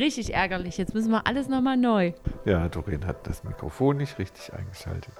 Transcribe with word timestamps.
Richtig 0.00 0.32
ärgerlich. 0.32 0.78
Jetzt 0.78 0.94
müssen 0.94 1.10
wir 1.10 1.26
alles 1.26 1.46
nochmal 1.46 1.76
neu. 1.76 2.12
Ja, 2.46 2.66
Doreen 2.70 3.06
hat 3.06 3.26
das 3.26 3.44
Mikrofon 3.44 3.98
nicht 3.98 4.18
richtig 4.18 4.50
eingeschaltet. 4.54 5.12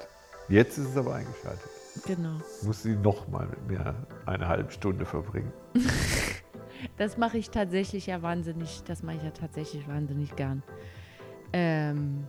Jetzt 0.48 0.78
ist 0.78 0.88
es 0.88 0.96
aber 0.96 1.16
eingeschaltet. 1.16 1.70
Genau. 2.06 2.36
Muss 2.62 2.82
sie 2.82 2.96
nochmal 2.96 3.46
mit 3.46 3.68
mir 3.68 3.94
eine 4.24 4.48
halbe 4.48 4.72
Stunde 4.72 5.04
verbringen. 5.04 5.52
Das 6.96 7.18
mache 7.18 7.36
ich 7.36 7.50
tatsächlich 7.50 8.06
ja 8.06 8.22
wahnsinnig, 8.22 8.82
das 8.86 9.02
mache 9.02 9.16
ich 9.16 9.22
ja 9.22 9.32
tatsächlich 9.32 9.86
wahnsinnig 9.86 10.34
gern. 10.34 10.62
Ähm, 11.52 12.26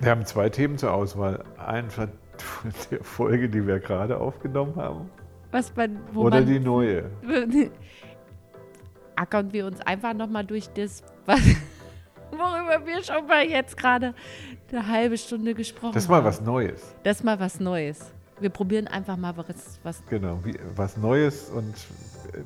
Wir 0.00 0.10
haben 0.10 0.26
zwei 0.26 0.50
Themen 0.50 0.76
zur 0.76 0.92
Auswahl. 0.92 1.42
Einfach 1.56 2.08
der 2.90 3.02
Folge, 3.02 3.48
die 3.48 3.66
wir 3.66 3.78
gerade 3.78 4.18
aufgenommen 4.18 4.76
haben. 4.76 5.08
was 5.50 5.74
man, 5.76 5.98
oder 6.14 6.40
man, 6.40 6.46
die 6.46 6.60
neue. 6.60 7.10
ackern 9.16 9.52
wir 9.52 9.66
uns 9.66 9.80
einfach 9.80 10.14
nochmal 10.14 10.44
durch 10.44 10.68
das, 10.68 11.02
was, 11.26 11.40
worüber 12.40 12.86
wir 12.86 13.02
schon 13.02 13.26
mal 13.26 13.44
jetzt 13.44 13.76
gerade 13.76 14.14
eine 14.72 14.86
halbe 14.88 15.16
Stunde 15.18 15.54
gesprochen 15.54 15.92
Das 15.94 16.04
ist 16.04 16.08
mal 16.08 16.16
haben. 16.16 16.24
was 16.26 16.40
Neues. 16.40 16.94
Das 17.02 17.18
ist 17.18 17.24
mal 17.24 17.38
was 17.38 17.60
Neues. 17.60 18.12
Wir 18.40 18.50
probieren 18.50 18.86
einfach 18.88 19.16
mal 19.16 19.36
was, 19.36 19.78
was 19.82 20.02
Genau, 20.08 20.40
wie, 20.44 20.54
was 20.74 20.96
Neues 20.96 21.50
und 21.50 21.74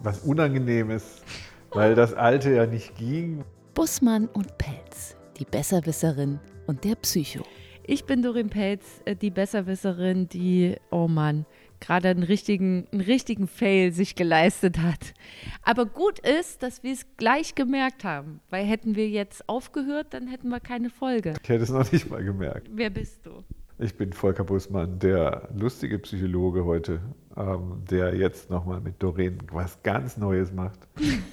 was 0.02 0.20
Unangenehmes, 0.20 1.22
weil 1.70 1.95
das 1.95 2.12
Alte 2.14 2.52
ja 2.52 2.66
nicht 2.66 2.96
ging. 2.96 3.45
Bussmann 3.74 4.27
und 4.28 4.59
Pelz, 4.59 5.16
die 5.38 5.45
Besserwisserin 5.45 6.41
und 6.66 6.84
der 6.84 6.97
Psycho. 6.97 7.45
Ich 7.86 8.06
bin 8.06 8.22
Dorin 8.22 8.48
Pelz, 8.48 9.02
äh, 9.05 9.14
die 9.14 9.30
Besserwisserin, 9.30 10.28
die, 10.28 10.74
oh 10.91 11.06
Mann, 11.06 11.45
gerade 11.80 12.09
einen 12.09 12.23
richtigen, 12.23 12.87
einen 12.92 13.01
richtigen 13.01 13.46
Fail 13.46 13.92
sich 13.92 14.14
geleistet 14.14 14.78
hat. 14.78 15.14
Aber 15.62 15.87
gut 15.87 16.19
ist, 16.19 16.62
dass 16.62 16.83
wir 16.83 16.92
es 16.92 17.06
gleich 17.16 17.55
gemerkt 17.55 18.05
haben, 18.05 18.41
weil 18.50 18.64
hätten 18.64 18.97
wir 18.97 19.09
jetzt 19.09 19.48
aufgehört, 19.48 20.09
dann 20.14 20.27
hätten 20.27 20.48
wir 20.48 20.60
keine 20.60 20.91
Folge. 20.91 21.34
Ich 21.42 21.48
hätte 21.48 21.64
es 21.64 21.70
noch 21.70 21.91
nicht 21.91 22.10
mal 22.10 22.24
gemerkt. 22.24 22.69
Wer 22.73 22.91
bist 22.91 23.25
du? 23.27 23.45
Ich 23.78 23.97
bin 23.97 24.12
Volker 24.12 24.45
Bussmann, 24.45 25.00
der 25.00 25.48
lustige 25.56 25.98
Psychologe 25.98 26.64
heute, 26.64 27.00
ähm, 27.36 27.83
der 27.91 28.14
jetzt 28.14 28.48
nochmal 28.48 28.80
mit 28.80 29.02
Doreen 29.02 29.39
was 29.50 29.83
ganz 29.83 30.17
Neues 30.17 30.52
macht. 30.52 30.78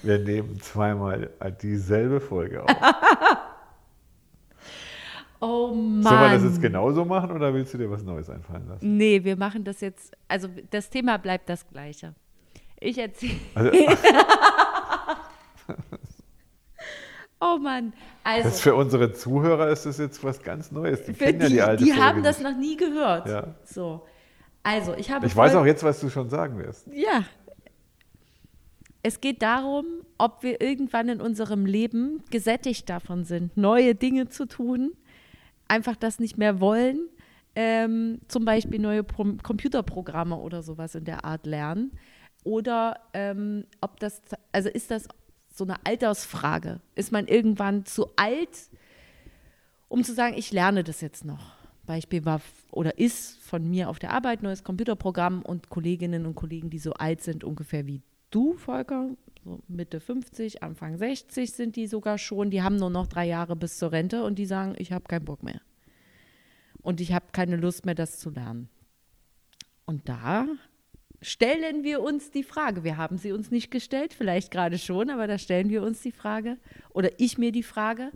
Wir 0.01 0.17
nehmen 0.25 0.59
zweimal 0.59 1.29
dieselbe 1.61 2.19
Folge 2.19 2.63
auf. 2.63 2.71
Oh 5.41 5.73
Mann. 5.73 6.03
Sollen 6.03 6.21
wir 6.21 6.29
das 6.29 6.43
jetzt 6.43 6.61
genauso 6.61 7.03
machen 7.03 7.31
oder 7.31 7.53
willst 7.53 7.73
du 7.73 7.77
dir 7.79 7.89
was 7.89 8.03
Neues 8.03 8.29
einfallen 8.29 8.67
lassen? 8.67 8.95
Nee, 8.97 9.23
wir 9.23 9.35
machen 9.35 9.63
das 9.63 9.81
jetzt, 9.81 10.15
also 10.27 10.47
das 10.69 10.89
Thema 10.89 11.17
bleibt 11.17 11.49
das 11.49 11.67
gleiche. 11.67 12.13
Ich 12.79 12.97
erzähle. 12.97 13.33
Also, 13.55 13.71
Oh 17.43 17.57
Mann. 17.57 17.93
Also, 18.23 18.49
das 18.49 18.61
für 18.61 18.75
unsere 18.75 19.13
Zuhörer 19.13 19.69
ist 19.69 19.87
das 19.87 19.97
jetzt 19.97 20.23
was 20.23 20.43
ganz 20.43 20.71
Neues. 20.71 21.03
Die 21.05 21.13
kennen 21.13 21.41
ja 21.41 21.47
die, 21.47 21.53
die 21.53 21.61
alte 21.61 21.83
die 21.83 21.89
Folge 21.89 22.05
haben 22.05 22.23
das 22.23 22.39
noch 22.39 22.55
nie 22.55 22.77
gehört. 22.77 23.27
Ja. 23.27 23.55
So. 23.63 24.05
Also, 24.61 24.93
ich 24.93 25.09
habe 25.09 25.25
Ich 25.25 25.35
weiß 25.35 25.55
auch 25.55 25.65
jetzt, 25.65 25.83
was 25.83 25.99
du 25.99 26.09
schon 26.09 26.29
sagen 26.29 26.59
wirst. 26.59 26.85
Ja. 26.93 27.23
Es 29.01 29.19
geht 29.19 29.41
darum, 29.41 29.85
ob 30.19 30.43
wir 30.43 30.61
irgendwann 30.61 31.09
in 31.09 31.19
unserem 31.19 31.65
Leben 31.65 32.23
gesättigt 32.29 32.87
davon 32.87 33.23
sind, 33.23 33.57
neue 33.57 33.95
Dinge 33.95 34.29
zu 34.29 34.45
tun, 34.45 34.91
einfach 35.71 35.95
das 35.95 36.19
nicht 36.19 36.37
mehr 36.37 36.59
wollen, 36.59 37.07
ähm, 37.55 38.19
zum 38.27 38.43
Beispiel 38.45 38.79
neue 38.79 39.03
Pro 39.03 39.25
Computerprogramme 39.41 40.35
oder 40.35 40.63
sowas 40.63 40.95
in 40.95 41.05
der 41.05 41.23
Art 41.25 41.45
lernen. 41.45 41.91
Oder 42.43 42.99
ähm, 43.13 43.65
ob 43.79 43.99
das, 43.99 44.21
also 44.51 44.69
ist 44.69 44.91
das 44.91 45.07
so 45.53 45.63
eine 45.63 45.75
Altersfrage? 45.85 46.81
Ist 46.95 47.11
man 47.11 47.27
irgendwann 47.27 47.85
zu 47.85 48.07
alt, 48.15 48.69
um 49.87 50.03
zu 50.03 50.13
sagen, 50.13 50.35
ich 50.37 50.51
lerne 50.51 50.83
das 50.83 51.01
jetzt 51.01 51.23
noch? 51.23 51.53
Beispiel 51.85 52.25
war 52.25 52.41
oder 52.71 52.97
ist 52.97 53.39
von 53.39 53.69
mir 53.69 53.89
auf 53.89 53.99
der 53.99 54.11
Arbeit 54.11 54.43
neues 54.43 54.63
Computerprogramm 54.63 55.41
und 55.41 55.69
Kolleginnen 55.69 56.25
und 56.25 56.35
Kollegen, 56.35 56.69
die 56.69 56.79
so 56.79 56.93
alt 56.93 57.21
sind, 57.21 57.43
ungefähr 57.43 57.85
wie 57.87 58.01
du, 58.29 58.53
Volker, 58.53 59.09
so 59.43 59.63
Mitte 59.67 59.99
50, 59.99 60.63
Anfang 60.63 60.97
60 60.97 61.51
sind 61.51 61.75
die 61.75 61.87
sogar 61.87 62.17
schon, 62.17 62.51
die 62.51 62.61
haben 62.61 62.75
nur 62.75 62.89
noch 62.89 63.07
drei 63.07 63.25
Jahre 63.25 63.55
bis 63.55 63.77
zur 63.77 63.91
Rente 63.91 64.23
und 64.23 64.37
die 64.37 64.45
sagen, 64.45 64.75
ich 64.77 64.91
habe 64.91 65.05
keinen 65.05 65.25
Bock 65.25 65.43
mehr. 65.43 65.61
Und 66.81 67.01
ich 67.01 67.13
habe 67.13 67.27
keine 67.31 67.57
Lust 67.57 67.85
mehr, 67.85 67.95
das 67.95 68.19
zu 68.19 68.29
lernen. 68.29 68.69
Und 69.85 70.07
da 70.09 70.47
stellen 71.21 71.83
wir 71.83 72.01
uns 72.01 72.31
die 72.31 72.43
Frage, 72.43 72.83
wir 72.83 72.97
haben 72.97 73.17
sie 73.17 73.31
uns 73.31 73.51
nicht 73.51 73.71
gestellt, 73.71 74.13
vielleicht 74.13 74.51
gerade 74.51 74.77
schon, 74.77 75.09
aber 75.09 75.27
da 75.27 75.37
stellen 75.37 75.69
wir 75.69 75.83
uns 75.83 76.01
die 76.01 76.11
Frage, 76.11 76.57
oder 76.89 77.09
ich 77.19 77.37
mir 77.37 77.51
die 77.51 77.63
Frage, 77.63 78.11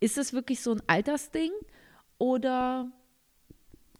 ist 0.00 0.18
es 0.18 0.32
wirklich 0.32 0.62
so 0.62 0.72
ein 0.72 0.82
Altersding 0.86 1.50
oder, 2.18 2.90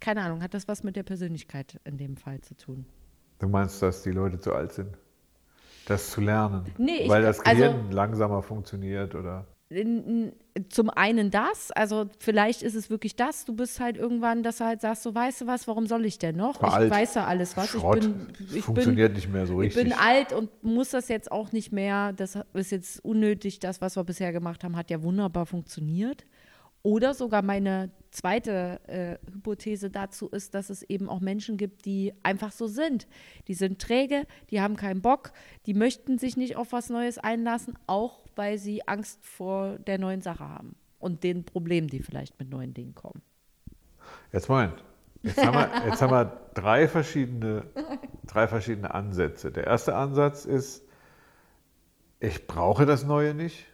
keine 0.01 0.23
Ahnung, 0.23 0.43
hat 0.43 0.55
das 0.55 0.69
was 0.69 0.83
mit 0.83 0.97
der 0.97 1.03
Persönlichkeit 1.03 1.81
in 1.85 1.99
dem 1.99 2.17
Fall 2.17 2.41
zu 2.41 2.57
tun? 2.57 2.87
Du 3.39 3.49
meinst, 3.49 3.83
dass 3.83 4.03
die 4.03 4.13
Leute 4.13 4.39
zu 4.39 4.55
alt 4.55 4.73
sind? 4.73 4.97
Das 5.87 6.11
zu 6.11 6.21
lernen? 6.21 6.67
Nee, 6.79 7.03
ich- 7.05 7.09
Weil 7.09 7.23
das 7.23 7.41
also- 7.41 7.63
Gehirn 7.63 7.91
langsamer 7.91 8.43
funktioniert 8.43 9.15
oder? 9.15 9.47
zum 10.69 10.91
einen 10.91 11.33
das, 11.33 11.73
also 11.73 12.07
vielleicht 12.21 12.63
ist 12.63 12.77
es 12.77 12.89
wirklich 12.89 13.17
das, 13.17 13.45
du 13.45 13.53
bist 13.55 13.81
halt 13.81 13.97
irgendwann, 13.97 14.45
dass 14.45 14.59
du 14.59 14.65
halt 14.65 14.81
sagst, 14.81 15.03
so 15.03 15.13
weißt 15.13 15.41
du 15.41 15.47
was, 15.49 15.67
warum 15.67 15.89
soll 15.89 16.05
ich 16.05 16.19
denn 16.21 16.37
noch? 16.37 16.63
War 16.63 16.85
ich 16.85 16.89
weiß 16.91 17.15
ja 17.17 17.25
alles 17.27 17.57
was, 17.57 17.71
Schrott. 17.71 17.99
ich 17.99 18.03
bin, 18.13 18.27
ich 18.55 18.63
funktioniert 18.65 19.09
bin, 19.09 19.17
nicht 19.17 19.33
mehr 19.33 19.47
so 19.47 19.61
ich 19.61 19.77
richtig. 19.77 19.85
bin 19.91 19.93
alt 19.93 20.33
und 20.33 20.51
muss 20.63 20.91
das 20.91 21.09
jetzt 21.09 21.33
auch 21.33 21.51
nicht 21.51 21.73
mehr, 21.73 22.13
das 22.13 22.39
ist 22.55 22.71
jetzt 22.71 23.05
unnötig, 23.05 23.59
das, 23.59 23.81
was 23.81 23.97
wir 23.97 24.05
bisher 24.05 24.33
gemacht 24.33 24.63
haben, 24.63 24.77
hat 24.77 24.89
ja 24.89 25.03
wunderbar 25.03 25.47
funktioniert. 25.47 26.25
Oder 26.87 27.15
sogar 27.15 27.43
meine 27.43 27.91
zweite 28.13 28.79
äh, 28.87 29.19
Hypothese 29.29 29.91
dazu 29.91 30.29
ist, 30.29 30.55
dass 30.55 30.71
es 30.71 30.85
eben 30.85 31.09
auch 31.09 31.19
Menschen 31.19 31.57
gibt, 31.57 31.85
die 31.85 32.15
einfach 32.23 32.53
so 32.53 32.69
sind. 32.69 33.09
Die 33.49 33.55
sind 33.55 33.83
träge, 33.83 34.25
die 34.51 34.61
haben 34.61 34.77
keinen 34.77 35.03
Bock, 35.03 35.33
die 35.67 35.75
möchten 35.75 36.17
sich 36.17 36.37
nicht 36.37 36.55
auf 36.55 36.71
was 36.71 36.89
Neues 36.89 37.19
einlassen, 37.19 37.77
auch 37.89 38.21
weil 38.37 38.59
sie 38.59 38.87
Angst 38.87 39.27
vor 39.27 39.81
der 39.81 39.99
neuen 39.99 40.21
Sache 40.21 40.49
haben 40.49 40.77
und 41.01 41.25
den 41.25 41.45
Problemen, 41.45 41.89
die 41.89 41.99
vielleicht 41.99 42.39
mit 42.39 42.51
neuen 42.51 42.73
Dingen 42.73 42.95
kommen. 42.95 43.21
Jetzt 44.33 44.49
Moment. 44.49 44.85
Jetzt 45.25 45.45
haben 45.45 45.57
wir, 45.57 45.87
jetzt 45.89 46.01
haben 46.01 46.13
wir 46.13 46.41
drei, 46.55 46.87
verschiedene, 46.87 47.65
drei 48.29 48.47
verschiedene 48.47 48.95
Ansätze. 48.95 49.51
Der 49.51 49.67
erste 49.67 49.97
Ansatz 49.97 50.45
ist, 50.45 50.85
ich 52.21 52.47
brauche 52.47 52.87
das 52.87 53.05
Neue 53.05 53.35
nicht, 53.35 53.67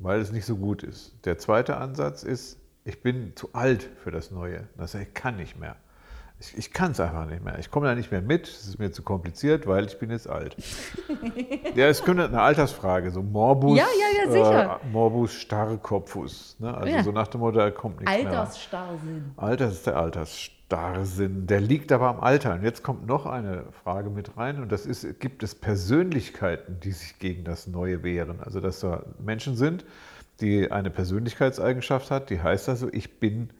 weil 0.00 0.20
es 0.20 0.32
nicht 0.32 0.46
so 0.46 0.56
gut 0.56 0.82
ist. 0.82 1.14
Der 1.24 1.38
zweite 1.38 1.76
Ansatz 1.76 2.22
ist, 2.22 2.58
ich 2.84 3.02
bin 3.02 3.36
zu 3.36 3.50
alt 3.52 3.88
für 4.02 4.10
das 4.10 4.30
Neue. 4.30 4.66
Das 4.76 4.94
heißt, 4.94 5.08
ich 5.08 5.14
kann 5.14 5.36
nicht 5.36 5.60
mehr. 5.60 5.76
Ich, 6.40 6.56
ich 6.56 6.72
kann 6.72 6.92
es 6.92 7.00
einfach 7.00 7.26
nicht 7.26 7.44
mehr. 7.44 7.58
Ich 7.58 7.70
komme 7.70 7.86
da 7.86 7.94
nicht 7.94 8.10
mehr 8.10 8.22
mit. 8.22 8.48
Es 8.48 8.66
ist 8.66 8.78
mir 8.78 8.90
zu 8.90 9.02
kompliziert, 9.02 9.66
weil 9.66 9.84
ich 9.84 9.98
bin 9.98 10.10
jetzt 10.10 10.26
alt. 10.26 10.56
ja, 11.74 11.88
es 11.88 12.02
könnte 12.02 12.24
eine 12.24 12.40
Altersfrage, 12.40 13.10
so 13.10 13.22
Morbus, 13.22 13.76
Ja, 13.76 13.84
ja, 14.24 14.34
ja. 14.34 14.76
Äh, 14.76 14.78
Morbus 14.90 15.34
Starrkopfus. 15.34 16.56
Ne? 16.58 16.74
Also 16.74 17.02
so 17.02 17.12
nach 17.12 17.28
dem 17.28 17.40
Motto, 17.40 17.58
da 17.58 17.70
kommt 17.70 18.00
nichts 18.00 18.22
mehr. 18.22 18.40
Altersstarrsinn. 18.40 19.32
Alter 19.36 19.68
ist 19.68 19.86
der 19.86 19.96
Altersstarrsinn. 19.98 20.59
Der 20.70 21.60
liegt 21.60 21.90
aber 21.90 22.08
am 22.08 22.20
Alter. 22.20 22.54
Und 22.54 22.62
jetzt 22.62 22.82
kommt 22.82 23.06
noch 23.06 23.26
eine 23.26 23.64
Frage 23.82 24.08
mit 24.08 24.36
rein. 24.36 24.62
Und 24.62 24.70
das 24.70 24.86
ist, 24.86 25.18
gibt 25.18 25.42
es 25.42 25.54
Persönlichkeiten, 25.54 26.78
die 26.80 26.92
sich 26.92 27.18
gegen 27.18 27.44
das 27.44 27.66
Neue 27.66 28.04
wehren? 28.04 28.38
Also, 28.40 28.60
dass 28.60 28.80
da 28.80 29.04
Menschen 29.18 29.56
sind, 29.56 29.84
die 30.40 30.70
eine 30.70 30.90
Persönlichkeitseigenschaft 30.90 32.10
hat, 32.10 32.30
die 32.30 32.40
heißt 32.40 32.68
also, 32.68 32.88
ich 32.92 33.18
bin, 33.18 33.50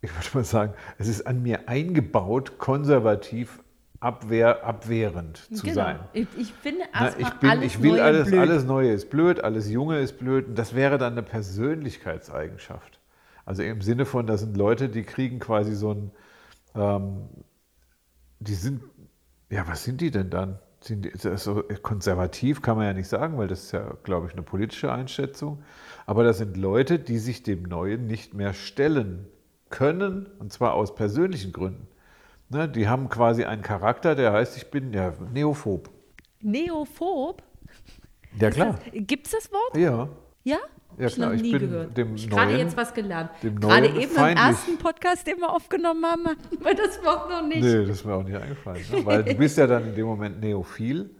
ich 0.00 0.10
würde 0.14 0.28
mal 0.34 0.44
sagen, 0.44 0.72
es 0.98 1.08
ist 1.08 1.26
an 1.26 1.42
mir 1.42 1.68
eingebaut, 1.68 2.58
konservativ, 2.58 3.60
abwehr, 4.00 4.64
abwehrend 4.64 5.38
zu 5.54 5.66
sein. 5.72 5.96
Genau. 5.96 6.08
Ich, 6.12 6.28
ich 6.38 6.52
finde 6.52 6.84
Na, 6.92 7.06
erstmal 7.06 7.30
ich, 7.30 7.38
bin, 7.38 7.50
alles 7.50 7.64
ich 7.64 7.82
will 7.82 7.90
Neue 7.92 8.02
alles, 8.02 8.28
blöd. 8.28 8.40
alles 8.40 8.64
Neue 8.64 8.92
ist 8.92 9.10
blöd, 9.10 9.44
alles 9.44 9.70
Junge 9.70 9.98
ist 10.00 10.18
blöd. 10.18 10.48
Und 10.48 10.58
das 10.58 10.74
wäre 10.74 10.98
dann 10.98 11.12
eine 11.12 11.22
Persönlichkeitseigenschaft. 11.22 13.00
Also 13.46 13.62
im 13.62 13.80
Sinne 13.82 14.06
von, 14.06 14.26
das 14.26 14.40
sind 14.40 14.56
Leute, 14.56 14.88
die 14.88 15.02
kriegen 15.02 15.38
quasi 15.38 15.74
so 15.74 15.92
ein, 15.92 16.10
ähm, 16.74 17.28
die 18.40 18.54
sind, 18.54 18.82
ja, 19.50 19.66
was 19.66 19.84
sind 19.84 20.00
die 20.00 20.10
denn 20.10 20.30
dann? 20.30 20.58
Sind 20.80 21.04
die, 21.04 21.10
das 21.10 21.24
ist 21.24 21.44
so 21.44 21.62
konservativ 21.82 22.60
kann 22.60 22.76
man 22.76 22.86
ja 22.86 22.92
nicht 22.92 23.08
sagen, 23.08 23.38
weil 23.38 23.48
das 23.48 23.64
ist 23.64 23.72
ja, 23.72 23.94
glaube 24.02 24.26
ich, 24.26 24.32
eine 24.32 24.42
politische 24.42 24.92
Einschätzung. 24.92 25.62
Aber 26.06 26.24
das 26.24 26.38
sind 26.38 26.56
Leute, 26.56 26.98
die 26.98 27.18
sich 27.18 27.42
dem 27.42 27.62
Neuen 27.62 28.06
nicht 28.06 28.34
mehr 28.34 28.52
stellen 28.52 29.26
können, 29.70 30.26
und 30.38 30.52
zwar 30.52 30.74
aus 30.74 30.94
persönlichen 30.94 31.52
Gründen. 31.52 31.88
Ne, 32.50 32.68
die 32.68 32.86
haben 32.86 33.08
quasi 33.08 33.44
einen 33.44 33.62
Charakter, 33.62 34.14
der 34.14 34.32
heißt, 34.32 34.56
ich 34.56 34.70
bin 34.70 34.92
ja 34.92 35.14
neophob. 35.32 35.90
Neophob? 36.42 37.42
Ja, 38.38 38.50
klar. 38.50 38.78
Gibt 38.92 39.26
es 39.26 39.32
das 39.32 39.50
Wort? 39.50 39.76
Ja. 39.76 40.08
Ja? 40.42 40.58
Ja, 40.98 41.06
ich 41.06 41.14
klar, 41.14 41.28
noch 41.28 41.36
ich 41.36 41.42
nie 41.42 41.52
bin 41.52 41.60
gehört. 41.70 41.96
dem 41.96 42.14
ich 42.14 42.30
gerade 42.30 42.56
jetzt 42.56 42.76
was 42.76 42.94
gelernt. 42.94 43.30
dem 43.42 43.58
Gerade 43.60 43.86
eben 43.86 44.10
feindlich. 44.10 44.44
im 44.44 44.50
ersten 44.50 44.78
Podcast, 44.78 45.26
den 45.26 45.38
wir 45.38 45.50
aufgenommen 45.52 46.04
haben, 46.04 46.24
hatten 46.28 46.64
wir 46.64 46.74
das 46.74 47.02
Wort 47.04 47.28
noch 47.30 47.42
nicht. 47.46 47.62
Nee, 47.62 47.86
das 47.86 47.96
ist 47.96 48.04
mir 48.04 48.14
auch 48.14 48.22
nicht 48.22 48.36
eingefallen. 48.36 48.84
Ne? 48.92 49.06
Weil 49.06 49.24
du 49.24 49.34
bist 49.34 49.58
ja 49.58 49.66
dann 49.66 49.86
in 49.88 49.94
dem 49.94 50.06
Moment 50.06 50.40
neophil. 50.40 51.10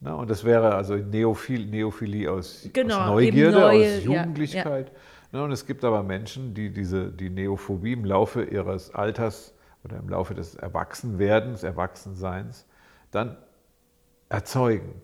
Ne? 0.00 0.14
Und 0.14 0.28
das 0.28 0.44
wäre 0.44 0.74
also 0.74 0.96
Neophil, 0.96 1.66
Neophilie 1.66 2.30
aus, 2.30 2.68
Genau, 2.72 2.98
aus 2.98 3.06
Neugierde, 3.10 3.58
neue, 3.58 3.96
aus 3.96 4.04
ja, 4.04 4.10
Jugendlichkeit. 4.12 4.92
Ne? 5.32 5.42
Und 5.42 5.52
es 5.52 5.66
gibt 5.66 5.84
aber 5.84 6.02
Menschen, 6.02 6.52
die 6.54 6.70
diese, 6.70 7.10
die 7.10 7.30
Neophobie 7.30 7.92
im 7.92 8.04
Laufe 8.04 8.44
ihres 8.44 8.94
Alters 8.94 9.54
oder 9.84 9.98
im 9.98 10.08
Laufe 10.08 10.34
des 10.34 10.54
Erwachsenwerdens, 10.54 11.62
Erwachsenseins 11.62 12.66
dann 13.10 13.36
erzeugen. 14.28 15.00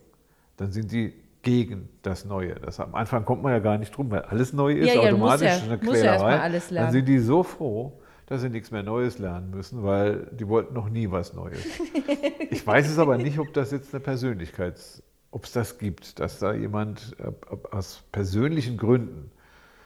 Dann 0.57 0.71
sind 0.71 0.91
die 0.91 1.13
gegen 1.43 1.89
das 2.03 2.25
Neue. 2.25 2.55
Das, 2.55 2.79
am 2.79 2.93
Anfang 2.95 3.25
kommt 3.25 3.41
man 3.43 3.51
ja 3.53 3.59
gar 3.59 3.77
nicht 3.77 3.95
drum, 3.95 4.11
weil 4.11 4.21
alles 4.21 4.53
neu 4.53 4.73
ist, 4.73 4.87
Ja, 4.87 4.95
ja, 5.01 5.09
automatisch 5.09 5.47
ja- 5.47 5.63
eine 5.63 5.77
Quälerei. 5.79 6.49
dann 6.69 6.91
sind 6.91 7.05
die 7.07 7.19
so 7.19 7.43
froh, 7.43 7.99
dass 8.27 8.41
sie 8.41 8.49
nichts 8.49 8.71
mehr 8.71 8.83
Neues 8.83 9.17
lernen 9.17 9.49
müssen, 9.49 9.83
weil 9.83 10.27
die 10.31 10.47
wollten 10.47 10.73
noch 10.73 10.89
nie 10.89 11.09
was 11.11 11.33
Neues. 11.33 11.65
ich 12.49 12.65
weiß 12.65 12.89
es 12.89 12.97
aber 12.99 13.17
nicht, 13.17 13.39
ob 13.39 13.53
das 13.53 13.71
jetzt 13.71 13.93
eine 13.93 14.01
Persönlichkeits, 14.01 15.03
ob 15.31 15.45
es 15.45 15.51
das 15.51 15.77
gibt, 15.79 16.19
dass 16.19 16.39
da 16.39 16.53
jemand 16.53 17.15
äh, 17.19 17.31
aus 17.75 18.03
persönlichen 18.11 18.77
Gründen 18.77 19.31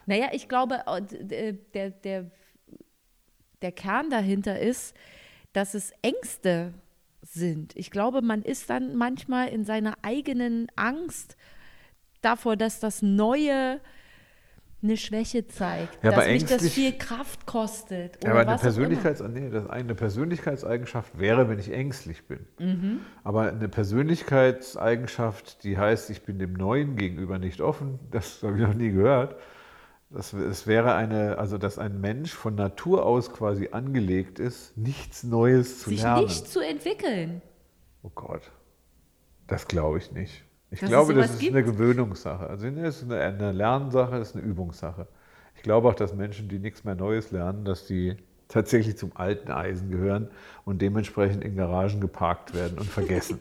Naja, 0.06 0.28
ich 0.34 0.48
glaube, 0.50 0.81
äh, 0.86 1.02
d- 1.02 1.54
der, 1.74 1.90
der, 1.92 2.25
der 3.62 3.72
Kern 3.72 4.10
dahinter 4.10 4.60
ist, 4.60 4.96
dass 5.54 5.74
es 5.74 5.92
Ängste 6.02 6.74
sind. 7.25 7.75
Ich 7.75 7.92
glaube, 7.92 8.22
man 8.22 8.42
ist 8.42 8.69
dann 8.69 8.95
manchmal 8.95 9.50
in 9.50 9.66
seiner 9.66 9.95
eigenen 10.01 10.68
Angst 10.75 11.36
davor, 12.22 12.56
dass 12.56 12.80
das 12.80 13.01
Neue 13.01 13.80
eine 14.83 14.98
Schwäche 14.98 15.48
zeigt, 15.48 16.04
Ja, 16.04 16.12
dass 16.12 16.27
mich 16.27 16.45
das 16.45 16.69
viel 16.69 16.94
Kraft 16.94 17.45
kostet. 17.45 18.24
Ja, 18.24 18.31
Oder 18.31 18.42
aber 18.42 18.51
eine. 18.51 18.60
Persönlichkeits 18.60 19.22
nee, 19.22 19.51
eine 19.68 19.95
Persönlichkeitseigenschaft 19.95 21.18
wäre, 21.18 21.50
wenn 21.50 21.60
ich 21.60 21.72
ängstlich 21.72 22.27
bin. 22.27 22.45
Mhm. 22.60 23.00
Aber 23.24 23.50
eine 23.50 23.68
Persönlichkeitseigenschaft, 23.68 25.63
die 25.63 25.78
heißt, 25.78 26.10
ich 26.12 26.21
bin 26.21 26.38
dem 26.38 26.54
Neuen 26.54 26.95
gegenüber 26.95 27.39
nicht 27.39 27.62
offen, 27.62 28.00
das 28.12 28.44
habe 28.44 28.57
ich 28.57 28.62
noch 28.62 28.75
nie 28.75 28.92
gehört. 28.92 29.36
Das, 30.16 30.32
es 30.32 30.66
wäre 30.66 30.96
eine, 30.96 31.38
also 31.40 31.58
dass 31.58 31.78
ein 31.78 32.00
Mensch 32.00 32.34
von 32.34 32.56
Natur 32.56 33.06
aus 33.06 33.34
quasi 33.34 33.70
angelegt 33.74 34.40
ist, 34.40 34.78
nichts 34.78 35.24
Neues 35.24 35.82
zu 35.82 35.90
sich 35.90 36.04
lernen. 36.04 36.24
nicht 36.24 36.48
zu 36.48 36.62
entwickeln. 36.62 37.42
Oh 38.02 38.12
Gott, 38.16 38.50
das 39.48 39.68
glaube 39.68 39.98
ich 39.98 40.14
nicht. 40.14 40.46
Ich 40.72 40.80
Dass 40.80 40.88
es 40.88 40.90
glaube, 40.90 41.14
das 41.16 41.32
ist 41.32 41.42
eine 41.42 41.64
gibt? 41.64 41.78
Gewöhnungssache. 41.78 42.48
Also 42.48 42.66
es 42.66 43.02
ist 43.02 43.04
eine, 43.04 43.20
eine 43.20 43.52
Lernsache, 43.52 44.18
das 44.18 44.30
ist 44.30 44.36
eine 44.38 44.46
Übungssache. 44.46 45.06
Ich 45.58 45.64
glaube 45.64 45.90
auch, 45.90 45.96
dass 45.96 46.14
Menschen, 46.14 46.48
die 46.48 46.60
nichts 46.60 46.86
mehr 46.86 46.96
Neues 46.96 47.32
lernen, 47.32 47.66
dass 47.66 47.86
die 47.86 48.16
tatsächlich 48.47 48.97
zum 48.97 49.12
alten 49.15 49.51
Eisen 49.51 49.89
gehören 49.89 50.30
und 50.65 50.81
dementsprechend 50.81 51.44
in 51.44 51.56
Garagen 51.56 52.00
geparkt 52.00 52.53
werden 52.53 52.77
und 52.77 52.88
vergessen. 52.88 53.39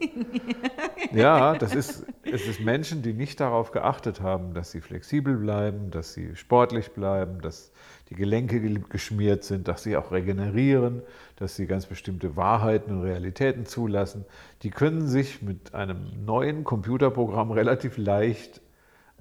ja, 1.13 1.55
das 1.57 1.75
ist, 1.75 2.07
es 2.23 2.47
ist 2.47 2.61
Menschen, 2.61 3.03
die 3.03 3.13
nicht 3.13 3.41
darauf 3.41 3.71
geachtet 3.71 4.21
haben, 4.21 4.55
dass 4.55 4.71
sie 4.71 4.81
flexibel 4.81 5.37
bleiben, 5.37 5.91
dass 5.91 6.15
sie 6.15 6.37
sportlich 6.37 6.93
bleiben, 6.93 7.41
dass 7.41 7.73
die 8.11 8.15
Gelenke 8.15 8.61
ge- 8.61 8.81
geschmiert 8.89 9.45
sind, 9.45 9.69
dass 9.69 9.83
sie 9.83 9.97
auch 9.97 10.11
regenerieren, 10.13 11.03
dass 11.37 11.57
sie 11.57 11.67
ganz 11.67 11.87
bestimmte 11.87 12.37
Wahrheiten 12.37 12.93
und 12.93 13.03
Realitäten 13.03 13.67
zulassen. 13.67 14.25
Die 14.63 14.71
können 14.71 15.07
sich 15.07 15.43
mit 15.43 15.75
einem 15.75 16.25
neuen 16.25 16.65
Computerprogramm 16.65 17.51
relativ 17.51 17.97
leicht, 17.99 18.61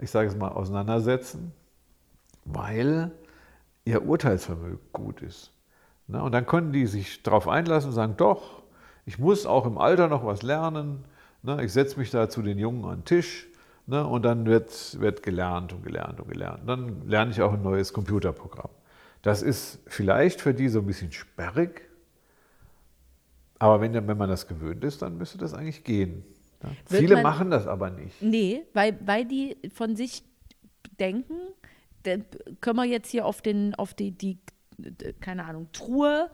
ich 0.02 0.12
sage 0.12 0.28
es 0.30 0.36
mal, 0.36 0.50
auseinandersetzen, 0.50 1.54
weil 2.46 3.12
ihr 3.86 4.06
Urteilsvermögen 4.06 4.80
gut 4.92 5.22
ist. 5.22 5.53
Na, 6.08 6.22
und 6.22 6.32
dann 6.34 6.46
können 6.46 6.74
die 6.74 6.86
sich 6.86 7.24
darauf 7.24 7.48
einlassen 7.48 7.90
und 7.90 7.96
sagen, 7.96 8.16
doch, 8.18 8.64
ich 9.06 9.20
muss 9.20 9.46
auch 9.46 9.66
im 9.66 9.78
Alter 9.78 10.08
noch 10.08 10.26
was 10.26 10.42
lernen. 10.44 11.06
Na, 11.42 11.62
ich 11.62 11.72
setze 11.74 11.98
mich 12.00 12.10
da 12.12 12.30
zu 12.30 12.42
den 12.42 12.58
Jungen 12.58 12.84
an 12.86 13.00
den 13.00 13.06
Tisch 13.06 13.48
ne, 13.88 14.06
und 14.06 14.24
dann 14.24 14.46
wird, 14.46 15.00
wird 15.00 15.24
gelernt 15.24 15.74
und 15.74 15.84
gelernt 15.84 16.20
und 16.20 16.30
gelernt. 16.30 16.68
Dann 16.68 17.08
lerne 17.08 17.32
ich 17.32 17.42
auch 17.42 17.54
ein 17.54 17.62
neues 17.62 17.94
Computerprogramm. 17.94 18.70
Das 19.22 19.42
ist 19.42 19.80
vielleicht 19.88 20.42
für 20.42 20.54
die 20.54 20.68
so 20.68 20.80
ein 20.80 20.86
bisschen 20.86 21.12
sperrig, 21.12 21.82
aber 23.60 23.80
wenn, 23.80 23.94
wenn 23.94 24.18
man 24.18 24.30
das 24.30 24.48
gewöhnt 24.48 24.84
ist, 24.84 25.02
dann 25.02 25.18
müsste 25.18 25.38
das 25.38 25.54
eigentlich 25.54 25.86
gehen. 25.86 26.26
Viele 26.86 27.16
man- 27.16 27.24
machen 27.24 27.50
das 27.50 27.68
aber 27.68 27.90
nicht. 27.90 28.22
Nee, 28.22 28.64
weil, 28.74 28.98
weil 29.06 29.26
die 29.26 29.58
von 29.74 29.96
sich 29.96 30.24
denken, 31.00 31.36
dann 32.04 32.26
können 32.60 32.76
wir 32.78 32.86
jetzt 32.86 33.10
hier 33.10 33.26
auf, 33.26 33.42
den, 33.42 33.74
auf 33.76 33.94
die, 33.94 34.12
die, 34.12 34.38
keine 35.22 35.46
Ahnung, 35.46 35.68
Truhe 35.74 36.30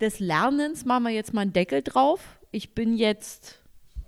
des 0.00 0.18
Lernens, 0.20 0.84
machen 0.84 1.04
wir 1.04 1.10
jetzt 1.12 1.32
mal 1.34 1.42
einen 1.42 1.52
Deckel 1.52 1.82
drauf. 1.82 2.38
Ich 2.50 2.74
bin 2.74 2.96
jetzt 2.96 3.60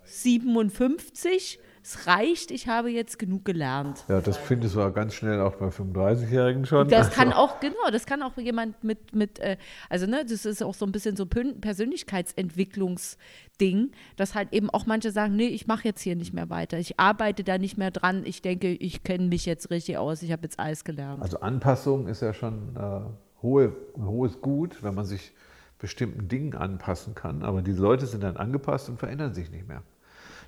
57, 0.05 1.59
es 1.83 2.07
reicht, 2.07 2.51
ich 2.51 2.69
habe 2.69 2.91
jetzt 2.91 3.19
genug 3.19 3.45
gelernt. 3.47 4.05
Ja, 4.09 4.21
das 4.21 4.37
findest 4.37 4.75
du 4.75 4.81
ja 4.81 4.91
ganz 4.91 5.15
schnell 5.15 5.41
auch 5.41 5.55
bei 5.57 5.71
35-Jährigen 5.71 6.67
schon. 6.67 6.89
Das 6.89 7.11
kann 7.11 7.29
Also- 7.29 7.41
auch, 7.41 7.61
genau, 7.61 7.91
das 7.91 8.05
kann 8.05 8.23
auch 8.23 8.37
jemand 8.37 8.83
mit, 8.85 9.15
mit 9.15 9.39
äh, 9.39 9.57
also 9.89 10.05
ne, 10.07 10.25
das 10.29 10.45
ist 10.45 10.63
auch 10.63 10.75
so 10.75 10.85
ein 10.85 10.93
bisschen 10.93 11.17
so 11.17 11.25
Persönlichkeitsentwicklungsding, 11.27 13.93
dass 14.17 14.35
halt 14.35 14.53
eben 14.53 14.69
auch 14.71 14.85
manche 14.87 15.11
sagen, 15.13 15.37
nee, 15.37 15.47
ich 15.49 15.67
mache 15.67 15.85
jetzt 15.85 16.01
hier 16.03 16.17
nicht 16.17 16.33
mehr 16.35 16.51
weiter, 16.51 16.79
ich 16.79 16.99
arbeite 17.01 17.43
da 17.45 17.57
nicht 17.59 17.79
mehr 17.79 17.91
dran, 17.91 18.25
ich 18.27 18.43
denke, 18.43 18.69
ich 18.73 19.03
kenne 19.03 19.27
mich 19.29 19.47
jetzt 19.47 19.71
richtig 19.71 19.97
aus, 19.99 20.23
ich 20.23 20.33
habe 20.33 20.43
jetzt 20.43 20.59
alles 20.59 20.85
gelernt. 20.85 21.23
Also 21.23 21.41
Anpassung 21.41 22.07
ist 22.09 22.21
ja 22.23 22.35
schon 22.35 22.77
äh, 22.77 23.01
hohe, 23.43 23.75
hohes 23.97 24.41
Gut, 24.41 24.83
wenn 24.83 24.95
man 24.95 25.05
sich 25.05 25.33
bestimmten 25.79 26.29
Dingen 26.29 26.55
anpassen 26.55 27.15
kann. 27.15 27.43
Aber 27.43 27.63
diese 27.63 27.81
Leute 27.81 28.07
sind 28.07 28.23
dann 28.23 28.37
angepasst 28.37 28.89
und 28.89 28.99
verändern 28.99 29.35
sich 29.35 29.51
nicht 29.51 29.69
mehr. 29.69 29.83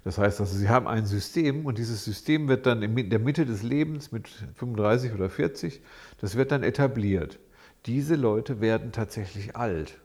Das 0.02 0.16
heißt, 0.18 0.40
also, 0.40 0.56
sie 0.56 0.68
haben 0.68 0.88
ein 0.88 1.04
System 1.06 1.66
und 1.66 1.76
dieses 1.78 2.04
System 2.04 2.48
wird 2.48 2.66
dann 2.66 2.82
in 2.82 3.10
der 3.10 3.18
Mitte 3.18 3.44
des 3.44 3.62
Lebens 3.62 4.12
mit 4.12 4.28
35 4.54 5.12
oder 5.12 5.28
40, 5.28 5.82
das 6.20 6.36
wird 6.36 6.52
dann 6.52 6.62
etabliert. 6.62 7.38
Diese 7.86 8.14
Leute 8.14 8.60
werden 8.60 8.92
tatsächlich 8.92 9.56
alt. 9.56 9.98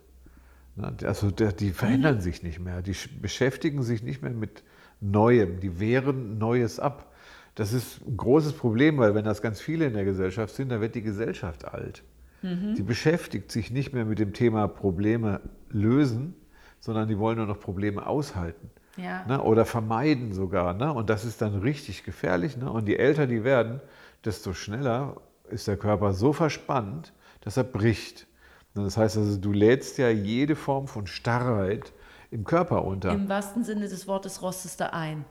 Also 1.03 1.31
die 1.31 1.71
verändern 1.71 2.19
sich 2.19 2.43
nicht 2.43 2.59
mehr, 2.59 2.81
die 2.81 2.93
sch- 2.93 3.09
beschäftigen 3.21 3.81
sich 3.83 4.03
nicht 4.03 4.21
mehr 4.21 4.31
mit 4.31 4.63
Neuem, 4.99 5.61
die 5.61 5.79
wehren 5.79 6.37
Neues 6.37 6.79
ab. 6.79 7.13
Das 7.55 7.71
ist 7.71 8.05
ein 8.05 8.17
großes 8.17 8.53
Problem, 8.53 8.97
weil 8.97 9.15
wenn 9.15 9.23
das 9.23 9.41
ganz 9.41 9.61
viele 9.61 9.85
in 9.85 9.93
der 9.93 10.03
Gesellschaft 10.03 10.53
sind, 10.53 10.69
dann 10.69 10.81
wird 10.81 10.95
die 10.95 11.01
Gesellschaft 11.01 11.63
alt. 11.63 12.03
Die 12.43 12.83
beschäftigt 12.83 13.51
sich 13.51 13.71
nicht 13.71 13.91
mehr 13.93 14.05
mit 14.05 14.19
dem 14.19 14.33
Thema 14.33 14.67
Probleme 14.67 15.41
lösen, 15.69 16.35
sondern 16.79 17.07
die 17.07 17.17
wollen 17.17 17.37
nur 17.37 17.47
noch 17.47 17.59
Probleme 17.59 18.05
aushalten. 18.05 18.69
Ja. 18.97 19.25
Ne? 19.25 19.41
Oder 19.41 19.65
vermeiden 19.65 20.33
sogar. 20.33 20.73
Ne? 20.73 20.93
Und 20.93 21.09
das 21.09 21.25
ist 21.25 21.41
dann 21.41 21.55
richtig 21.55 22.03
gefährlich. 22.03 22.57
Ne? 22.57 22.71
Und 22.71 22.87
je 22.87 22.95
älter 22.95 23.25
die 23.25 23.43
werden, 23.43 23.81
desto 24.23 24.53
schneller 24.53 25.17
ist 25.49 25.67
der 25.67 25.77
Körper 25.77 26.13
so 26.13 26.33
verspannt, 26.33 27.13
dass 27.41 27.57
er 27.57 27.63
bricht. 27.63 28.27
Das 28.73 28.97
heißt 28.97 29.17
also, 29.17 29.37
du 29.37 29.51
lädst 29.51 29.97
ja 29.97 30.09
jede 30.09 30.55
Form 30.55 30.87
von 30.87 31.07
Starrheit 31.07 31.93
im 32.29 32.43
Körper 32.43 32.83
unter. 32.83 33.11
Im 33.11 33.29
wahrsten 33.29 33.63
Sinne 33.63 33.87
des 33.87 34.07
Wortes 34.07 34.41
rostest 34.41 34.81
du 34.81 34.93
ein. 34.93 35.25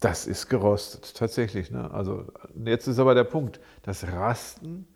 Das 0.00 0.26
ist 0.26 0.48
gerostet, 0.48 1.16
tatsächlich. 1.16 1.70
Ne? 1.70 1.90
Also 1.90 2.26
jetzt 2.64 2.86
ist 2.86 2.98
aber 2.98 3.14
der 3.14 3.24
Punkt, 3.24 3.60
das 3.82 4.06
Rasten 4.06 4.86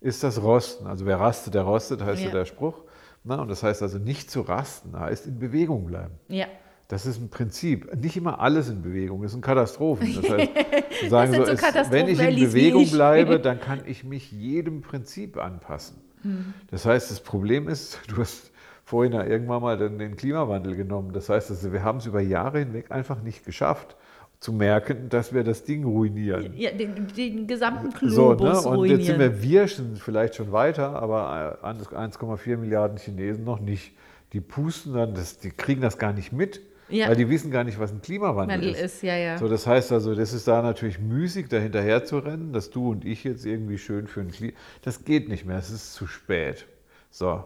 ist 0.00 0.22
das 0.22 0.42
Rosten. 0.42 0.86
Also 0.86 1.06
wer 1.06 1.20
rastet, 1.20 1.54
der 1.54 1.62
rostet, 1.62 2.02
heißt 2.02 2.20
ja, 2.20 2.28
Ja. 2.28 2.34
der 2.34 2.44
Spruch. 2.44 2.82
Ne? 3.24 3.38
Und 3.40 3.48
das 3.48 3.62
heißt 3.62 3.82
also 3.82 3.98
nicht 3.98 4.30
zu 4.30 4.40
rasten, 4.40 4.98
heißt 4.98 5.26
in 5.26 5.38
Bewegung 5.38 5.86
bleiben. 5.86 6.14
Ja. 6.28 6.46
Das 6.88 7.06
ist 7.06 7.20
ein 7.20 7.28
Prinzip. 7.28 7.94
Nicht 7.94 8.16
immer 8.16 8.40
alles 8.40 8.68
in 8.68 8.82
Bewegung, 8.82 9.22
das 9.22 9.32
sind 9.32 9.42
Katastrophen. 9.42 10.12
Das 10.20 10.28
heißt, 10.28 10.50
sagen 11.10 11.32
sind 11.32 11.46
so, 11.46 11.54
so 11.54 11.66
es, 11.78 11.90
wenn 11.90 12.08
ich 12.08 12.18
in 12.18 12.34
Bewegung 12.34 12.90
bleibe, 12.90 13.38
dann 13.40 13.60
kann 13.60 13.82
ich 13.86 14.02
mich 14.02 14.32
jedem 14.32 14.80
Prinzip 14.80 15.36
anpassen. 15.36 15.98
Hm. 16.22 16.52
Das 16.70 16.86
heißt, 16.86 17.10
das 17.10 17.20
Problem 17.20 17.68
ist, 17.68 18.00
du 18.08 18.16
hast 18.18 18.50
vorhin 18.84 19.12
ja 19.12 19.24
irgendwann 19.24 19.62
mal 19.62 19.78
den, 19.78 19.98
den 19.98 20.16
Klimawandel 20.16 20.74
genommen. 20.74 21.12
Das 21.12 21.28
heißt, 21.28 21.50
also, 21.50 21.72
wir 21.72 21.84
haben 21.84 21.98
es 21.98 22.06
über 22.06 22.20
Jahre 22.20 22.58
hinweg 22.58 22.90
einfach 22.90 23.22
nicht 23.22 23.44
geschafft, 23.44 23.96
zu 24.40 24.52
merken, 24.54 25.08
dass 25.10 25.34
wir 25.34 25.44
das 25.44 25.64
Ding 25.64 25.84
ruinieren. 25.84 26.54
ja 26.56 26.70
den, 26.72 27.06
den 27.14 27.46
gesamten 27.46 27.90
So, 28.08 28.34
Globus 28.34 28.64
ne? 28.64 28.70
Und 28.70 28.86
jetzt 28.88 29.04
sind 29.06 29.16
ruinieren. 29.16 29.42
wir, 29.42 29.42
wir 29.42 29.68
schon 29.68 29.96
vielleicht 29.96 30.34
schon 30.36 30.50
weiter, 30.50 30.94
aber 31.00 31.58
äh, 31.62 31.66
1,4 31.66 32.56
Milliarden 32.56 32.96
Chinesen 32.96 33.44
noch 33.44 33.60
nicht. 33.60 33.92
Die 34.32 34.40
pusten 34.40 34.94
dann, 34.94 35.12
das, 35.14 35.38
die 35.38 35.50
kriegen 35.50 35.82
das 35.82 35.98
gar 35.98 36.12
nicht 36.14 36.32
mit, 36.32 36.60
Ja. 36.88 37.08
weil 37.08 37.16
die 37.16 37.28
wissen 37.28 37.50
gar 37.50 37.64
nicht, 37.64 37.78
was 37.78 37.92
ein 37.92 38.00
Klimawandel 38.00 38.56
Wandel 38.56 38.70
ist. 38.74 38.80
ist, 38.94 39.02
ja, 39.02 39.14
ja. 39.16 39.36
So, 39.36 39.46
das 39.48 39.66
heißt 39.66 39.92
also, 39.92 40.14
das 40.14 40.32
ist 40.32 40.48
da 40.48 40.62
natürlich 40.62 40.98
müßig, 40.98 41.48
da 41.48 41.58
hinterher 41.58 42.04
zu 42.06 42.18
rennen, 42.18 42.52
dass 42.54 42.70
du 42.70 42.90
und 42.92 43.04
ich 43.04 43.24
jetzt 43.24 43.44
irgendwie 43.44 43.76
schön 43.76 44.06
für 44.06 44.20
ein 44.20 44.30
Klima. 44.30 44.52
Das 44.82 45.04
geht 45.04 45.28
nicht 45.28 45.44
mehr, 45.44 45.58
es 45.58 45.70
ist 45.70 45.92
zu 45.92 46.06
spät. 46.06 46.66
So, 47.10 47.44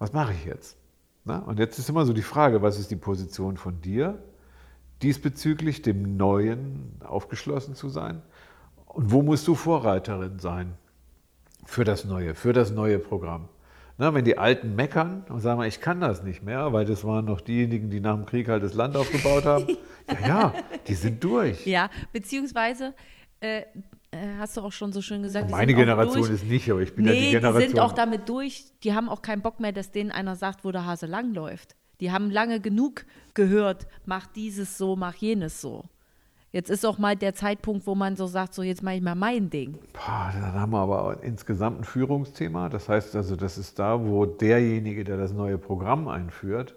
was 0.00 0.12
mache 0.12 0.32
ich 0.32 0.44
jetzt? 0.46 0.76
Na? 1.24 1.38
Und 1.38 1.60
jetzt 1.60 1.78
ist 1.78 1.88
immer 1.88 2.04
so 2.04 2.12
die 2.12 2.22
Frage, 2.22 2.62
was 2.62 2.80
ist 2.80 2.90
die 2.90 2.96
Position 2.96 3.56
von 3.58 3.80
dir, 3.80 4.18
diesbezüglich 5.02 5.82
dem 5.82 6.16
Neuen 6.16 6.92
aufgeschlossen 7.04 7.74
zu 7.74 7.88
sein? 7.88 8.22
Und 8.86 9.10
wo 9.10 9.22
musst 9.22 9.46
du 9.48 9.54
Vorreiterin 9.54 10.38
sein 10.38 10.74
für 11.64 11.84
das 11.84 12.04
Neue, 12.04 12.34
für 12.34 12.52
das 12.52 12.70
neue 12.70 12.98
Programm? 12.98 13.48
Na, 13.98 14.14
wenn 14.14 14.24
die 14.24 14.38
Alten 14.38 14.74
meckern 14.74 15.24
und 15.28 15.40
sagen, 15.40 15.62
ich 15.62 15.80
kann 15.80 16.00
das 16.00 16.22
nicht 16.22 16.42
mehr, 16.42 16.72
weil 16.72 16.84
das 16.86 17.04
waren 17.04 17.26
noch 17.26 17.40
diejenigen, 17.40 17.90
die 17.90 18.00
nach 18.00 18.16
dem 18.16 18.26
Krieg 18.26 18.48
halt 18.48 18.62
das 18.62 18.74
Land 18.74 18.96
aufgebaut 18.96 19.44
haben, 19.44 19.66
Ja, 20.22 20.28
ja, 20.28 20.54
die 20.86 20.94
sind 20.94 21.22
durch. 21.22 21.66
Ja, 21.66 21.90
beziehungsweise 22.12 22.94
äh, 23.40 23.60
äh, 23.60 23.64
hast 24.38 24.56
du 24.56 24.60
auch 24.62 24.72
schon 24.72 24.92
so 24.92 25.00
schön 25.00 25.22
gesagt. 25.22 25.48
die 25.48 25.52
Meine 25.52 25.74
Generation 25.74 26.30
ist 26.30 26.44
nicht, 26.44 26.70
aber 26.70 26.80
ich 26.80 26.94
bin 26.94 27.04
ja 27.06 27.12
Nee, 27.12 27.20
die 27.20 27.26
die, 27.26 27.32
Generation. 27.32 27.70
sind 27.70 27.80
auch 27.80 27.92
damit 27.92 28.28
durch. 28.28 28.64
Die 28.82 28.94
haben 28.94 29.08
auch 29.08 29.22
keinen 29.22 29.42
Bock 29.42 29.60
mehr, 29.60 29.72
dass 29.72 29.90
denen 29.90 30.10
einer 30.10 30.36
sagt, 30.36 30.64
wo 30.64 30.72
der 30.72 30.84
Hase 30.86 31.06
langläuft. 31.06 31.76
Die 32.02 32.10
haben 32.10 32.30
lange 32.30 32.58
genug 32.58 33.04
gehört, 33.32 33.86
mach 34.06 34.26
dieses 34.26 34.76
so, 34.76 34.96
mach 34.96 35.14
jenes 35.14 35.60
so. 35.60 35.84
Jetzt 36.50 36.68
ist 36.68 36.84
auch 36.84 36.98
mal 36.98 37.14
der 37.14 37.32
Zeitpunkt, 37.32 37.86
wo 37.86 37.94
man 37.94 38.16
so 38.16 38.26
sagt, 38.26 38.54
so 38.54 38.64
jetzt 38.64 38.82
mache 38.82 38.96
ich 38.96 39.02
mal 39.02 39.14
mein 39.14 39.50
Ding. 39.50 39.78
Boah, 39.92 40.32
dann 40.34 40.52
haben 40.52 40.72
wir 40.72 40.80
aber 40.80 41.22
insgesamt 41.22 41.80
ein 41.80 41.84
Führungsthema. 41.84 42.68
Das 42.70 42.88
heißt 42.88 43.14
also, 43.14 43.36
das 43.36 43.56
ist 43.56 43.78
da, 43.78 44.04
wo 44.04 44.26
derjenige, 44.26 45.04
der 45.04 45.16
das 45.16 45.32
neue 45.32 45.58
Programm 45.58 46.08
einführt, 46.08 46.74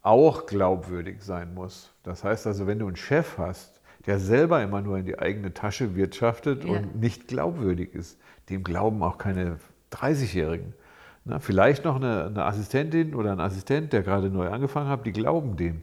auch 0.00 0.46
glaubwürdig 0.46 1.22
sein 1.22 1.52
muss. 1.52 1.92
Das 2.02 2.24
heißt 2.24 2.46
also, 2.46 2.66
wenn 2.66 2.78
du 2.78 2.86
einen 2.86 2.96
Chef 2.96 3.36
hast, 3.36 3.82
der 4.06 4.18
selber 4.18 4.62
immer 4.62 4.80
nur 4.80 4.96
in 4.96 5.04
die 5.04 5.18
eigene 5.18 5.52
Tasche 5.52 5.96
wirtschaftet 5.96 6.64
Ja. 6.64 6.70
und 6.78 6.98
nicht 6.98 7.28
glaubwürdig 7.28 7.94
ist, 7.94 8.18
dem 8.48 8.64
glauben 8.64 9.02
auch 9.02 9.18
keine 9.18 9.58
30-Jährigen. 9.92 10.72
Na, 11.28 11.40
vielleicht 11.40 11.84
noch 11.84 11.96
eine, 11.96 12.26
eine 12.26 12.44
Assistentin 12.44 13.14
oder 13.14 13.32
ein 13.32 13.40
Assistent, 13.40 13.92
der 13.92 14.02
gerade 14.02 14.30
neu 14.30 14.48
angefangen 14.48 14.88
hat, 14.88 15.04
die 15.04 15.12
glauben 15.12 15.56
dem. 15.56 15.82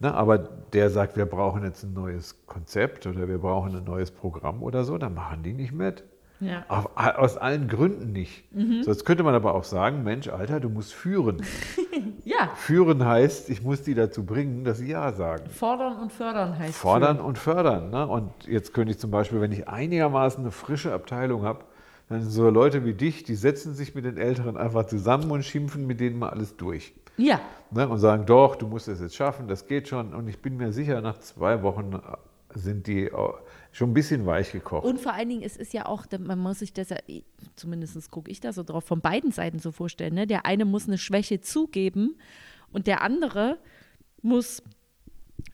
Na, 0.00 0.14
aber 0.14 0.38
der 0.38 0.90
sagt, 0.90 1.16
wir 1.16 1.26
brauchen 1.26 1.62
jetzt 1.62 1.84
ein 1.84 1.94
neues 1.94 2.44
Konzept 2.46 3.06
oder 3.06 3.28
wir 3.28 3.38
brauchen 3.38 3.76
ein 3.76 3.84
neues 3.84 4.10
Programm 4.10 4.62
oder 4.64 4.82
so, 4.82 4.98
dann 4.98 5.14
machen 5.14 5.44
die 5.44 5.52
nicht 5.52 5.72
mit. 5.72 6.02
Ja. 6.40 6.64
Auf, 6.68 6.88
aus 6.96 7.36
allen 7.36 7.68
Gründen 7.68 8.12
nicht. 8.12 8.44
So, 8.82 8.90
jetzt 8.90 9.04
könnte 9.04 9.22
man 9.22 9.34
aber 9.34 9.54
auch 9.54 9.64
sagen, 9.64 10.02
Mensch, 10.02 10.26
Alter, 10.28 10.58
du 10.58 10.68
musst 10.68 10.92
führen. 10.92 11.42
Ja, 12.24 12.50
Führen 12.54 13.04
heißt, 13.04 13.50
ich 13.50 13.62
muss 13.62 13.82
die 13.82 13.94
dazu 13.94 14.24
bringen, 14.24 14.62
dass 14.62 14.78
sie 14.78 14.88
Ja 14.88 15.12
sagen. 15.12 15.48
fordern 15.50 15.96
und 15.96 16.12
fördern 16.12 16.58
heißt 16.58 16.74
Fordern 16.74 17.18
und 17.18 17.38
fördern. 17.38 17.90
Ne? 17.90 18.06
Und 18.06 18.30
jetzt 18.46 18.72
könnte 18.72 18.92
ich 18.92 18.98
zum 18.98 19.10
Beispiel, 19.10 19.40
wenn 19.40 19.52
ich 19.52 19.68
einigermaßen 19.68 20.42
eine 20.44 20.50
frische 20.50 20.92
Abteilung 20.92 21.42
habe, 21.42 21.64
dann 22.10 22.28
so 22.28 22.50
Leute 22.50 22.84
wie 22.84 22.92
dich, 22.92 23.22
die 23.24 23.34
setzen 23.34 23.74
sich 23.74 23.94
mit 23.94 24.04
den 24.04 24.18
Älteren 24.18 24.58
einfach 24.58 24.86
zusammen 24.86 25.30
und 25.30 25.44
schimpfen 25.44 25.86
mit 25.86 26.00
denen 26.00 26.18
mal 26.18 26.28
alles 26.28 26.56
durch. 26.56 26.92
Ja, 27.16 27.40
Ne? 27.70 27.88
Und 27.88 27.98
sagen, 27.98 28.26
doch, 28.26 28.56
du 28.56 28.66
musst 28.66 28.88
es 28.88 29.00
jetzt 29.00 29.14
schaffen, 29.14 29.46
das 29.46 29.66
geht 29.66 29.88
schon. 29.88 30.12
Und 30.12 30.28
ich 30.28 30.40
bin 30.40 30.56
mir 30.56 30.72
sicher, 30.72 31.00
nach 31.00 31.18
zwei 31.18 31.62
Wochen 31.62 31.92
äh, 31.92 32.58
sind 32.58 32.86
die 32.86 33.12
auch 33.12 33.38
schon 33.70 33.90
ein 33.90 33.94
bisschen 33.94 34.26
weich 34.26 34.50
gekocht. 34.52 34.84
Und 34.84 35.00
vor 35.00 35.12
allen 35.12 35.28
Dingen, 35.28 35.42
es 35.42 35.56
ist 35.56 35.72
ja 35.72 35.86
auch, 35.86 36.06
man 36.18 36.38
muss 36.38 36.58
sich 36.58 36.72
das 36.72 36.88
ja, 36.90 36.96
zumindest 37.54 38.10
gucke 38.10 38.30
ich 38.30 38.40
da 38.40 38.52
so 38.52 38.64
drauf, 38.64 38.84
von 38.84 39.00
beiden 39.00 39.30
Seiten 39.30 39.60
so 39.60 39.70
vorstellen. 39.70 40.14
Ne? 40.14 40.26
Der 40.26 40.46
eine 40.46 40.64
muss 40.64 40.88
eine 40.88 40.98
Schwäche 40.98 41.40
zugeben 41.40 42.16
und 42.72 42.88
der 42.88 43.02
andere 43.02 43.58
muss 44.20 44.62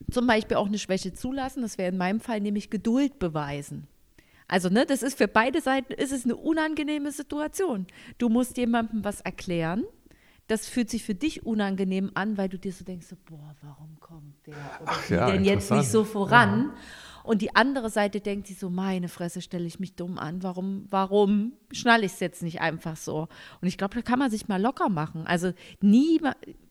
zum 0.09 0.25
Beispiel 0.25 0.57
auch 0.57 0.67
eine 0.67 0.79
Schwäche 0.79 1.13
zulassen. 1.13 1.61
Das 1.61 1.77
wäre 1.77 1.89
in 1.89 1.97
meinem 1.97 2.19
Fall 2.19 2.41
nämlich 2.41 2.71
Geduld 2.71 3.19
beweisen. 3.19 3.87
Also, 4.47 4.69
ne, 4.69 4.85
das 4.85 5.03
ist 5.03 5.17
für 5.17 5.27
beide 5.27 5.61
Seiten 5.61 5.93
ist 5.93 6.11
es 6.11 6.23
eine 6.25 6.35
unangenehme 6.35 7.11
Situation. 7.11 7.87
Du 8.17 8.29
musst 8.29 8.57
jemandem 8.57 9.03
was 9.03 9.21
erklären. 9.21 9.83
Das 10.47 10.69
fühlt 10.69 10.89
sich 10.89 11.03
für 11.03 11.15
dich 11.15 11.45
unangenehm 11.45 12.11
an, 12.13 12.37
weil 12.37 12.47
du 12.47 12.57
dir 12.57 12.71
so 12.71 12.85
denkst, 12.85 13.07
so, 13.07 13.17
boah, 13.25 13.53
warum 13.61 13.99
kommt 13.99 14.47
der 14.47 14.53
oder 14.81 14.85
Ach 14.85 15.09
ja, 15.09 15.29
denn 15.29 15.43
jetzt 15.43 15.71
nicht 15.71 15.89
so 15.89 16.05
voran? 16.05 16.71
Und 17.23 17.41
die 17.41 17.53
andere 17.57 17.89
Seite 17.89 18.21
denkt 18.21 18.47
sich 18.47 18.57
so, 18.57 18.69
meine 18.69 19.09
Fresse, 19.09 19.41
stelle 19.41 19.65
ich 19.65 19.81
mich 19.81 19.95
dumm 19.95 20.17
an. 20.17 20.43
Warum, 20.43 20.85
warum 20.89 21.51
schnalle 21.73 22.05
ich 22.05 22.13
es 22.13 22.21
jetzt 22.21 22.41
nicht 22.41 22.61
einfach 22.61 22.95
so? 22.95 23.27
Und 23.59 23.67
ich 23.67 23.77
glaube, 23.77 23.95
da 23.95 24.01
kann 24.01 24.19
man 24.19 24.31
sich 24.31 24.47
mal 24.47 24.61
locker 24.61 24.87
machen. 24.87 25.27
Also 25.27 25.51
nie, 25.81 26.21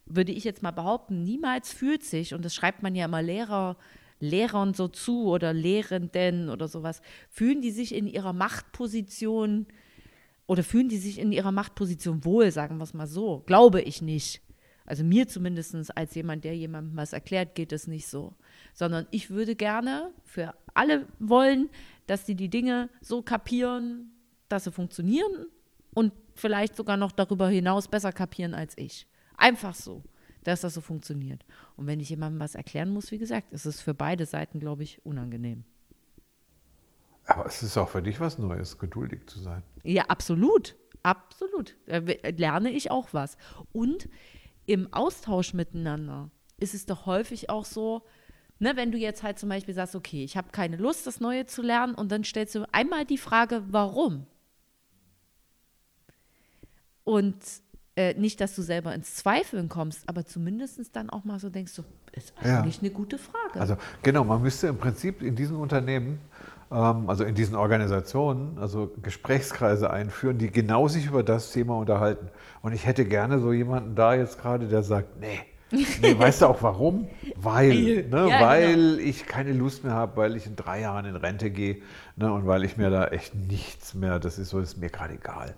würde 0.06 0.32
ich 0.32 0.44
jetzt 0.44 0.62
mal 0.62 0.70
behaupten, 0.70 1.24
niemals 1.24 1.70
fühlt 1.74 2.02
sich, 2.02 2.32
und 2.32 2.42
das 2.42 2.54
schreibt 2.54 2.82
man 2.82 2.94
ja 2.94 3.04
immer 3.04 3.20
Lehrer, 3.20 3.76
Lehrern 4.20 4.74
so 4.74 4.88
zu 4.88 5.26
oder 5.26 5.52
Lehrenden 5.52 6.48
oder 6.48 6.68
sowas, 6.68 7.02
fühlen 7.28 7.60
die 7.60 7.70
sich 7.70 7.94
in 7.94 8.06
ihrer 8.06 8.32
Machtposition 8.32 9.66
oder 10.46 10.62
fühlen 10.62 10.88
die 10.88 10.98
sich 10.98 11.18
in 11.18 11.32
ihrer 11.32 11.52
Machtposition 11.52 12.24
wohl, 12.24 12.50
sagen 12.50 12.78
wir 12.78 12.84
es 12.84 12.94
mal 12.94 13.06
so. 13.06 13.42
Glaube 13.46 13.80
ich 13.80 14.00
nicht. 14.00 14.42
Also 14.86 15.02
mir 15.02 15.26
zumindest 15.26 15.96
als 15.96 16.14
jemand, 16.14 16.44
der 16.44 16.56
jemandem 16.56 16.96
was 16.96 17.12
erklärt, 17.12 17.56
geht 17.56 17.72
es 17.72 17.88
nicht 17.88 18.06
so. 18.06 18.34
Sondern 18.72 19.06
ich 19.10 19.30
würde 19.30 19.56
gerne 19.56 20.12
für 20.24 20.54
alle 20.74 21.06
wollen, 21.18 21.68
dass 22.06 22.24
sie 22.24 22.36
die 22.36 22.48
Dinge 22.48 22.88
so 23.00 23.22
kapieren, 23.22 24.12
dass 24.48 24.64
sie 24.64 24.72
funktionieren 24.72 25.46
und 25.92 26.12
vielleicht 26.34 26.76
sogar 26.76 26.96
noch 26.96 27.10
darüber 27.10 27.48
hinaus 27.48 27.88
besser 27.88 28.12
kapieren 28.12 28.54
als 28.54 28.78
ich. 28.78 29.08
Einfach 29.36 29.74
so, 29.74 30.04
dass 30.46 30.60
das 30.60 30.74
so 30.74 30.80
funktioniert. 30.80 31.44
Und 31.76 31.86
wenn 31.86 32.00
ich 32.00 32.10
jemandem 32.10 32.40
was 32.40 32.54
erklären 32.54 32.90
muss, 32.90 33.10
wie 33.10 33.18
gesagt, 33.18 33.52
ist 33.52 33.66
es 33.66 33.80
für 33.80 33.94
beide 33.94 34.26
Seiten, 34.26 34.60
glaube 34.60 34.82
ich, 34.82 35.04
unangenehm. 35.04 35.64
Aber 37.26 37.46
es 37.46 37.62
ist 37.62 37.76
auch 37.76 37.88
für 37.88 38.02
dich 38.02 38.20
was 38.20 38.38
Neues, 38.38 38.78
geduldig 38.78 39.26
zu 39.26 39.40
sein. 39.40 39.62
Ja, 39.82 40.04
absolut. 40.04 40.76
Absolut. 41.02 41.76
Da 41.86 41.98
lerne 41.98 42.70
ich 42.70 42.90
auch 42.90 43.08
was. 43.12 43.36
Und 43.72 44.08
im 44.66 44.92
Austausch 44.92 45.54
miteinander 45.54 46.30
ist 46.58 46.74
es 46.74 46.86
doch 46.86 47.06
häufig 47.06 47.50
auch 47.50 47.64
so, 47.64 48.04
ne, 48.58 48.76
wenn 48.76 48.92
du 48.92 48.98
jetzt 48.98 49.22
halt 49.22 49.38
zum 49.38 49.48
Beispiel 49.48 49.74
sagst, 49.74 49.94
okay, 49.94 50.24
ich 50.24 50.36
habe 50.36 50.50
keine 50.50 50.76
Lust, 50.76 51.06
das 51.06 51.20
Neue 51.20 51.46
zu 51.46 51.62
lernen, 51.62 51.94
und 51.94 52.10
dann 52.10 52.24
stellst 52.24 52.54
du 52.54 52.64
einmal 52.72 53.04
die 53.04 53.18
Frage, 53.18 53.62
warum? 53.68 54.26
Und 57.04 57.36
äh, 57.96 58.14
nicht, 58.14 58.40
dass 58.40 58.54
du 58.54 58.62
selber 58.62 58.94
ins 58.94 59.14
Zweifeln 59.16 59.68
kommst, 59.68 60.08
aber 60.08 60.26
zumindest 60.26 60.94
dann 60.94 61.10
auch 61.10 61.24
mal 61.24 61.38
so 61.40 61.48
denkst, 61.50 61.72
so, 61.72 61.84
ist 62.12 62.32
Ja. 62.44 62.60
eigentlich 62.60 62.80
eine 62.80 62.90
gute 62.90 63.18
Frage. 63.18 63.58
Also 63.58 63.76
genau, 64.02 64.24
man 64.24 64.42
müsste 64.42 64.66
im 64.68 64.76
Prinzip 64.78 65.22
in 65.22 65.34
diesen 65.34 65.56
Unternehmen, 65.56 66.20
ähm, 66.70 67.08
also 67.08 67.24
in 67.24 67.34
diesen 67.34 67.54
Organisationen, 67.56 68.58
also 68.58 68.92
Gesprächskreise 69.02 69.90
einführen, 69.90 70.38
die 70.38 70.50
genau 70.50 70.88
sich 70.88 71.06
über 71.06 71.22
das 71.22 71.52
Thema 71.52 71.76
unterhalten. 71.76 72.28
Und 72.62 72.72
ich 72.72 72.86
hätte 72.86 73.04
gerne 73.06 73.38
so 73.40 73.52
jemanden 73.52 73.94
da 73.94 74.14
jetzt 74.14 74.40
gerade, 74.40 74.66
der 74.68 74.82
sagt, 74.82 75.18
nee. 75.20 75.40
Nee, 75.72 76.14
weißt 76.18 76.42
du 76.42 76.46
auch 76.46 76.62
warum? 76.62 77.08
Weil, 77.34 78.04
ne, 78.08 78.28
Ja, 78.28 78.40
weil 78.40 79.00
ich 79.00 79.26
keine 79.26 79.52
Lust 79.52 79.82
mehr 79.84 79.94
habe, 79.94 80.16
weil 80.16 80.36
ich 80.36 80.46
in 80.46 80.54
drei 80.54 80.80
Jahren 80.82 81.06
in 81.06 81.16
Rente 81.16 81.50
gehe 81.50 81.78
ne, 82.14 82.32
und 82.32 82.46
weil 82.46 82.62
ich 82.64 82.76
mir 82.76 82.88
da 82.90 83.06
echt 83.08 83.34
nichts 83.34 83.94
mehr, 83.94 84.18
das 84.20 84.38
ist 84.38 84.50
so, 84.50 84.60
ist 84.60 84.76
mir 84.76 84.90
gerade 84.90 85.14
egal. 85.14 85.54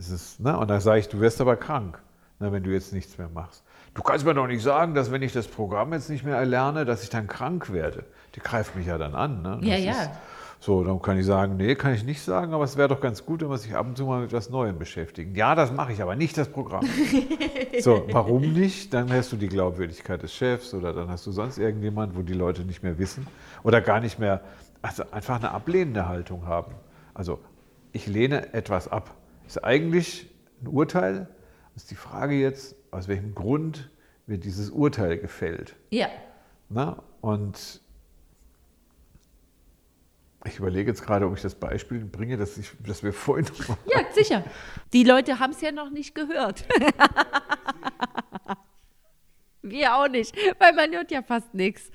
Es 0.00 0.10
ist, 0.10 0.40
ne, 0.40 0.56
und 0.56 0.68
dann 0.68 0.80
sage 0.80 1.00
ich, 1.00 1.08
du 1.08 1.20
wirst 1.20 1.42
aber 1.42 1.56
krank, 1.56 2.00
ne, 2.38 2.50
wenn 2.50 2.62
du 2.62 2.70
jetzt 2.70 2.94
nichts 2.94 3.18
mehr 3.18 3.28
machst. 3.28 3.62
Du 3.92 4.02
kannst 4.02 4.24
mir 4.24 4.32
doch 4.32 4.46
nicht 4.46 4.62
sagen, 4.62 4.94
dass 4.94 5.12
wenn 5.12 5.20
ich 5.20 5.34
das 5.34 5.46
Programm 5.46 5.92
jetzt 5.92 6.08
nicht 6.08 6.24
mehr 6.24 6.36
erlerne, 6.36 6.86
dass 6.86 7.02
ich 7.02 7.10
dann 7.10 7.26
krank 7.26 7.70
werde. 7.70 8.04
Die 8.34 8.40
greift 8.40 8.76
mich 8.76 8.86
ja 8.86 8.96
dann 8.96 9.14
an. 9.14 9.42
Ne? 9.42 9.58
Ja, 9.60 9.76
ja. 9.76 9.90
Ist, 9.90 10.10
so, 10.58 10.84
dann 10.84 11.02
kann 11.02 11.18
ich 11.18 11.26
sagen, 11.26 11.56
nee, 11.56 11.74
kann 11.74 11.92
ich 11.92 12.02
nicht 12.02 12.22
sagen, 12.22 12.54
aber 12.54 12.64
es 12.64 12.78
wäre 12.78 12.88
doch 12.88 13.00
ganz 13.00 13.26
gut, 13.26 13.42
wenn 13.42 13.50
wir 13.50 13.58
sich 13.58 13.74
ab 13.74 13.86
und 13.86 13.96
zu 13.96 14.06
mal 14.06 14.20
mit 14.20 14.30
etwas 14.30 14.48
Neuem 14.48 14.78
beschäftigen. 14.78 15.34
Ja, 15.34 15.54
das 15.54 15.70
mache 15.70 15.92
ich, 15.92 16.00
aber 16.00 16.16
nicht 16.16 16.36
das 16.38 16.48
Programm. 16.48 16.86
so, 17.80 18.06
warum 18.10 18.40
nicht? 18.54 18.94
Dann 18.94 19.12
hast 19.12 19.32
du 19.32 19.36
die 19.36 19.48
Glaubwürdigkeit 19.48 20.22
des 20.22 20.32
Chefs 20.32 20.72
oder 20.72 20.94
dann 20.94 21.10
hast 21.10 21.26
du 21.26 21.32
sonst 21.32 21.58
irgendjemand, 21.58 22.16
wo 22.16 22.22
die 22.22 22.32
Leute 22.32 22.62
nicht 22.62 22.82
mehr 22.82 22.98
wissen 22.98 23.26
oder 23.62 23.82
gar 23.82 24.00
nicht 24.00 24.18
mehr, 24.18 24.40
also 24.80 25.02
einfach 25.10 25.36
eine 25.36 25.50
ablehnende 25.50 26.08
Haltung 26.08 26.46
haben. 26.46 26.72
Also, 27.12 27.38
ich 27.92 28.06
lehne 28.06 28.54
etwas 28.54 28.88
ab. 28.88 29.14
Ist 29.50 29.64
eigentlich 29.64 30.30
ein 30.62 30.68
Urteil. 30.68 31.26
Ist 31.74 31.90
die 31.90 31.96
Frage 31.96 32.36
jetzt, 32.36 32.76
aus 32.92 33.08
welchem 33.08 33.34
Grund 33.34 33.90
wird 34.28 34.44
dieses 34.44 34.70
Urteil 34.70 35.18
gefällt? 35.18 35.74
ja. 35.90 36.06
Na, 36.68 37.02
und 37.20 37.80
ich 40.44 40.56
überlege 40.56 40.88
jetzt 40.88 41.04
gerade, 41.04 41.26
ob 41.26 41.34
ich 41.34 41.42
das 41.42 41.56
Beispiel 41.56 42.04
bringe, 42.04 42.36
das, 42.36 42.56
ich, 42.58 42.70
das 42.86 43.02
wir 43.02 43.12
vorhin 43.12 43.44
Ja, 43.86 44.04
sicher. 44.12 44.44
Die 44.92 45.02
Leute 45.02 45.40
haben 45.40 45.50
es 45.50 45.60
ja 45.60 45.72
noch 45.72 45.90
nicht 45.90 46.14
gehört. 46.14 46.64
Wir 49.62 49.96
auch 49.96 50.06
nicht, 50.06 50.36
weil 50.60 50.74
man 50.74 50.92
hört 50.92 51.10
ja 51.10 51.22
fast 51.22 51.52
nichts. 51.54 51.90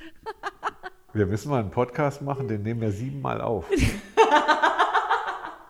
Wir 1.14 1.26
müssen 1.26 1.50
mal 1.50 1.62
einen 1.62 1.72
Podcast 1.72 2.22
machen, 2.22 2.50
den 2.50 2.64
nehmen 2.64 2.82
wir 2.82 2.92
siebenmal 2.92 3.40
auf. 3.40 3.70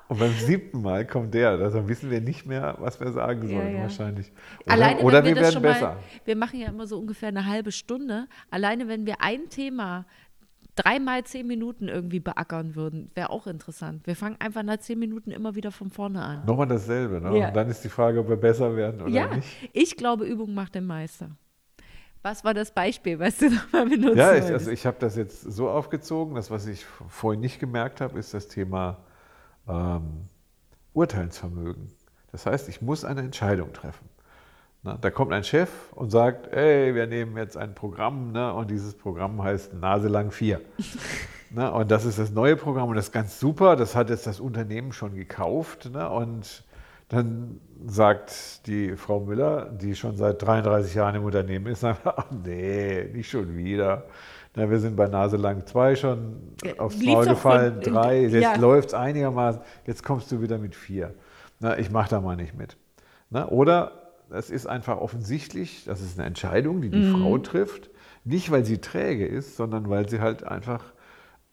Und 0.08 0.20
beim 0.20 0.34
siebten 0.34 0.82
Mal 0.82 1.06
kommt 1.06 1.34
der, 1.34 1.50
also 1.50 1.88
wissen 1.88 2.12
wir 2.12 2.22
nicht 2.22 2.46
mehr, 2.46 2.76
was 2.80 3.00
wir 3.00 3.12
sagen 3.12 3.42
Ja, 3.44 3.56
sollen 3.58 3.76
ja. 3.76 3.82
wahrscheinlich. 3.82 4.32
Oder, 4.66 4.74
Alleine, 4.74 5.00
oder 5.02 5.24
wir, 5.24 5.36
wir, 5.36 5.42
werden 5.42 5.62
besser. 5.62 5.88
Mal, 5.88 5.98
wir 6.26 6.36
machen 6.36 6.60
ja 6.60 6.68
immer 6.68 6.86
so 6.86 7.00
ungefähr 7.00 7.30
eine 7.30 7.46
halbe 7.46 7.72
Stunde. 7.72 8.28
Alleine 8.52 8.88
wenn 8.88 9.06
wir 9.06 9.22
ein 9.22 9.50
Thema 9.50 10.06
dreimal 10.76 11.24
zehn 11.24 11.48
Minuten 11.48 11.88
irgendwie 11.88 12.20
beackern 12.20 12.76
würden, 12.76 13.10
wäre 13.16 13.30
auch 13.30 13.48
interessant. 13.48 14.06
Wir 14.06 14.16
fangen 14.16 14.36
einfach 14.40 14.64
nach 14.64 14.78
zehn 14.78 15.00
Minuten 15.00 15.32
immer 15.32 15.56
wieder 15.56 15.72
von 15.72 15.90
vorne 15.90 16.22
an. 16.22 16.46
Nochmal 16.46 16.68
dasselbe. 16.68 17.22
Ne? 17.22 17.40
Ja. 17.40 17.48
Und 17.48 17.56
dann 17.56 17.70
ist 17.70 17.84
die 17.84 17.90
Frage, 17.90 18.20
ob 18.20 18.30
wir 18.30 18.36
besser 18.36 18.76
werden 18.76 19.02
oder 19.02 19.12
ja, 19.12 19.36
nicht. 19.36 19.70
ich 19.74 19.96
glaube, 19.96 20.26
Übung 20.26 20.54
macht 20.54 20.76
den 20.76 20.86
Meister. 20.86 21.30
Was 22.22 22.44
war 22.44 22.54
das 22.54 22.72
Beispiel, 22.72 23.20
was 23.20 23.38
du 23.38 23.50
nochmal 23.50 23.88
benutzt 23.88 24.18
Ja, 24.18 24.36
ich, 24.36 24.46
also 24.46 24.72
ich 24.72 24.86
habe 24.86 24.98
das 25.00 25.16
jetzt 25.16 25.42
so 25.42 25.70
aufgezogen, 25.70 26.36
das, 26.36 26.52
was 26.52 26.68
ich 26.68 26.86
vorhin 26.86 27.40
nicht 27.40 27.60
gemerkt 27.60 28.02
habe, 28.02 28.20
ist 28.20 28.34
das 28.34 28.48
Thema 28.48 29.05
ähm, 29.68 30.30
Urteilsvermögen. 30.94 31.92
Das 32.32 32.46
heißt, 32.46 32.70
ich 32.70 32.82
muss 32.82 33.06
eine 33.06 33.22
Entscheidung 33.22 33.74
treffen. 33.74 34.10
Na, 34.84 34.98
da 35.00 35.10
kommt 35.10 35.34
ein 35.34 35.44
Chef 35.44 35.70
und 35.94 36.12
sagt, 36.12 36.54
ey, 36.54 36.94
wir 36.94 37.08
nehmen 37.08 37.38
jetzt 37.38 37.58
ein 37.58 37.74
Programm 37.74 38.32
ne, 38.32 38.54
und 38.54 38.70
dieses 38.70 38.96
Programm 38.96 39.42
heißt 39.42 39.74
Naselang 39.74 40.32
4. 40.32 40.62
ne, 41.50 41.72
und 41.72 41.90
das 41.90 42.06
ist 42.06 42.20
das 42.20 42.30
neue 42.30 42.56
Programm 42.56 42.90
und 42.90 42.96
das 42.96 43.06
ist 43.06 43.12
ganz 43.12 43.40
super, 43.40 43.76
das 43.76 43.96
hat 43.96 44.10
jetzt 44.10 44.28
das 44.28 44.40
Unternehmen 44.40 44.92
schon 44.94 45.16
gekauft. 45.16 45.90
Ne, 45.92 46.08
und 46.10 46.64
dann 47.10 47.60
sagt 47.86 48.68
die 48.68 48.96
Frau 48.96 49.20
Müller, 49.20 49.70
die 49.72 49.96
schon 49.96 50.18
seit 50.18 50.42
33 50.42 50.94
Jahren 50.96 51.16
im 51.16 51.24
Unternehmen 51.24 51.68
ist, 51.68 51.84
ach 51.84 52.26
nee, 52.44 53.10
nicht 53.14 53.30
schon 53.30 53.56
wieder. 53.58 54.06
Na, 54.56 54.70
wir 54.70 54.80
sind 54.80 54.96
bei 54.96 55.08
Naselang 55.08 55.66
2 55.66 55.96
schon 55.96 56.36
aufs 56.78 56.98
Lief 56.98 57.08
Maul 57.14 57.26
gefallen, 57.28 57.82
von- 57.84 57.94
3, 57.94 58.22
jetzt 58.22 58.34
ja. 58.36 58.56
läuft 58.56 58.90
es 58.90 58.94
einigermaßen, 58.94 59.62
jetzt 59.86 60.04
kommst 60.04 60.32
du 60.32 60.42
wieder 60.42 60.58
mit 60.58 60.76
4. 60.76 61.14
Na, 61.60 61.78
ich 61.78 61.92
mache 61.92 62.10
da 62.10 62.22
mal 62.22 62.36
nicht 62.36 62.56
mit. 62.58 62.78
Na, 63.30 63.50
oder 63.50 64.14
es 64.30 64.50
ist 64.50 64.66
einfach 64.66 64.98
offensichtlich, 64.98 65.84
das 65.86 66.02
ist 66.02 66.18
eine 66.18 66.28
Entscheidung, 66.28 66.82
die 66.82 66.90
die 66.90 67.00
Mhm. 67.00 67.22
Frau 67.22 67.38
trifft, 67.38 67.90
nicht 68.24 68.50
weil 68.50 68.66
sie 68.66 68.80
träge 68.80 69.26
ist, 69.28 69.56
sondern 69.58 69.90
weil 69.90 70.08
sie 70.10 70.20
halt 70.22 70.44
einfach 70.44 70.84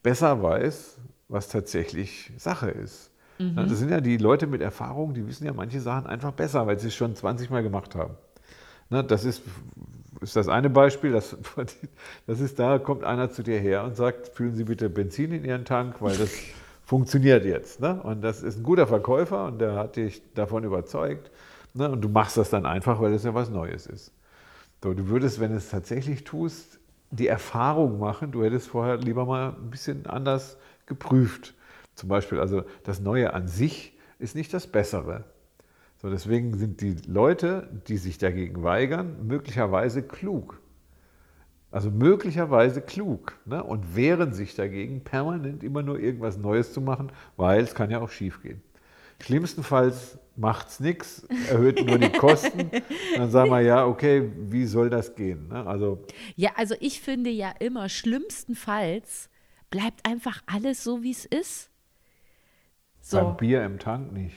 besser 0.02 0.42
weiß, 0.42 0.98
was 1.28 1.48
tatsächlich 1.48 2.32
Sache 2.36 2.70
ist. 2.70 3.10
Mhm. 3.38 3.56
Das 3.56 3.78
sind 3.78 3.90
ja 3.90 4.00
die 4.00 4.16
Leute 4.16 4.46
mit 4.46 4.62
Erfahrung, 4.62 5.12
die 5.14 5.26
wissen 5.26 5.44
ja 5.44 5.52
manche 5.52 5.80
Sachen 5.80 6.06
einfach 6.06 6.32
besser, 6.32 6.66
weil 6.66 6.78
sie 6.78 6.88
es 6.88 6.94
schon 6.94 7.14
20 7.16 7.50
Mal 7.50 7.62
gemacht 7.62 7.94
haben. 7.94 8.14
Das 8.90 9.24
ist, 9.24 9.42
ist 10.22 10.36
das 10.36 10.48
eine 10.48 10.70
Beispiel. 10.70 11.12
Das, 11.12 11.36
das 12.26 12.40
ist, 12.40 12.58
da 12.58 12.78
kommt 12.78 13.04
einer 13.04 13.30
zu 13.30 13.42
dir 13.42 13.58
her 13.58 13.84
und 13.84 13.96
sagt, 13.96 14.28
füllen 14.28 14.54
Sie 14.54 14.64
bitte 14.64 14.88
Benzin 14.88 15.32
in 15.32 15.44
Ihren 15.44 15.64
Tank, 15.64 15.96
weil 16.00 16.16
das 16.16 16.30
funktioniert 16.84 17.44
jetzt. 17.44 17.80
Ne? 17.80 18.00
Und 18.02 18.22
das 18.22 18.42
ist 18.42 18.58
ein 18.58 18.62
guter 18.62 18.86
Verkäufer 18.86 19.46
und 19.46 19.60
der 19.60 19.74
hat 19.74 19.96
dich 19.96 20.22
davon 20.34 20.64
überzeugt. 20.64 21.30
Ne? 21.74 21.90
Und 21.90 22.00
du 22.02 22.08
machst 22.08 22.36
das 22.36 22.50
dann 22.50 22.66
einfach, 22.66 23.00
weil 23.00 23.12
es 23.12 23.24
ja 23.24 23.34
was 23.34 23.50
Neues 23.50 23.86
ist. 23.86 24.12
So, 24.82 24.94
du 24.94 25.08
würdest, 25.08 25.40
wenn 25.40 25.50
du 25.50 25.56
es 25.56 25.70
tatsächlich 25.70 26.24
tust, 26.24 26.80
die 27.10 27.28
Erfahrung 27.28 27.98
machen, 27.98 28.32
du 28.32 28.42
hättest 28.42 28.68
vorher 28.68 28.96
lieber 28.96 29.26
mal 29.26 29.50
ein 29.50 29.70
bisschen 29.70 30.06
anders 30.06 30.56
geprüft. 30.86 31.54
Zum 31.94 32.08
Beispiel, 32.08 32.40
also 32.40 32.64
das 32.84 33.00
Neue 33.00 33.32
an 33.34 33.48
sich 33.48 33.96
ist 34.18 34.34
nicht 34.34 34.52
das 34.54 34.66
Bessere. 34.66 35.24
So, 36.02 36.10
deswegen 36.10 36.58
sind 36.58 36.80
die 36.80 36.96
Leute, 37.06 37.68
die 37.86 37.96
sich 37.96 38.18
dagegen 38.18 38.64
weigern, 38.64 39.24
möglicherweise 39.24 40.02
klug. 40.02 40.60
Also 41.70 41.90
möglicherweise 41.90 42.82
klug 42.82 43.38
ne? 43.46 43.62
und 43.62 43.94
wehren 43.94 44.32
sich 44.32 44.56
dagegen, 44.56 45.04
permanent 45.04 45.62
immer 45.62 45.82
nur 45.82 46.00
irgendwas 46.00 46.36
Neues 46.36 46.72
zu 46.72 46.80
machen, 46.80 47.12
weil 47.36 47.62
es 47.62 47.74
kann 47.74 47.90
ja 47.90 48.00
auch 48.00 48.10
schief 48.10 48.42
gehen. 48.42 48.60
Schlimmstenfalls 49.20 50.18
macht 50.34 50.68
es 50.68 50.80
nichts, 50.80 51.22
erhöht 51.48 51.86
nur 51.86 51.98
die 51.98 52.10
Kosten. 52.10 52.70
Dann 53.16 53.30
sagen 53.30 53.50
wir, 53.50 53.60
ja, 53.60 53.86
okay, 53.86 54.28
wie 54.50 54.66
soll 54.66 54.90
das 54.90 55.14
gehen? 55.14 55.48
Ne? 55.48 55.64
Also 55.64 56.04
Ja, 56.34 56.50
also 56.56 56.74
ich 56.80 57.00
finde 57.00 57.30
ja 57.30 57.52
immer, 57.60 57.88
schlimmstenfalls 57.88 59.30
bleibt 59.70 60.04
einfach 60.04 60.42
alles 60.46 60.82
so, 60.82 61.04
wie 61.04 61.12
es 61.12 61.24
ist. 61.24 61.70
So. 63.00 63.18
beim 63.18 63.36
Bier 63.36 63.64
im 63.64 63.78
Tank 63.78 64.12
nicht. 64.12 64.36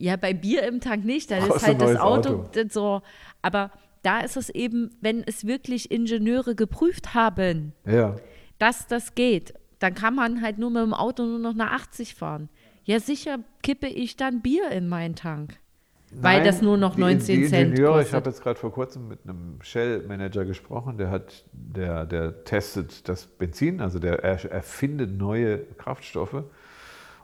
Ja, 0.00 0.16
bei 0.16 0.32
Bier 0.32 0.62
im 0.66 0.80
Tank 0.80 1.04
nicht, 1.04 1.30
dann 1.30 1.46
ist 1.46 1.66
halt 1.66 1.80
das 1.80 1.96
Auto, 1.96 2.44
Auto. 2.44 2.62
so. 2.70 3.02
Aber 3.42 3.70
da 4.02 4.20
ist 4.20 4.36
es 4.38 4.48
eben, 4.48 4.90
wenn 5.02 5.22
es 5.22 5.46
wirklich 5.46 5.90
Ingenieure 5.90 6.54
geprüft 6.54 7.12
haben, 7.14 7.74
Ja. 7.86 8.16
dass 8.58 8.86
das 8.86 9.14
geht, 9.14 9.52
dann 9.78 9.94
kann 9.94 10.14
man 10.14 10.40
halt 10.40 10.58
nur 10.58 10.70
mit 10.70 10.82
dem 10.82 10.94
Auto 10.94 11.22
nur 11.24 11.38
noch 11.38 11.54
nach 11.54 11.72
80 11.72 12.14
fahren. 12.14 12.48
Ja, 12.84 12.98
sicher 12.98 13.40
kippe 13.62 13.88
ich 13.88 14.16
dann 14.16 14.40
Bier 14.40 14.70
in 14.70 14.88
meinen 14.88 15.16
Tank. 15.16 15.58
Weil 16.12 16.38
Nein, 16.38 16.44
das 16.46 16.60
nur 16.62 16.76
noch 16.76 16.94
die- 16.96 17.02
19 17.02 17.40
die 17.42 17.46
Cent 17.48 17.68
Ingenieure, 17.68 17.98
Ich 18.00 18.06
kostet. 18.06 18.14
habe 18.14 18.30
jetzt 18.30 18.42
gerade 18.42 18.58
vor 18.58 18.72
kurzem 18.72 19.06
mit 19.06 19.20
einem 19.24 19.58
Shell-Manager 19.60 20.44
gesprochen, 20.46 20.96
der 20.98 21.10
hat, 21.10 21.44
der, 21.52 22.04
der 22.06 22.42
testet 22.44 23.06
das 23.08 23.26
Benzin, 23.26 23.80
also 23.80 23.98
der 24.00 24.24
er, 24.24 24.50
erfindet 24.50 25.12
neue 25.16 25.58
Kraftstoffe. 25.76 26.42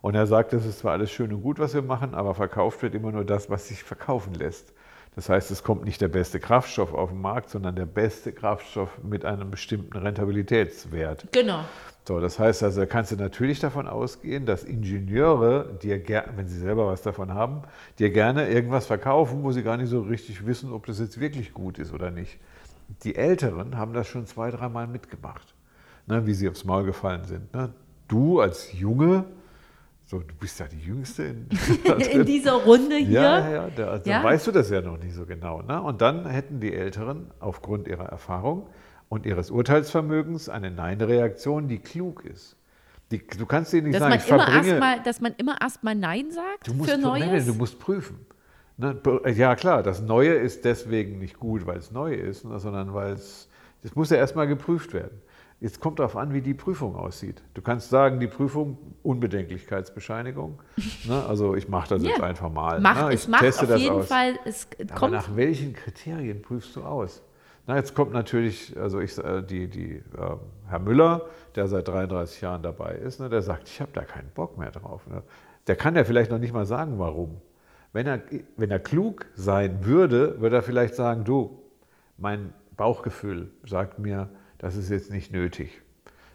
Und 0.03 0.15
er 0.15 0.27
sagt, 0.27 0.53
das 0.53 0.65
ist 0.65 0.81
zwar 0.81 0.93
alles 0.93 1.11
schön 1.11 1.33
und 1.33 1.43
gut, 1.43 1.59
was 1.59 1.75
wir 1.75 1.83
machen, 1.83 2.15
aber 2.15 2.35
verkauft 2.35 2.83
wird 2.83 2.95
immer 2.95 3.13
nur 3.13 3.25
das, 3.25 3.51
was 3.51 3.69
sich 3.69 3.83
verkaufen 3.83 4.35
lässt. 4.35 4.73
Das 5.17 5.31
heißt, 5.31 5.51
es 5.51 5.65
kommt 5.65 5.85
nicht 5.85 6.03
der 6.03 6.09
beste 6.09 6.39
Kraftstoff 6.39 6.93
auf 6.93 7.09
den 7.09 7.23
Markt, 7.23 7.49
sondern 7.49 7.75
der 7.75 7.87
beste 7.87 8.33
Kraftstoff 8.33 9.03
mit 9.03 9.25
einem 9.25 9.51
bestimmten 9.51 9.97
Rentabilitätswert. 9.97 11.29
Genau. 11.33 11.61
So, 12.07 12.21
das 12.21 12.39
heißt 12.39 12.63
also, 12.63 12.81
da 12.81 12.87
kannst 12.87 13.13
du 13.13 13.17
natürlich 13.17 13.59
davon 13.59 13.89
ausgehen, 13.89 14.45
dass 14.45 14.63
Ingenieure 14.63 15.79
dir 15.83 15.99
gerne, 15.99 16.35
wenn 16.37 16.49
sie 16.49 16.59
selber 16.59 16.87
was 16.87 17.01
davon 17.01 17.33
haben, 17.33 17.63
dir 17.99 18.11
gerne 18.11 18.49
irgendwas 18.51 18.87
verkaufen, 18.87 19.43
wo 19.43 19.53
sie 19.53 19.63
gar 19.63 19.79
nicht 19.79 19.89
so 19.89 20.03
richtig 20.03 20.47
wissen, 20.47 20.71
ob 20.71 20.85
das 20.85 21.01
jetzt 21.01 21.19
wirklich 21.19 21.55
gut 21.55 21.79
ist 21.79 21.95
oder 21.95 22.11
nicht. 22.11 22.39
Die 23.03 23.17
Älteren 23.17 23.79
haben 23.79 23.95
das 23.95 24.07
schon 24.07 24.27
zwei, 24.27 24.51
dreimal 24.51 24.87
mitgemacht, 24.87 25.55
ne, 26.07 26.27
wie 26.27 26.35
sie 26.35 26.49
aufs 26.49 26.65
Maul 26.65 26.85
gefallen 26.85 27.25
sind. 27.25 27.53
Ne. 27.55 27.73
Du 28.07 28.41
als 28.41 28.73
Junge, 28.79 29.25
so, 30.09 30.21
du 30.21 30.35
bist 30.39 30.59
ja 30.61 30.67
die 30.69 30.79
Jüngste 30.79 31.25
in, 31.25 31.49
In 32.13 32.25
dieser 32.25 32.53
Runde 32.53 32.97
hier. 32.97 33.21
ja, 33.21 33.51
ja. 33.51 33.69
Da, 33.75 33.89
also 33.89 34.09
Ja. 34.11 34.23
weißt 34.23 34.47
du 34.47 34.53
das 34.53 34.71
ja 34.71 34.81
noch 34.81 34.99
nicht 34.99 35.15
so 35.15 35.27
genau. 35.27 35.63
Ne? 35.63 35.83
Und 35.83 36.01
dann 36.01 36.27
hätten 36.27 36.61
die 36.61 36.73
Älteren 36.73 37.31
aufgrund 37.41 37.89
ihrer 37.89 38.05
Erfahrung 38.07 38.69
und 39.09 39.27
ihres 39.27 39.51
Urteilsvermögens 39.51 40.49
eine 40.49 40.71
Nein-Reaktion, 40.71 41.67
die 41.69 41.79
klug 41.79 42.25
ist. 42.25 42.57
Die, 43.11 43.25
du 43.27 43.47
kannst 43.47 43.73
denen 43.73 43.89
nicht 43.89 43.95
Dass 43.95 44.01
sagen, 44.01 44.11
man, 44.11 44.21
ich 44.21 44.29
immer 44.29 44.43
verbringe. 44.45 44.69
erstmal, 44.69 45.03
dass 45.03 45.21
man 45.21 45.35
immer 45.39 45.61
erstmal 45.61 45.95
Nein 45.95 46.31
sagt 46.31 46.67
du 46.69 46.75
musst, 46.75 46.91
für 46.91 46.99
Neues. 46.99 47.25
nein, 47.27 47.47
du 47.47 47.55
musst 47.55 47.79
prüfen. 47.79 48.27
Ne? 48.79 49.01
Ja, 49.35 49.55
klar, 49.57 49.83
das 49.83 50.03
Neue 50.03 50.35
ist 50.35 50.65
deswegen 50.65 51.19
nicht 51.19 51.39
gut, 51.39 51.67
weil 51.67 51.79
es 51.79 51.91
neu 51.93 52.15
ist, 52.15 52.45
ne? 52.45 52.59
sondern 52.61 52.95
weil 52.95 53.13
es, 53.15 53.49
das 53.83 53.95
muss 53.95 54.11
ja 54.11 54.17
erstmal 54.19 54.47
geprüft 54.49 54.93
werden. 54.93 55.21
Jetzt 55.59 55.81
kommt 55.81 55.99
darauf 55.99 56.17
an, 56.17 56.35
wie 56.35 56.43
die 56.43 56.53
Prüfung 56.53 56.97
aussieht. 56.97 57.43
Du 57.55 57.63
kannst 57.63 57.89
sagen, 57.89 58.21
die 58.21 58.27
Prüfung, 58.27 58.77
Unbedenklichkeitsbescheinigung. 59.03 60.61
ne? 61.07 61.25
Also 61.27 61.55
ich 61.55 61.69
mache 61.69 61.89
das 61.91 62.03
jetzt 62.03 62.19
Ja. 62.19 62.25
einfach 62.25 62.51
mal. 62.53 62.81
Macht, 62.81 63.03
ne? 63.07 63.09
Ich 63.15 63.21
es 63.21 63.29
macht 63.29 63.41
teste 63.41 63.63
auf 63.63 63.69
das 63.71 63.81
jeden 63.81 63.97
aus. 63.97 64.07
Fall, 64.07 64.35
es 64.45 64.69
Aber 64.79 64.95
kommt 64.95 65.13
nach 65.13 65.35
welchen 65.35 65.73
Kriterien 65.73 66.43
prüfst 66.43 66.77
du 66.77 66.83
aus? 66.83 67.23
Na, 67.67 67.77
jetzt 67.77 67.95
kommt 67.95 68.13
natürlich, 68.13 68.79
also 68.79 69.01
ich, 69.01 69.17
äh, 69.19 69.43
die, 69.43 69.69
die, 69.69 69.95
äh, 69.97 70.03
Herr 70.69 70.79
Müller, 70.79 71.23
der 71.57 71.67
seit 71.69 71.89
33 71.89 72.41
Jahren 72.43 72.63
dabei 72.63 72.95
ist, 72.95 73.19
ne, 73.19 73.29
der 73.29 73.43
sagt, 73.43 73.69
ich 73.69 73.81
habe 73.81 73.91
da 73.93 74.03
keinen 74.05 74.29
Bock 74.35 74.57
mehr 74.59 74.71
drauf. 74.71 75.07
Ne. 75.09 75.23
Der 75.67 75.75
kann 75.75 75.97
ja 75.97 76.05
vielleicht 76.05 76.31
noch 76.31 76.39
nicht 76.39 76.53
mal 76.53 76.67
sagen, 76.67 76.99
warum. 76.99 77.41
Wenn 77.93 78.07
er, 78.07 78.21
wenn 78.57 78.71
er 78.71 78.79
klug 78.79 79.27
sein 79.35 79.85
würde, 79.85 80.41
würde 80.41 80.57
er 80.57 80.63
vielleicht 80.63 80.95
sagen, 80.95 81.25
du, 81.25 81.59
mein 82.19 82.53
Bauchgefühl 82.77 83.51
sagt 83.65 83.99
mir, 83.99 84.29
das 84.59 84.77
ist 84.77 84.91
jetzt 84.91 85.11
nicht 85.11 85.33
nötig. 85.33 85.83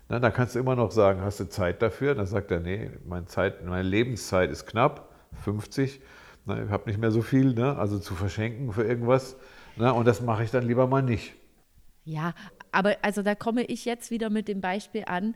Na, 0.09 0.19
da 0.19 0.29
kannst 0.29 0.55
du 0.55 0.59
immer 0.59 0.75
noch 0.75 0.91
sagen, 0.91 1.21
hast 1.21 1.39
du 1.39 1.47
Zeit 1.47 1.81
dafür? 1.81 2.15
Dann 2.15 2.25
sagt 2.25 2.51
er, 2.51 2.59
nee, 2.59 2.91
meine, 3.05 3.25
Zeit, 3.27 3.65
meine 3.65 3.87
Lebenszeit 3.87 4.51
ist 4.51 4.65
knapp, 4.65 5.09
50. 5.43 6.01
Na, 6.45 6.63
ich 6.63 6.69
habe 6.69 6.89
nicht 6.89 6.99
mehr 6.99 7.11
so 7.11 7.21
viel, 7.21 7.53
ne? 7.53 7.77
also 7.77 7.97
zu 7.97 8.15
verschenken 8.15 8.73
für 8.73 8.83
irgendwas. 8.83 9.37
Na, 9.77 9.91
und 9.91 10.05
das 10.05 10.21
mache 10.21 10.43
ich 10.43 10.51
dann 10.51 10.67
lieber 10.67 10.87
mal 10.87 11.01
nicht. 11.01 11.33
Ja, 12.03 12.33
aber 12.71 12.97
also 13.01 13.21
da 13.21 13.35
komme 13.35 13.63
ich 13.63 13.85
jetzt 13.85 14.11
wieder 14.11 14.29
mit 14.29 14.47
dem 14.47 14.59
Beispiel 14.59 15.03
an. 15.05 15.35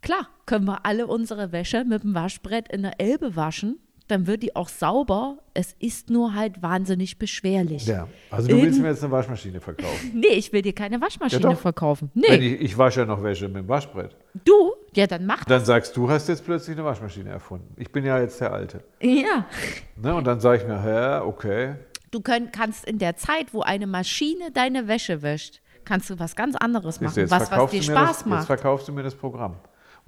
Klar, 0.00 0.28
können 0.46 0.64
wir 0.64 0.84
alle 0.86 1.06
unsere 1.06 1.52
Wäsche 1.52 1.84
mit 1.84 2.02
dem 2.02 2.14
Waschbrett 2.14 2.72
in 2.72 2.82
der 2.82 3.00
Elbe 3.00 3.36
waschen, 3.36 3.78
dann 4.08 4.26
wird 4.26 4.42
die 4.42 4.56
auch 4.56 4.68
sauber. 4.68 5.38
Es 5.54 5.74
ist 5.78 6.10
nur 6.10 6.34
halt 6.34 6.60
wahnsinnig 6.62 7.18
beschwerlich. 7.18 7.86
Ja. 7.86 8.08
Also 8.30 8.48
du 8.48 8.54
willst 8.54 8.66
Irgend- 8.66 8.82
mir 8.82 8.88
jetzt 8.88 9.02
eine 9.04 9.12
Waschmaschine 9.12 9.60
verkaufen. 9.60 10.10
Nee, 10.14 10.34
ich 10.34 10.52
will 10.52 10.62
dir 10.62 10.72
keine 10.74 11.00
Waschmaschine 11.00 11.42
Ja, 11.42 11.54
verkaufen. 11.54 12.10
Nee, 12.14 12.34
ich, 12.36 12.60
ich 12.60 12.78
wasche 12.78 13.00
ja 13.00 13.06
noch 13.06 13.22
Wäsche 13.22 13.46
mit 13.48 13.56
dem 13.58 13.68
Waschbrett. 13.68 14.16
du? 14.44 14.72
Ja, 14.94 15.06
dann 15.06 15.26
mach 15.26 15.44
Dann 15.44 15.64
sagst 15.64 15.96
du, 15.96 16.10
hast 16.10 16.28
jetzt 16.28 16.44
plötzlich 16.44 16.76
eine 16.76 16.84
Waschmaschine 16.84 17.30
erfunden. 17.30 17.72
Ich 17.76 17.92
bin 17.92 18.04
ja 18.04 18.18
jetzt 18.20 18.40
der 18.40 18.52
Alte. 18.52 18.82
Ja. 19.00 19.46
Ne? 19.96 20.14
Und 20.14 20.26
dann 20.26 20.40
sage 20.40 20.62
ich 20.62 20.66
mir, 20.68 20.82
hä, 20.82 21.24
okay. 21.24 21.74
Du 22.10 22.20
könnt, 22.20 22.52
kannst 22.52 22.84
in 22.86 22.98
der 22.98 23.16
Zeit, 23.16 23.52
wo 23.52 23.60
eine 23.60 23.86
Maschine 23.86 24.50
deine 24.52 24.88
Wäsche 24.88 25.20
wäscht, 25.22 25.60
kannst 25.84 26.08
du 26.10 26.18
was 26.18 26.34
ganz 26.34 26.56
anderes 26.56 27.00
machen, 27.00 27.18
jetzt 27.20 27.30
was, 27.30 27.50
was 27.50 27.70
dir 27.70 27.82
Spaß 27.82 28.08
das, 28.08 28.16
Jetzt 28.20 28.26
macht. 28.26 28.46
verkaufst 28.46 28.88
du 28.88 28.92
mir 28.92 29.02
das 29.02 29.14
Programm. 29.14 29.56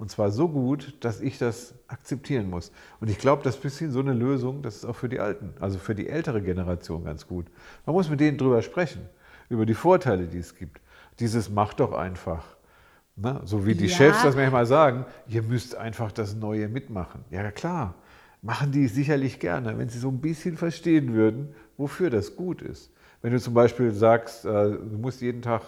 Und 0.01 0.09
zwar 0.09 0.31
so 0.31 0.47
gut, 0.47 0.95
dass 1.01 1.21
ich 1.21 1.37
das 1.37 1.75
akzeptieren 1.87 2.49
muss. 2.49 2.71
Und 2.99 3.11
ich 3.11 3.19
glaube, 3.19 3.43
das 3.43 3.53
ist 3.53 3.59
ein 3.59 3.61
bisschen 3.61 3.91
so 3.91 3.99
eine 3.99 4.13
Lösung, 4.13 4.63
das 4.63 4.77
ist 4.77 4.85
auch 4.85 4.95
für 4.95 5.07
die 5.07 5.19
Alten, 5.19 5.53
also 5.59 5.77
für 5.77 5.93
die 5.93 6.09
ältere 6.09 6.41
Generation 6.41 7.03
ganz 7.03 7.27
gut. 7.27 7.45
Man 7.85 7.93
muss 7.93 8.09
mit 8.09 8.19
denen 8.19 8.35
drüber 8.35 8.63
sprechen, 8.63 9.07
über 9.47 9.67
die 9.67 9.75
Vorteile, 9.75 10.25
die 10.25 10.39
es 10.39 10.55
gibt. 10.55 10.81
Dieses 11.19 11.51
macht 11.51 11.81
doch 11.81 11.93
einfach. 11.93 12.43
Ne? 13.15 13.41
So 13.45 13.67
wie 13.67 13.75
die 13.75 13.85
Ja. 13.85 13.95
Chefs 13.95 14.23
das 14.23 14.35
manchmal 14.35 14.65
sagen, 14.65 15.05
ihr 15.27 15.43
müsst 15.43 15.75
einfach 15.75 16.11
das 16.11 16.33
Neue 16.33 16.67
mitmachen. 16.67 17.23
Ja 17.29 17.51
klar, 17.51 17.93
machen 18.41 18.71
die 18.71 18.87
sicherlich 18.87 19.39
gerne, 19.39 19.77
wenn 19.77 19.89
sie 19.89 19.99
so 19.99 20.09
ein 20.09 20.19
bisschen 20.19 20.57
verstehen 20.57 21.13
würden, 21.13 21.53
wofür 21.77 22.09
das 22.09 22.35
gut 22.35 22.63
ist. 22.63 22.91
Wenn 23.21 23.33
du 23.33 23.39
zum 23.39 23.53
Beispiel 23.53 23.91
sagst, 23.91 24.45
äh, 24.45 24.49
du 24.49 24.97
musst 24.97 25.21
jeden 25.21 25.43
Tag 25.43 25.61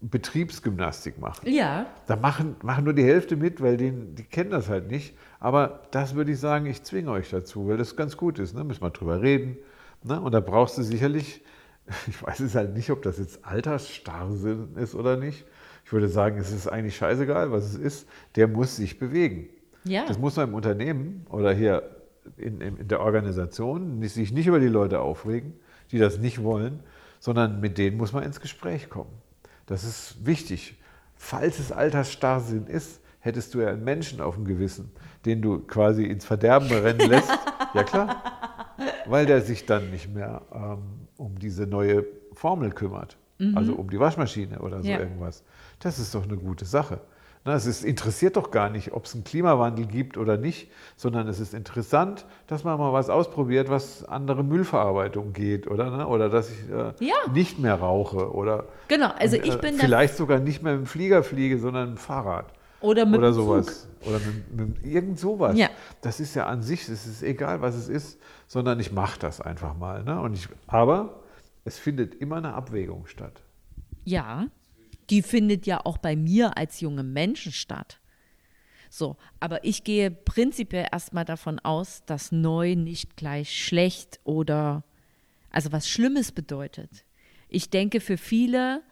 Betriebsgymnastik 0.00 1.18
machen. 1.18 1.48
Ja. 1.48 1.86
Da 2.06 2.16
machen, 2.16 2.56
machen 2.62 2.84
nur 2.84 2.92
die 2.92 3.04
Hälfte 3.04 3.36
mit, 3.36 3.60
weil 3.60 3.76
denen, 3.76 4.14
die 4.14 4.24
kennen 4.24 4.50
das 4.50 4.68
halt 4.68 4.90
nicht. 4.90 5.16
Aber 5.40 5.82
das 5.90 6.14
würde 6.14 6.32
ich 6.32 6.38
sagen, 6.38 6.66
ich 6.66 6.82
zwinge 6.82 7.10
euch 7.10 7.30
dazu, 7.30 7.66
weil 7.68 7.76
das 7.76 7.96
ganz 7.96 8.16
gut 8.16 8.38
ist. 8.38 8.54
Ne? 8.54 8.62
Müssen 8.64 8.82
wir 8.82 8.90
drüber 8.90 9.22
reden. 9.22 9.56
Ne? 10.02 10.20
Und 10.20 10.32
da 10.32 10.40
brauchst 10.40 10.76
du 10.78 10.82
sicherlich 10.82 11.42
ich 12.06 12.22
weiß 12.22 12.40
es 12.40 12.54
halt 12.54 12.74
nicht, 12.74 12.90
ob 12.90 13.02
das 13.02 13.18
jetzt 13.18 13.44
Altersstarrsinn 13.44 14.76
ist 14.76 14.94
oder 14.94 15.16
nicht. 15.16 15.44
Ich 15.84 15.92
würde 15.92 16.08
sagen, 16.08 16.38
es 16.38 16.50
ist 16.50 16.66
eigentlich 16.66 16.96
scheißegal, 16.96 17.52
was 17.52 17.64
es 17.64 17.76
ist. 17.76 18.08
Der 18.34 18.48
muss 18.48 18.76
sich 18.76 18.98
bewegen. 18.98 19.48
Ja. 19.84 20.04
Das 20.06 20.18
muss 20.18 20.36
man 20.36 20.48
im 20.48 20.54
Unternehmen 20.54 21.26
oder 21.30 21.52
hier 21.52 21.96
in, 22.36 22.60
in, 22.60 22.88
der 22.88 23.00
Organisation 23.00 24.02
sich 24.02 24.32
nicht 24.32 24.48
über 24.48 24.58
die 24.58 24.66
Leute 24.66 25.00
aufregen, 25.00 25.54
die 25.92 25.98
das 25.98 26.18
nicht 26.18 26.42
wollen, 26.42 26.80
sondern 27.20 27.60
mit 27.60 27.78
denen 27.78 27.96
muss 27.96 28.12
man 28.12 28.24
ins 28.24 28.40
Gespräch 28.40 28.90
kommen. 28.90 29.12
Das 29.66 29.84
ist 29.84 30.24
wichtig. 30.24 30.76
Falls 31.16 31.58
es 31.58 31.72
Altersstarrsinn 31.72 32.66
ist, 32.66 33.00
hättest 33.20 33.54
du 33.54 33.60
ja 33.60 33.68
einen 33.68 33.84
Menschen 33.84 34.20
auf 34.20 34.34
dem 34.36 34.44
Gewissen, 34.44 34.90
den 35.24 35.42
du 35.42 35.58
quasi 35.60 36.04
ins 36.04 36.24
Verderben 36.24 36.68
rennen 36.70 37.08
lässt. 37.10 37.30
ja 37.74 37.82
klar, 37.82 38.22
weil 39.06 39.26
der 39.26 39.40
sich 39.40 39.66
dann 39.66 39.90
nicht 39.90 40.12
mehr 40.14 40.42
ähm, 40.54 40.78
um 41.16 41.38
diese 41.38 41.66
neue 41.66 42.04
Formel 42.32 42.70
kümmert, 42.70 43.16
also 43.54 43.74
um 43.74 43.90
die 43.90 43.98
Waschmaschine 43.98 44.60
oder 44.60 44.82
so 44.82 44.88
Ja. 44.88 44.98
irgendwas. 45.00 45.42
Das 45.80 45.98
ist 45.98 46.14
doch 46.14 46.24
eine 46.24 46.36
gute 46.36 46.64
Sache. 46.64 47.00
Na, 47.46 47.54
es 47.54 47.64
ist, 47.64 47.84
interessiert 47.84 48.36
doch 48.36 48.50
gar 48.50 48.70
nicht, 48.70 48.92
ob 48.92 49.04
es 49.04 49.14
einen 49.14 49.22
Klimawandel 49.22 49.86
gibt 49.86 50.18
oder 50.18 50.36
nicht, 50.36 50.68
sondern 50.96 51.28
es 51.28 51.38
ist 51.38 51.54
interessant, 51.54 52.26
dass 52.48 52.64
man 52.64 52.76
mal 52.76 52.92
was 52.92 53.08
ausprobiert, 53.08 53.70
was 53.70 54.04
andere 54.04 54.42
Müllverarbeitung 54.42 55.32
geht, 55.32 55.68
oder? 55.68 55.96
Ne? 55.96 56.08
Oder 56.08 56.28
dass 56.28 56.50
ich 56.50 56.68
äh, 56.68 56.92
Ja. 56.98 57.14
nicht 57.32 57.60
mehr 57.60 57.76
rauche 57.76 58.34
oder 58.34 58.64
Genau, 58.88 59.10
also 59.16 59.36
ich 59.36 59.54
äh, 59.54 59.58
bin 59.58 59.76
vielleicht 59.76 60.16
sogar 60.16 60.40
nicht 60.40 60.64
mehr 60.64 60.72
mit 60.72 60.82
dem 60.82 60.86
Flieger 60.86 61.22
fliege, 61.22 61.60
sondern 61.60 61.90
mit 61.90 61.98
dem 61.98 62.00
Fahrrad 62.00 62.46
oder 62.80 63.06
mit 63.06 63.18
oder 63.18 63.32
sowas. 63.32 63.86
Oder 64.04 64.18
mit, 64.18 64.68
mit 64.68 64.84
irgend 64.84 65.18
sowas. 65.18 65.56
Ja. 65.56 65.68
Das 66.00 66.18
ist 66.18 66.34
ja 66.34 66.46
an 66.46 66.62
sich, 66.62 66.88
es 66.88 67.06
ist 67.06 67.22
egal, 67.22 67.60
was 67.62 67.76
es 67.76 67.88
ist, 67.88 68.20
sondern 68.48 68.80
ich 68.80 68.90
mache 68.90 69.20
das 69.20 69.40
einfach 69.40 69.76
mal. 69.76 70.02
Ne? 70.02 70.20
Und 70.20 70.34
ich, 70.34 70.48
aber 70.66 71.20
es 71.64 71.78
findet 71.78 72.16
immer 72.16 72.36
eine 72.36 72.54
Abwägung 72.54 73.06
statt. 73.06 73.40
Ja, 74.04 74.46
die 75.10 75.22
findet 75.22 75.66
ja 75.66 75.84
auch 75.84 75.98
bei 75.98 76.16
mir 76.16 76.56
als 76.56 76.80
jungem 76.80 77.12
Menschen 77.12 77.52
statt. 77.52 78.00
So, 78.90 79.16
aber 79.40 79.64
ich 79.64 79.84
gehe 79.84 80.10
prinzipiell 80.10 80.86
erstmal 80.90 81.24
davon 81.24 81.58
aus, 81.58 82.04
dass 82.06 82.32
neu 82.32 82.74
nicht 82.76 83.16
gleich 83.16 83.64
schlecht 83.64 84.20
oder 84.24 84.84
also 85.50 85.72
was 85.72 85.88
Schlimmes 85.88 86.32
bedeutet. 86.32 87.04
Ich 87.48 87.70
denke 87.70 88.00
für 88.00 88.16
viele 88.16 88.82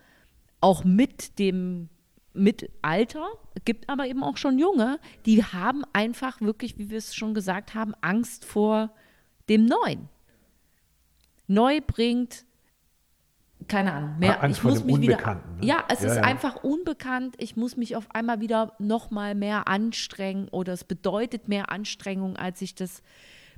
auch 0.61 0.85
mit 0.85 1.39
dem 1.39 1.89
mit 2.37 2.69
Alter, 2.83 3.29
gibt 3.65 3.89
aber 3.89 4.07
eben 4.07 4.25
auch 4.25 4.37
schon 4.37 4.59
junge, 4.59 4.99
die 5.25 5.45
haben 5.45 5.85
einfach 5.93 6.41
wirklich, 6.41 6.79
wie 6.79 6.91
wir 6.91 6.99
es 6.99 7.15
schon 7.15 7.33
gesagt 7.33 7.75
haben, 7.75 7.95
Angst 8.01 8.45
vor 8.45 8.93
dem 9.49 9.67
Neuen. 9.67 10.09
Neu 11.47 11.81
bringt 11.81 12.45
keine 13.69 13.93
Ahnung, 13.93 14.19
mehr. 14.19 14.43
Angst 14.43 14.59
ich 14.59 14.65
muss 14.65 14.85
mich 14.85 15.01
wieder, 15.01 15.17
ne? 15.17 15.41
Ja, 15.61 15.85
es 15.89 16.01
Ja, 16.03 16.09
ist 16.11 16.17
ja. 16.17 16.23
einfach 16.23 16.63
unbekannt. 16.63 17.35
Ich 17.39 17.57
muss 17.57 17.77
mich 17.77 17.97
auf 17.97 18.07
einmal 18.15 18.41
wieder 18.41 18.73
noch 18.79 19.11
mal 19.11 19.35
mehr 19.35 19.69
anstrengen 19.69 20.49
oder 20.49 20.73
es 20.73 20.85
bedeutet 20.85 21.49
mehr 21.49 21.71
Anstrengung, 21.71 22.37
als 22.37 22.63
ich 22.63 22.75
das 22.75 23.03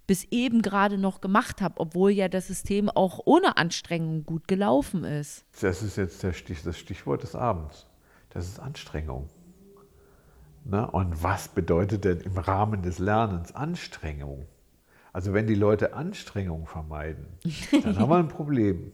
bis 0.06 0.24
eben 0.30 0.62
gerade 0.62 0.98
noch 0.98 1.20
gemacht 1.20 1.60
habe, 1.60 1.80
obwohl 1.80 2.12
ja 2.12 2.28
das 2.28 2.46
System 2.46 2.88
auch 2.88 3.20
ohne 3.24 3.56
Anstrengung 3.56 4.24
gut 4.24 4.46
gelaufen 4.46 5.04
ist. 5.04 5.44
Das 5.60 5.82
ist 5.82 5.96
jetzt 5.96 6.24
Stich, 6.36 6.62
das 6.62 6.78
Stichwort 6.78 7.22
des 7.22 7.34
Abends. 7.34 7.86
Das 8.30 8.46
ist 8.46 8.60
Anstrengung. 8.60 9.28
Ne? 10.64 10.88
Und 10.90 11.22
was 11.22 11.48
bedeutet 11.48 12.04
denn 12.04 12.20
im 12.20 12.38
Rahmen 12.38 12.82
des 12.82 12.98
Lernens 12.98 13.54
Anstrengung? 13.54 14.46
Also 15.12 15.32
wenn 15.32 15.46
die 15.46 15.54
Leute 15.54 15.94
Anstrengung 15.94 16.66
vermeiden, 16.66 17.26
dann 17.82 17.98
haben 17.98 18.10
wir 18.10 18.16
ein 18.18 18.28
Problem. 18.40 18.92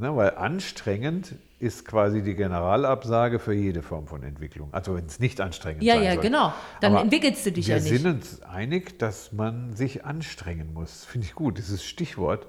Ne? 0.00 0.14
Weil 0.16 0.36
anstrengend 0.36 1.34
ist 1.60 1.84
quasi 1.84 2.22
die 2.22 2.34
Generalabsage 2.34 3.38
für 3.38 3.52
jede 3.52 3.82
Form 3.82 4.06
von 4.06 4.22
Entwicklung. 4.22 4.68
Also 4.72 4.94
wenn 4.94 5.06
es 5.06 5.18
nicht 5.18 5.40
anstrengend 5.40 5.82
Ja, 5.82 5.94
sein 5.94 6.04
ja, 6.04 6.12
soll. 6.14 6.22
genau. 6.22 6.52
Dann 6.80 6.92
Aber 6.92 7.02
entwickelst 7.02 7.44
du 7.46 7.52
dich 7.52 7.66
wir 7.68 7.76
ja 7.78 7.82
nicht. 7.82 7.92
sind 8.02 8.06
uns 8.06 8.42
einig, 8.42 8.98
dass 8.98 9.32
man 9.32 9.74
sich 9.74 10.04
anstrengen 10.04 10.72
muss. 10.72 11.04
Finde 11.04 11.26
ich 11.26 11.34
gut. 11.34 11.58
Dieses 11.58 11.84
Stichwort, 11.84 12.46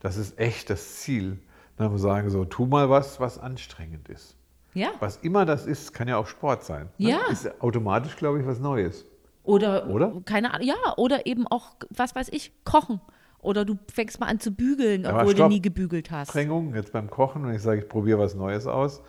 das 0.00 0.16
ist 0.16 0.38
echt 0.38 0.70
das 0.70 0.96
Ziel. 1.00 1.38
Dann 1.76 1.90
wir 1.90 1.98
sagen 1.98 2.30
so, 2.30 2.44
tu 2.44 2.66
mal 2.66 2.88
was, 2.90 3.18
was 3.18 3.38
anstrengend 3.38 4.08
ist. 4.08 4.36
Ja. 4.74 4.90
Was 5.00 5.16
immer 5.18 5.44
das 5.46 5.66
ist, 5.66 5.92
kann 5.92 6.06
ja 6.08 6.16
auch 6.16 6.26
Sport 6.28 6.64
sein. 6.64 6.88
ne? 6.98 7.10
Ja. 7.10 7.18
Ist 7.30 7.60
automatisch, 7.60 8.16
glaube 8.16 8.40
ich, 8.40 8.46
was 8.46 8.60
Neues. 8.60 9.04
Oder, 9.42 9.88
Oder? 9.88 10.12
keine 10.24 10.54
Ahnung, 10.54 10.66
ja, 10.66 10.74
oder 10.96 11.26
eben 11.26 11.46
auch, 11.46 11.74
was 11.90 12.14
weiß 12.14 12.28
ich, 12.30 12.52
kochen. 12.64 13.00
Oder 13.44 13.64
du 13.64 13.78
fängst 13.92 14.18
mal 14.20 14.26
an 14.26 14.40
zu 14.40 14.50
bügeln, 14.50 15.06
obwohl 15.06 15.34
du 15.34 15.38
stopp. 15.42 15.50
nie 15.50 15.60
gebügelt 15.62 16.10
hast. 16.10 16.28
Anstrengung, 16.30 16.74
jetzt 16.74 16.92
beim 16.92 17.08
Kochen, 17.10 17.46
wenn 17.46 17.54
ich 17.54 17.62
sage, 17.62 17.80
ich 17.82 17.88
probiere 17.88 18.18
was 18.18 18.34
Neues 18.34 18.66
aus, 18.66 19.02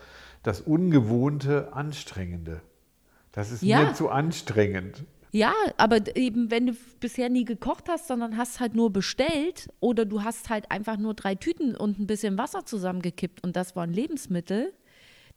das 0.44 0.62
Ungewohnte, 0.62 1.74
Anstrengende. 1.74 2.62
Das 3.32 3.52
ist 3.52 3.64
Ja. 3.64 3.82
mir 3.84 3.94
zu 3.94 4.10
anstrengend. 4.10 5.04
Ja, 5.32 5.54
aber 5.76 6.16
eben, 6.16 6.50
wenn 6.52 6.68
du 6.68 6.74
bisher 7.02 7.28
nie 7.30 7.44
gekocht 7.44 7.90
hast, 7.90 8.08
sondern 8.08 8.38
hast 8.38 8.62
halt 8.62 8.74
nur 8.74 8.94
bestellt 8.94 9.68
oder 9.82 10.06
du 10.06 10.24
hast 10.24 10.50
halt 10.50 10.72
einfach 10.72 10.98
nur 10.98 11.14
drei 11.14 11.36
Tüten 11.36 11.76
und 11.76 12.00
ein 12.00 12.08
bisschen 12.08 12.38
Wasser 12.38 12.66
zusammengekippt 12.66 13.44
und 13.44 13.56
das 13.58 13.76
waren 13.76 13.92
Lebensmittel, 13.92 14.72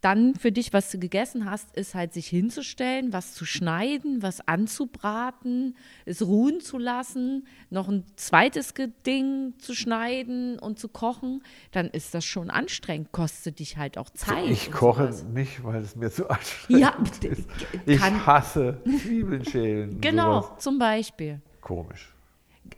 dann 0.01 0.35
für 0.37 0.53
dich, 0.53 0.73
was 0.73 0.91
du 0.91 0.99
gegessen 0.99 1.51
hast, 1.51 1.77
ist 1.77 1.95
halt 1.95 2.13
sich 2.13 2.29
hinzustellen, 2.29 3.13
was 3.13 3.35
zu 3.35 3.45
schneiden, 3.45 4.23
was 4.23 4.41
anzubraten, 4.47 5.77
es 6.05 6.23
ruhen 6.23 6.61
zu 6.61 6.79
lassen, 6.79 7.47
noch 7.71 7.89
ein 7.89 8.05
zweites 8.17 8.75
Ding 9.07 9.55
zu 9.59 9.75
schneiden 9.75 10.59
und 10.59 10.79
zu 10.79 10.89
kochen, 10.89 11.43
dann 11.73 11.87
ist 11.89 12.15
das 12.15 12.25
schon 12.25 12.49
anstrengend, 12.51 13.11
kostet 13.13 13.59
dich 13.59 13.77
halt 13.77 13.99
auch 13.99 14.11
Zeit. 14.11 14.47
Ich 14.49 14.71
koche 14.71 15.13
sowas. 15.13 15.25
nicht, 15.35 15.65
weil 15.65 15.83
es 15.83 15.97
mir 15.97 16.11
zu 16.11 16.29
anstrengend 16.31 16.81
Ja, 16.81 17.29
ist. 17.31 17.49
Ich 17.87 18.01
hasse 18.01 18.81
Zwiebeln 19.03 19.45
schälen. 19.45 20.01
Genau, 20.01 20.43
Sowas. 20.43 20.59
zum 20.63 20.79
Beispiel. 20.79 21.41
Komisch. 21.61 22.15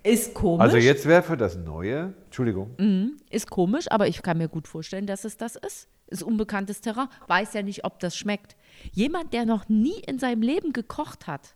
Ist 0.04 0.34
komisch. 0.34 0.62
Also 0.62 0.76
jetzt 0.76 1.04
wäre 1.04 1.22
für 1.22 1.36
das 1.36 1.56
Neue, 1.56 2.14
Entschuldigung, 2.26 2.70
Mhm. 2.78 3.16
Ist 3.28 3.50
komisch, 3.50 3.90
aber 3.90 4.06
ich 4.08 4.22
kann 4.22 4.38
mir 4.38 4.48
gut 4.48 4.68
vorstellen, 4.68 5.06
dass 5.06 5.24
es 5.24 5.36
das 5.36 5.56
ist. 5.56 5.88
Ist 6.10 6.22
unbekanntes 6.22 6.80
Terrain. 6.80 7.08
Weiß 7.28 7.54
ja 7.54 7.62
nicht, 7.62 7.84
ob 7.84 8.00
das 8.00 8.16
schmeckt. 8.16 8.56
Jemand, 8.92 9.32
der 9.32 9.46
noch 9.46 9.68
nie 9.68 9.98
in 10.06 10.18
seinem 10.18 10.42
Leben 10.42 10.72
gekocht 10.72 11.26
hat, 11.26 11.54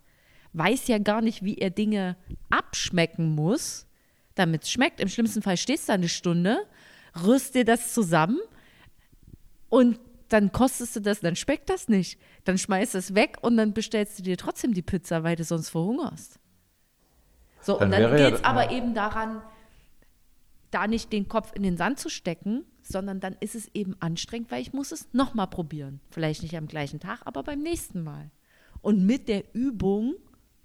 weiß 0.52 0.86
ja 0.88 0.98
gar 0.98 1.20
nicht, 1.20 1.42
wie 1.44 1.58
er 1.58 1.70
Dinge 1.70 2.16
abschmecken 2.50 3.34
muss, 3.34 3.86
damit 4.36 4.62
es 4.62 4.70
schmeckt. 4.70 5.00
Im 5.00 5.08
schlimmsten 5.08 5.42
Fall 5.42 5.56
stehst 5.56 5.88
du 5.88 5.92
eine 5.92 6.08
Stunde, 6.08 6.58
rührst 7.24 7.54
dir 7.56 7.64
das 7.64 7.92
zusammen 7.92 8.38
und 9.68 9.98
dann 10.28 10.52
kostest 10.52 10.96
du 10.96 11.00
das, 11.00 11.20
dann 11.20 11.36
schmeckt 11.36 11.68
das 11.70 11.88
nicht. 11.88 12.18
Dann 12.44 12.56
schmeißt 12.58 12.94
es 12.94 13.14
weg 13.14 13.38
und 13.42 13.56
dann 13.56 13.72
bestellst 13.74 14.18
du 14.18 14.22
dir 14.22 14.36
trotzdem 14.36 14.72
die 14.72 14.82
Pizza, 14.82 15.22
weil 15.22 15.36
du 15.36 15.44
sonst 15.44 15.68
verhungerst. 15.70 16.38
So, 17.60 17.74
Dann 17.78 17.86
und 17.86 17.90
dann 17.92 18.02
ja- 18.02 18.16
geht 18.30 18.34
es 18.38 18.44
aber 18.44 18.70
ja. 18.70 18.76
eben 18.78 18.94
daran, 18.94 19.42
da 20.70 20.86
nicht 20.86 21.12
den 21.12 21.28
Kopf 21.28 21.52
in 21.54 21.62
den 21.62 21.76
Sand 21.76 21.98
zu 21.98 22.08
stecken, 22.08 22.64
sondern 22.86 23.20
dann 23.20 23.36
ist 23.40 23.54
es 23.54 23.68
eben 23.74 23.96
anstrengend, 24.00 24.50
weil 24.50 24.62
ich 24.62 24.72
muss 24.72 24.92
es 24.92 25.08
nochmal 25.12 25.48
probieren. 25.48 26.00
Vielleicht 26.10 26.42
nicht 26.42 26.56
am 26.56 26.66
gleichen 26.66 27.00
Tag, 27.00 27.20
aber 27.24 27.42
beim 27.42 27.60
nächsten 27.60 28.02
Mal. 28.02 28.30
Und 28.80 29.04
mit 29.06 29.28
der 29.28 29.44
Übung 29.54 30.14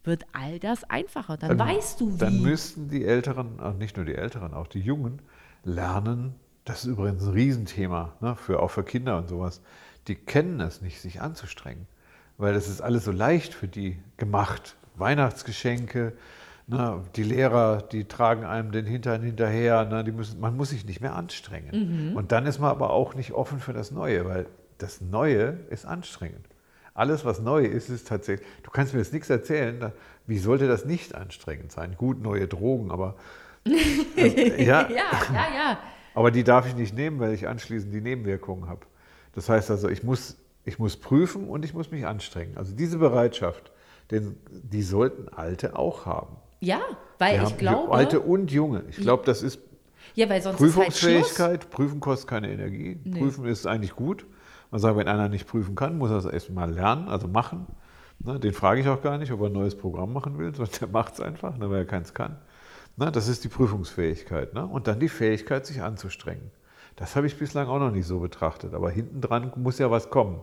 wird 0.04 0.26
all 0.34 0.60
das 0.60 0.84
einfacher. 0.90 1.38
Dann, 1.38 1.58
weißt 1.58 2.02
du, 2.02 2.14
wie. 2.14 2.18
Dann 2.18 2.42
müssten 2.42 2.90
die 2.90 3.06
Älteren, 3.06 3.60
nicht 3.78 3.96
nur 3.96 4.06
die 4.06 4.16
Älteren, 4.16 4.54
auch 4.54 4.68
die 4.68 4.82
Jungen 4.82 5.22
lernen. 5.64 6.36
Das 6.66 6.84
ist 6.84 6.92
übrigens 6.92 7.24
ein 7.24 7.32
Riesenthema, 7.32 8.14
ne, 8.22 8.36
für, 8.36 8.60
auch 8.62 8.72
für 8.72 8.84
Kinder 8.84 9.18
und 9.18 9.28
sowas. 9.28 9.62
Die 10.08 10.16
kennen 10.16 10.60
es 10.60 10.82
nicht, 10.82 11.02
sich 11.02 11.22
anzustrengen, 11.22 11.88
weil 12.38 12.54
das 12.54 12.68
ist 12.68 12.82
alles 12.82 13.06
so 13.06 13.12
leicht 13.12 13.54
für 13.54 13.68
die 13.68 13.98
gemacht. 14.18 14.76
Weihnachtsgeschenke, 14.96 16.14
ne, 16.70 17.04
die 17.16 17.24
Lehrer, 17.24 17.82
die 17.82 18.06
tragen 18.06 18.46
einem 18.46 18.72
den 18.72 18.86
Hintern 18.86 19.22
hinterher. 19.22 19.86
Ne, 19.86 20.04
die 20.04 20.12
müssen, 20.12 20.40
man 20.40 20.56
muss 20.56 20.70
sich 20.70 20.86
nicht 20.86 21.02
mehr 21.02 21.16
anstrengen. 21.16 22.16
Und 22.16 22.32
dann 22.32 22.46
ist 22.46 22.60
man 22.60 22.70
aber 22.70 22.92
auch 22.92 23.16
nicht 23.16 23.34
offen 23.34 23.60
für 23.60 23.74
das 23.74 23.92
Neue, 23.92 24.26
weil 24.26 24.46
das 24.78 25.02
Neue 25.02 25.60
ist 25.70 25.86
anstrengend. 25.86 26.46
Alles, 27.00 27.24
was 27.24 27.40
neu 27.40 27.64
ist, 27.64 27.90
ist 27.90 28.10
tatsächlich. 28.10 28.46
Du 28.62 28.72
kannst 28.72 28.94
mir 28.94 29.00
jetzt 29.00 29.14
nichts 29.14 29.30
erzählen. 29.30 29.94
Wie 30.28 30.38
sollte 30.38 30.68
das 30.68 30.84
nicht 30.84 31.16
anstrengend 31.16 31.72
sein? 31.72 31.96
Gut, 31.96 32.22
neue 32.22 32.46
Drogen, 32.46 32.92
aber. 32.92 33.16
äh, 34.18 34.62
ja, 34.66 34.82
ja, 34.90 34.90
ja, 34.90 35.48
ja. 35.56 35.80
aber 36.14 36.30
die 36.30 36.44
darf 36.44 36.68
ich 36.68 36.76
nicht 36.76 36.94
nehmen, 36.94 37.22
weil 37.22 37.34
ich 37.34 37.48
anschließend 37.48 37.94
die 37.94 38.02
Nebenwirkungen 38.02 38.68
habe. 38.68 38.82
Das 39.34 39.48
heißt 39.48 39.72
also, 39.72 39.88
ich 39.88 40.04
muss, 40.04 40.36
ich 40.66 40.78
muss 40.78 40.98
prüfen 40.98 41.48
und 41.48 41.64
ich 41.64 41.74
muss 41.74 41.90
mich 41.90 42.06
anstrengen. 42.06 42.58
Also 42.58 42.76
diese 42.76 42.98
Bereitschaft, 42.98 43.72
den, 44.12 44.36
die 44.50 44.82
sollten 44.82 45.30
Alte 45.30 45.78
auch 45.78 46.06
haben. 46.06 46.36
Ja, 46.60 46.82
weil 47.18 47.38
Die 47.38 47.44
ich 47.44 47.50
haben 47.52 47.58
glaube. 47.58 47.94
Alte 47.94 48.20
und 48.20 48.52
Junge. 48.52 48.84
Ich 48.90 48.98
glaube, 48.98 49.24
das 49.26 49.44
ist 49.44 49.60
ja, 50.16 50.30
weil 50.30 50.42
sonst 50.42 50.60
ist 50.60 50.62
halt. 50.62 50.74
Prüfungsfähigkeit. 50.74 51.70
Prüfen 51.70 52.00
kostet 52.00 52.30
keine 52.30 52.52
Energie. 52.52 52.96
Prüfen 52.96 53.46
ist 53.46 53.66
eigentlich 53.66 53.96
gut. 53.96 54.26
Man 54.72 54.80
sagt, 54.82 54.98
wenn 54.98 55.08
einer 55.08 55.30
nicht 55.30 55.48
prüfen 55.48 55.76
kann, 55.76 55.98
muss 55.98 56.12
er 56.12 56.18
es 56.18 56.26
erst 56.26 56.50
mal 56.52 56.72
lernen, 56.72 57.08
also 57.10 57.28
machen. 57.28 57.68
Ne, 58.20 58.40
den 58.40 58.54
frage 58.54 58.82
ich 58.82 58.88
auch 58.88 59.02
gar 59.02 59.18
nicht, 59.18 59.32
ob 59.32 59.40
er 59.42 59.48
ein 59.48 59.54
neues 59.54 59.78
Programm 59.78 60.14
machen 60.14 60.38
will, 60.38 60.54
sondern 60.56 60.76
der 60.80 60.88
macht 60.90 61.14
es 61.14 61.22
einfach, 61.22 61.58
ne, 61.58 61.70
weil 61.70 61.80
er 61.80 61.86
keins 61.86 62.14
kann. 62.14 62.38
Ne, 62.98 63.12
das 63.12 63.28
ist 63.28 63.44
die 63.44 63.48
Prüfungsfähigkeit. 63.48 64.54
Ne? 64.54 64.66
Und 64.66 64.88
dann 64.88 65.00
die 65.00 65.10
Fähigkeit, 65.10 65.66
sich 65.66 65.82
anzustrengen. 65.82 66.52
Das 66.98 67.16
habe 67.16 67.28
ich 67.28 67.38
bislang 67.38 67.68
auch 67.68 67.80
noch 67.80 67.92
nicht 67.92 68.06
so 68.06 68.20
betrachtet. 68.20 68.74
Aber 68.74 68.92
hinten 68.92 69.22
dran 69.22 69.54
muss 69.56 69.80
ja 69.80 69.90
was 69.90 70.10
kommen. 70.10 70.42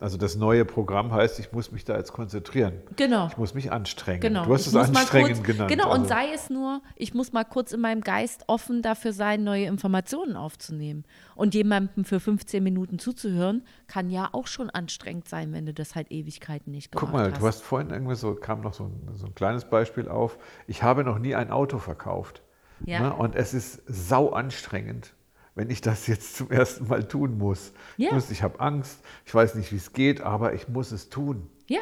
Also 0.00 0.16
das 0.16 0.34
neue 0.34 0.64
Programm 0.64 1.12
heißt, 1.12 1.38
ich 1.38 1.52
muss 1.52 1.72
mich 1.72 1.84
da 1.84 1.96
jetzt 1.96 2.14
konzentrieren. 2.14 2.80
Genau. 2.96 3.26
Ich 3.26 3.36
muss 3.36 3.52
mich 3.52 3.70
anstrengen. 3.70 4.20
Genau. 4.20 4.46
Du 4.46 4.54
hast 4.54 4.62
Ich 4.62 4.68
es 4.68 4.74
anstrengend 4.74 5.34
kurz, 5.34 5.46
genannt. 5.46 5.70
Genau, 5.70 5.92
und 5.92 6.00
also, 6.00 6.08
sei 6.08 6.32
es 6.32 6.48
nur, 6.48 6.80
ich 6.96 7.12
muss 7.12 7.32
mal 7.34 7.44
kurz 7.44 7.72
in 7.72 7.80
meinem 7.80 8.00
Geist 8.00 8.44
offen 8.46 8.80
dafür 8.80 9.12
sein, 9.12 9.44
neue 9.44 9.66
Informationen 9.66 10.36
aufzunehmen. 10.36 11.04
Und 11.34 11.54
jemandem 11.54 12.06
für 12.06 12.18
15 12.18 12.64
Minuten 12.64 12.98
zuzuhören, 12.98 13.62
kann 13.88 14.08
ja 14.08 14.30
auch 14.32 14.46
schon 14.46 14.70
anstrengend 14.70 15.28
sein, 15.28 15.52
wenn 15.52 15.66
du 15.66 15.74
das 15.74 15.94
halt 15.94 16.10
Ewigkeiten 16.10 16.72
nicht 16.72 16.92
gemacht 16.92 17.04
Guck 17.04 17.12
mal, 17.12 17.30
hast. 17.30 17.42
du 17.42 17.46
hast 17.46 17.62
vorhin 17.62 17.90
irgendwie 17.90 18.16
so, 18.16 18.34
kam 18.34 18.62
noch 18.62 18.72
so 18.72 18.84
ein, 18.84 19.10
so 19.16 19.26
ein 19.26 19.34
kleines 19.34 19.66
Beispiel 19.66 20.08
auf. 20.08 20.38
Ich 20.66 20.82
habe 20.82 21.04
noch 21.04 21.18
nie 21.18 21.34
ein 21.34 21.50
Auto 21.50 21.78
verkauft. 21.78 22.42
Ja. 22.86 23.00
Ne? 23.00 23.14
Und 23.14 23.34
es 23.34 23.52
ist 23.52 23.82
sau 23.86 24.30
anstrengend, 24.30 25.12
wenn 25.60 25.68
ich 25.68 25.82
das 25.82 26.06
jetzt 26.06 26.36
zum 26.36 26.50
ersten 26.50 26.88
Mal 26.88 27.06
tun 27.06 27.36
muss. 27.36 27.72
Ja. 27.98 28.08
Ich, 28.08 28.14
muss- 28.14 28.30
ich 28.30 28.42
habe 28.42 28.58
Angst, 28.60 29.00
ich 29.26 29.34
weiß 29.34 29.56
nicht, 29.56 29.70
wie 29.72 29.76
es 29.76 29.92
geht, 29.92 30.22
aber 30.22 30.54
ich 30.54 30.68
muss 30.68 30.90
es 30.90 31.10
tun. 31.10 31.50
ja, 31.66 31.80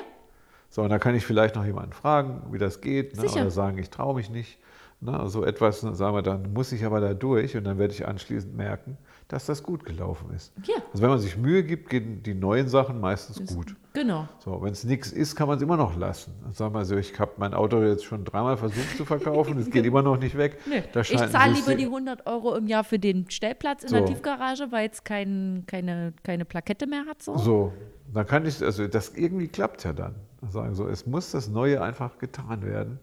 So, 0.69 0.83
und 0.83 0.91
dann 0.91 0.99
kann 0.99 1.15
ich 1.15 1.25
vielleicht 1.25 1.55
noch 1.55 1.65
jemanden 1.65 1.93
fragen, 1.93 2.43
wie 2.51 2.59
das 2.59 2.81
geht, 2.81 3.15
ne? 3.17 3.23
Oder 3.43 3.51
sagen, 3.53 3.79
ich 3.79 3.89
traue 3.89 4.17
mich 4.17 4.31
nicht. 4.31 4.59
Ne? 5.01 5.29
So 5.29 5.45
etwas, 5.45 5.81
sagen 5.81 6.15
wir, 6.17 6.23
dann 6.23 6.53
muss 6.53 6.73
ich 6.73 6.85
aber 6.85 7.01
da 7.01 7.15
durch 7.15 7.57
und 7.57 7.65
dann 7.65 7.79
werde 7.79 7.95
ich 7.95 8.07
anschließend 8.07 8.57
merken, 8.57 8.99
dass 9.29 9.47
das 9.47 9.63
gut 9.63 9.85
gelaufen 9.85 10.31
ist. 10.35 10.53
Ja. 10.65 10.75
Also 10.93 11.03
wenn 11.03 11.11
man 11.11 11.21
sich 11.21 11.37
Mühe 11.37 11.63
gibt, 11.63 11.89
gehen 11.89 12.23
die 12.25 12.35
neuen 12.35 12.67
Sachen 12.69 12.99
meistens 13.01 13.55
gut. 13.55 13.77
genau. 13.93 14.27
So, 14.41 14.61
wenn 14.61 14.73
es 14.73 14.83
nichts 14.83 15.13
ist, 15.13 15.37
kann 15.37 15.47
man 15.47 15.59
es 15.59 15.63
immer 15.63 15.77
noch 15.77 15.97
lassen. 15.97 16.33
Sagen 16.51 16.75
wir 16.75 16.85
so, 16.85 16.97
ich 16.97 17.17
habe 17.21 17.33
mein 17.37 17.55
Auto 17.55 17.81
jetzt 17.83 18.05
schon 18.05 18.25
dreimal 18.25 18.57
versucht 18.57 18.97
zu 18.97 19.05
verkaufen, 19.05 19.57
es 19.59 19.71
geht 19.71 19.85
immer 19.87 20.03
noch 20.03 20.19
nicht 20.19 20.37
weg. 20.37 20.59
Da 20.93 21.03
Ich 21.03 21.17
zahle 21.17 21.53
lieber 21.53 21.77
die 21.77 21.85
100 21.85 22.27
Euro 22.27 22.57
im 22.57 22.67
Jahr 22.67 22.83
für 22.83 22.99
den 22.99 23.31
Stellplatz 23.31 23.85
in 23.85 23.93
der 23.93 24.01
So. 24.01 24.07
Tiefgarage, 24.09 24.73
weil 24.73 24.89
es 24.91 25.05
kein, 25.05 25.63
keine, 25.69 26.13
keine 26.25 26.45
Plakette 26.45 26.89
mehr 26.89 27.05
hat. 27.07 27.23
So. 27.23 27.37
So, 27.37 27.73
dann 28.13 28.27
kann 28.27 28.47
ich, 28.47 28.61
also 28.65 28.89
das 28.89 29.15
irgendwie 29.15 29.47
klappt 29.49 29.85
ja 29.85 29.93
dann. 29.93 30.17
Sagen 30.51 30.75
so, 30.75 30.89
es 30.89 31.07
muss 31.07 31.31
das 31.31 31.49
Neue 31.49 31.83
einfach 31.83 32.19
getan 32.19 32.63
werden. 32.65 32.99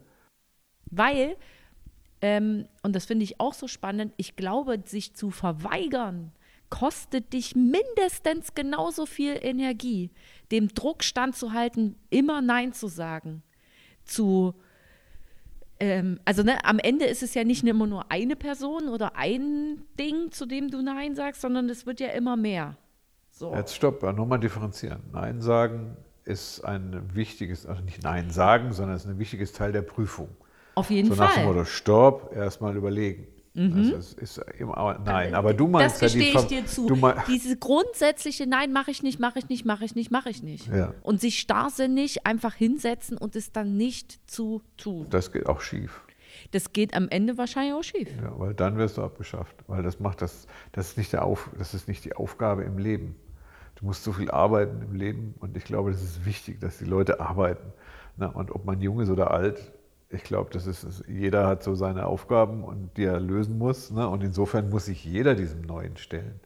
Weil, 0.91 1.35
ähm, 2.25 2.65
und 2.81 2.95
das 2.95 3.05
finde 3.05 3.23
ich 3.23 3.39
auch 3.39 3.53
so 3.53 3.67
spannend, 3.67 4.11
ich 4.17 4.35
glaube, 4.35 4.81
sich 4.83 5.13
zu 5.13 5.29
verweigern, 5.29 6.31
kostet 6.71 7.33
dich 7.33 7.55
mindestens 7.55 8.55
genauso 8.55 9.05
viel 9.05 9.37
Energie, 9.39 10.09
dem 10.51 10.69
Druck 10.69 11.03
standzuhalten, 11.03 11.95
immer 12.09 12.41
Nein 12.41 12.73
zu 12.73 12.87
sagen. 12.87 13.43
Zu, 14.05 14.55
ähm, 15.79 16.19
also 16.25 16.41
ne, 16.41 16.65
am 16.65 16.79
Ende 16.79 17.05
ist 17.05 17.21
es 17.21 17.35
ja 17.35 17.43
nicht 17.43 17.63
immer 17.63 17.85
nur 17.85 18.11
eine 18.11 18.35
Person 18.35 18.89
oder 18.89 19.15
ein 19.15 19.83
Ding, 19.99 20.31
zu 20.31 20.47
dem 20.47 20.71
du 20.71 20.81
Nein 20.81 21.13
sagst, 21.13 21.41
sondern 21.41 21.69
es 21.69 21.85
wird 21.85 21.99
ja 21.99 22.07
immer 22.07 22.35
mehr. 22.35 22.75
So. 23.29 23.53
Jetzt 23.53 23.75
stopp, 23.75 24.01
nochmal 24.01 24.39
differenzieren. 24.39 25.03
Nein 25.11 25.41
sagen 25.41 25.95
ist 26.23 26.61
ein 26.61 27.13
wichtiges, 27.13 27.67
also 27.67 27.83
nicht 27.83 28.01
Nein 28.01 28.31
sagen, 28.31 28.73
sondern 28.73 28.95
ist 28.95 29.05
ein 29.05 29.19
wichtiges 29.19 29.53
Teil 29.53 29.71
der 29.71 29.83
Prüfung. 29.83 30.29
Auf 30.75 30.89
jeden 30.91 31.09
So 31.09 31.15
nach 31.15 31.31
dem 31.31 31.33
Fall. 31.33 31.43
Mhm. 31.43 31.49
Motto, 31.49 31.65
stopp, 31.65 32.35
erstmal 32.35 32.75
überlegen. 32.75 33.27
Also 33.57 33.95
es 33.95 34.13
ist 34.15 34.37
immer, 34.59 34.77
aber 34.77 34.99
nein, 34.99 35.33
aber 35.33 35.53
du 35.53 35.67
meinst 35.67 36.01
das 36.01 36.13
ja 36.13 36.19
die 36.19 36.27
ich 36.27 36.41
dir 36.47 36.65
zu. 36.65 36.89
Diese 37.29 37.55
grundsätzliche 37.57 38.47
Nein, 38.47 38.73
mache 38.73 38.91
ich 38.91 39.01
nicht, 39.01 39.17
mache 39.19 39.39
ich 39.39 39.47
nicht, 39.47 39.63
mache 39.65 39.85
ich 39.85 39.95
nicht, 39.95 40.11
mache 40.11 40.29
ich 40.29 40.43
nicht. 40.43 40.67
Ja. 40.67 40.93
Und 41.03 41.21
sich 41.21 41.39
starrsinnig 41.39 42.25
einfach 42.25 42.53
hinsetzen 42.53 43.17
und 43.17 43.37
es 43.37 43.53
dann 43.53 43.77
nicht 43.77 44.19
zu 44.29 44.61
tun. 44.75 45.07
das 45.09 45.31
geht 45.31 45.45
auch 45.45 45.61
schief. 45.61 46.01
Das 46.51 46.73
geht 46.73 46.93
am 46.93 47.07
Ende 47.07 47.37
wahrscheinlich 47.37 47.73
auch 47.73 47.83
schief. 47.83 48.09
Ja, 48.21 48.37
weil 48.37 48.53
dann 48.53 48.77
wirst 48.77 48.97
du 48.97 49.03
abgeschafft. 49.03 49.55
Weil 49.67 49.83
das 49.83 50.01
macht 50.01 50.21
das, 50.21 50.47
das 50.73 50.89
ist 50.89 50.97
nicht 50.97 51.13
der 51.13 51.23
Auf, 51.23 51.49
das 51.57 51.73
ist 51.73 51.87
nicht 51.87 52.03
die 52.03 52.13
Aufgabe 52.13 52.63
im 52.63 52.77
Leben. 52.77 53.15
Du 53.75 53.85
musst 53.85 54.03
so 54.03 54.11
viel 54.11 54.29
arbeiten 54.31 54.81
im 54.81 54.95
Leben 54.95 55.33
und 55.39 55.55
ich 55.55 55.63
glaube, 55.63 55.91
das 55.91 56.01
ist 56.01 56.25
wichtig, 56.25 56.59
dass 56.59 56.77
die 56.77 56.85
Leute 56.85 57.21
arbeiten. 57.21 57.71
Na, 58.17 58.27
und 58.27 58.51
ob 58.51 58.65
man 58.65 58.81
jung 58.81 58.99
ist 58.99 59.09
oder 59.09 59.31
alt, 59.31 59.73
ich 60.09 60.23
glaube, 60.23 60.49
das 60.51 60.67
ist, 60.67 61.03
jeder 61.07 61.47
hat 61.47 61.63
so 61.63 61.75
seine 61.75 62.05
Aufgaben 62.05 62.63
und 62.63 62.95
die 62.97 63.03
er 63.03 63.19
lösen 63.19 63.57
muss. 63.57 63.91
Ne? 63.91 64.07
Und 64.07 64.23
insofern 64.23 64.69
muss 64.69 64.85
sich 64.85 65.03
jeder 65.03 65.35
diesem 65.35 65.61
Neuen 65.61 65.97
stellen. 65.97 66.39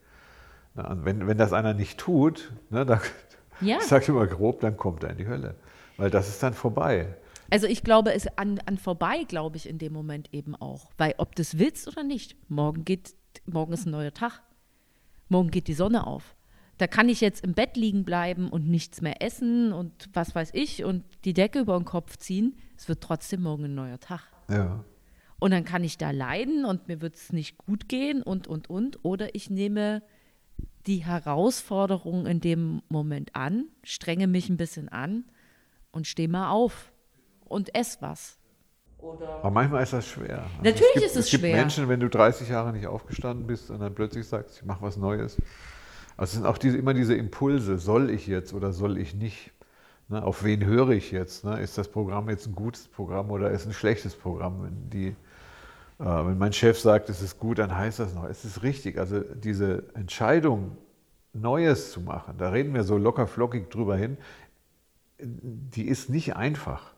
Na, 0.76 0.89
und 0.91 1.06
wenn, 1.06 1.28
wenn 1.28 1.38
das 1.38 1.54
einer 1.54 1.74
nicht 1.74 2.00
tut, 2.00 2.54
ne, 2.69 2.86
da, 2.86 3.02
Ja. 3.62 3.78
ich 3.80 3.84
sage 3.88 4.06
immer 4.12 4.28
grob, 4.28 4.62
dann 4.62 4.78
kommt 4.78 5.04
er 5.04 5.10
in 5.12 5.17
die 5.17 5.28
Hölle. 5.28 5.56
Weil 5.98 6.10
das 6.10 6.30
ist 6.30 6.41
dann 6.41 6.54
vorbei. 6.54 7.13
Also 7.50 7.67
ich 7.67 7.84
glaube, 7.84 8.13
es 8.13 8.28
an, 8.38 8.60
an 8.65 8.78
vorbei, 8.78 9.26
glaube 9.28 9.58
ich, 9.58 9.67
in 9.67 9.80
dem 9.80 9.91
Moment 9.91 10.34
eben 10.34 10.56
auch. 10.56 10.91
Weil 10.98 11.15
ob 11.17 11.36
du 11.36 11.41
es 11.41 11.58
willst 11.58 11.88
oder 11.88 12.04
nicht, 12.04 12.38
morgen 12.50 12.86
geht, 12.86 13.15
morgen 13.45 13.74
ist 13.74 13.86
ein 13.86 13.91
neuer 13.91 14.13
Tag. 14.13 14.41
Morgen 15.28 15.52
geht 15.52 15.67
die 15.67 15.74
Sonne 15.74 16.08
auf. 16.08 16.36
Da 16.78 16.88
kann 16.88 17.10
ich 17.10 17.19
jetzt 17.19 17.43
im 17.43 17.54
Bett 17.54 17.76
liegen 17.76 18.06
bleiben 18.06 18.50
und 18.50 18.69
nichts 18.69 19.02
mehr 19.02 19.22
essen 19.22 19.74
und 19.74 20.10
was 20.13 20.34
weiß 20.34 20.52
ich 20.54 20.86
und 20.86 21.04
die 21.26 21.34
Decke 21.34 21.60
über 21.60 21.78
den 21.78 21.84
Kopf 21.86 22.15
ziehen. 22.17 22.56
Es 22.80 22.88
wird 22.88 23.02
trotzdem 23.02 23.42
morgen 23.42 23.65
ein 23.65 23.76
neuer 23.76 24.00
Tag. 24.00 24.22
Ja. 24.50 24.86
Und 25.38 25.52
dann 25.52 25.65
kann 25.65 25.84
ich 25.84 25.98
da 25.98 26.12
leiden 26.12 26.63
und 26.63 26.88
mir 26.88 27.02
wird 27.02 27.15
es 27.15 27.34
nicht 27.34 27.58
gut 27.58 27.89
gehen 27.89 28.24
und, 28.24 28.48
und, 28.48 28.70
und. 28.70 29.04
Oder 29.04 29.36
ich 29.36 29.50
nehme 29.50 30.02
die 30.88 31.04
Herausforderung 31.06 32.26
in 32.26 32.39
dem 32.39 32.82
Moment 32.88 33.36
an, 33.36 33.65
strenge 33.84 34.28
mich 34.28 34.48
ein 34.48 34.56
bisschen 34.56 34.88
an 34.88 35.26
und 35.92 36.08
stehe 36.08 36.30
mal 36.30 36.52
auf 36.52 36.94
und 37.44 37.76
ess 37.76 38.02
was. 38.02 38.38
Aber 39.02 39.52
manchmal 39.52 39.84
ist 39.84 39.92
das 39.92 40.08
schwer. 40.08 40.44
Also 40.44 40.56
Natürlich 40.63 40.94
gibt, 40.94 41.06
ist 41.06 41.18
es 41.18 41.26
es 41.26 41.32
gibt 41.32 41.42
schwer. 41.42 41.58
Menschen, 41.58 41.89
wenn 41.89 42.00
du 42.00 42.08
30 42.08 42.48
Jahre 42.48 42.72
nicht 42.72 42.88
aufgestanden 42.88 43.46
bist 43.46 43.72
und 43.72 43.82
dann 43.82 43.94
plötzlich 43.94 44.26
sagst, 44.26 44.56
ich 44.56 44.65
mache 44.65 44.84
was 44.84 44.96
Neues. 44.96 45.36
Also 46.15 46.30
es 46.30 46.32
sind 46.32 46.46
auch 46.46 46.58
diese, 46.58 46.78
immer 46.78 46.94
diese 46.94 47.15
Impulse, 47.15 47.78
soll 47.78 48.10
ich 48.10 48.26
jetzt 48.26 48.54
oder 48.54 48.72
soll 48.72 48.98
ich 48.98 49.15
nicht? 49.15 49.52
Ne, 50.10 50.24
auf 50.24 50.43
wen 50.43 50.65
höre 50.65 50.89
ich 50.89 51.12
jetzt? 51.12 51.45
Ne? 51.45 51.60
Ist 51.62 51.78
das 51.78 51.88
Programm 51.88 52.30
jetzt 52.30 52.48
ein 52.48 52.56
gutes 52.56 52.88
Programm 52.88 53.30
oder 53.30 53.52
ist 53.52 53.62
es 53.62 53.67
ein 53.67 53.74
schlechtes 53.74 54.15
Programm? 54.15 54.63
Wenn, 54.63 54.89
die, 54.89 55.08
äh, 56.00 56.04
wenn 56.04 56.38
mein 56.38 56.52
Chef 56.52 56.80
sagt, 56.80 57.10
es 57.10 57.22
ist 57.22 57.39
gut, 57.39 57.60
dann 57.60 57.76
heißt 57.78 58.00
das 58.00 58.15
noch, 58.15 58.26
es 58.26 58.43
ist 58.43 58.63
richtig. 58.63 58.98
Also 58.98 59.19
diese 59.19 59.84
Entscheidung, 59.93 60.76
Neues 61.32 61.91
zu 61.91 62.02
machen, 62.02 62.39
da 62.39 62.50
reden 62.50 62.74
wir 62.74 62.84
so 62.84 62.98
locker 62.98 63.28
flockig 63.28 63.69
drüber 63.69 63.95
hin, 63.95 64.17
die 65.19 65.88
ist 65.88 66.10
nicht 66.10 66.36
einfach. 66.36 66.93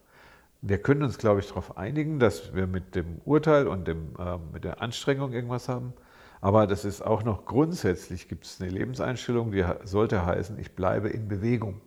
Wir 0.62 0.78
können 0.78 1.04
uns, 1.04 1.18
glaube 1.18 1.42
ich, 1.42 1.48
darauf 1.48 1.78
einigen, 1.78 2.18
dass 2.18 2.56
wir 2.56 2.66
mit 2.66 2.96
dem 2.96 3.20
Urteil 3.26 3.68
und 3.68 3.88
dem, 3.90 4.16
äh, 4.18 4.38
mit 4.54 4.64
der 4.64 4.82
Anstrengung 4.82 5.34
irgendwas 5.34 5.68
haben. 5.68 5.92
Aber 6.40 6.66
das 6.66 6.86
ist 6.86 7.02
auch 7.02 7.24
noch 7.24 7.46
grundsätzlich, 7.46 8.30
gibt 8.30 8.46
es 8.46 8.62
eine 8.62 8.70
Lebenseinstellung, 8.70 9.52
die 9.52 9.66
sollte 9.84 10.26
heißen, 10.26 10.58
ich 10.60 10.72
bleibe 10.76 11.10
in 11.10 11.28
Bewegung. 11.28 11.82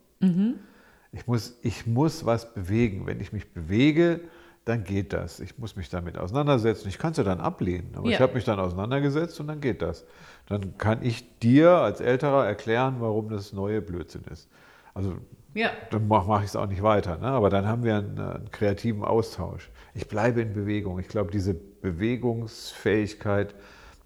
Ich, 1.14 1.26
muss, 1.26 1.58
ich 1.62 1.86
muss 1.86 2.24
was 2.26 2.52
bewegen. 2.54 3.06
Wenn 3.06 3.20
ich 3.20 3.32
mich 3.32 3.52
bewege, 3.52 4.20
dann 4.64 4.82
geht 4.84 5.12
das. 5.12 5.40
Ich 5.40 5.58
muss 5.58 5.76
mich 5.76 5.90
damit 5.90 6.16
auseinandersetzen. 6.18 6.88
Ich 6.88 6.98
kann 6.98 7.12
es 7.12 7.18
ja 7.18 7.24
dann 7.24 7.40
ablehnen, 7.40 7.92
aber 7.96 8.06
ich 8.08 8.14
Ja. 8.14 8.20
habe 8.20 8.34
mich 8.34 8.44
dann 8.44 8.58
auseinandergesetzt 8.58 9.38
und 9.40 9.46
dann 9.46 9.60
geht 9.60 9.82
das. 9.82 10.04
Dann 10.46 10.76
kann 10.78 11.02
ich 11.02 11.38
dir 11.38 11.70
als 11.70 12.00
Älterer 12.00 12.46
erklären, 12.46 12.96
warum 12.98 13.28
das 13.28 13.52
neue 13.52 13.82
Blödsinn 13.82 14.22
ist. 14.32 14.48
Also 14.94 15.16
Ja. 15.54 15.70
dann 15.90 16.08
mache 16.08 16.26
mach 16.28 16.40
ich 16.40 16.46
es 16.48 16.56
auch 16.56 16.66
nicht 16.66 16.82
weiter. 16.82 17.18
Ne? 17.18 17.26
Aber 17.26 17.50
dann 17.50 17.66
haben 17.66 17.84
wir 17.84 17.96
einen, 17.96 18.18
einen 18.18 18.50
kreativen 18.50 19.04
Austausch. 19.04 19.70
Ich 19.94 20.08
bleibe 20.08 20.40
in 20.40 20.52
Bewegung. 20.54 20.98
Ich 20.98 21.08
glaube, 21.08 21.30
diese 21.30 21.54
Bewegungsfähigkeit, 21.54 23.54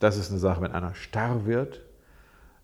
das 0.00 0.16
ist 0.16 0.30
eine 0.30 0.40
Sache, 0.40 0.60
wenn 0.60 0.72
einer 0.72 0.94
starr 0.94 1.46
wird, 1.46 1.82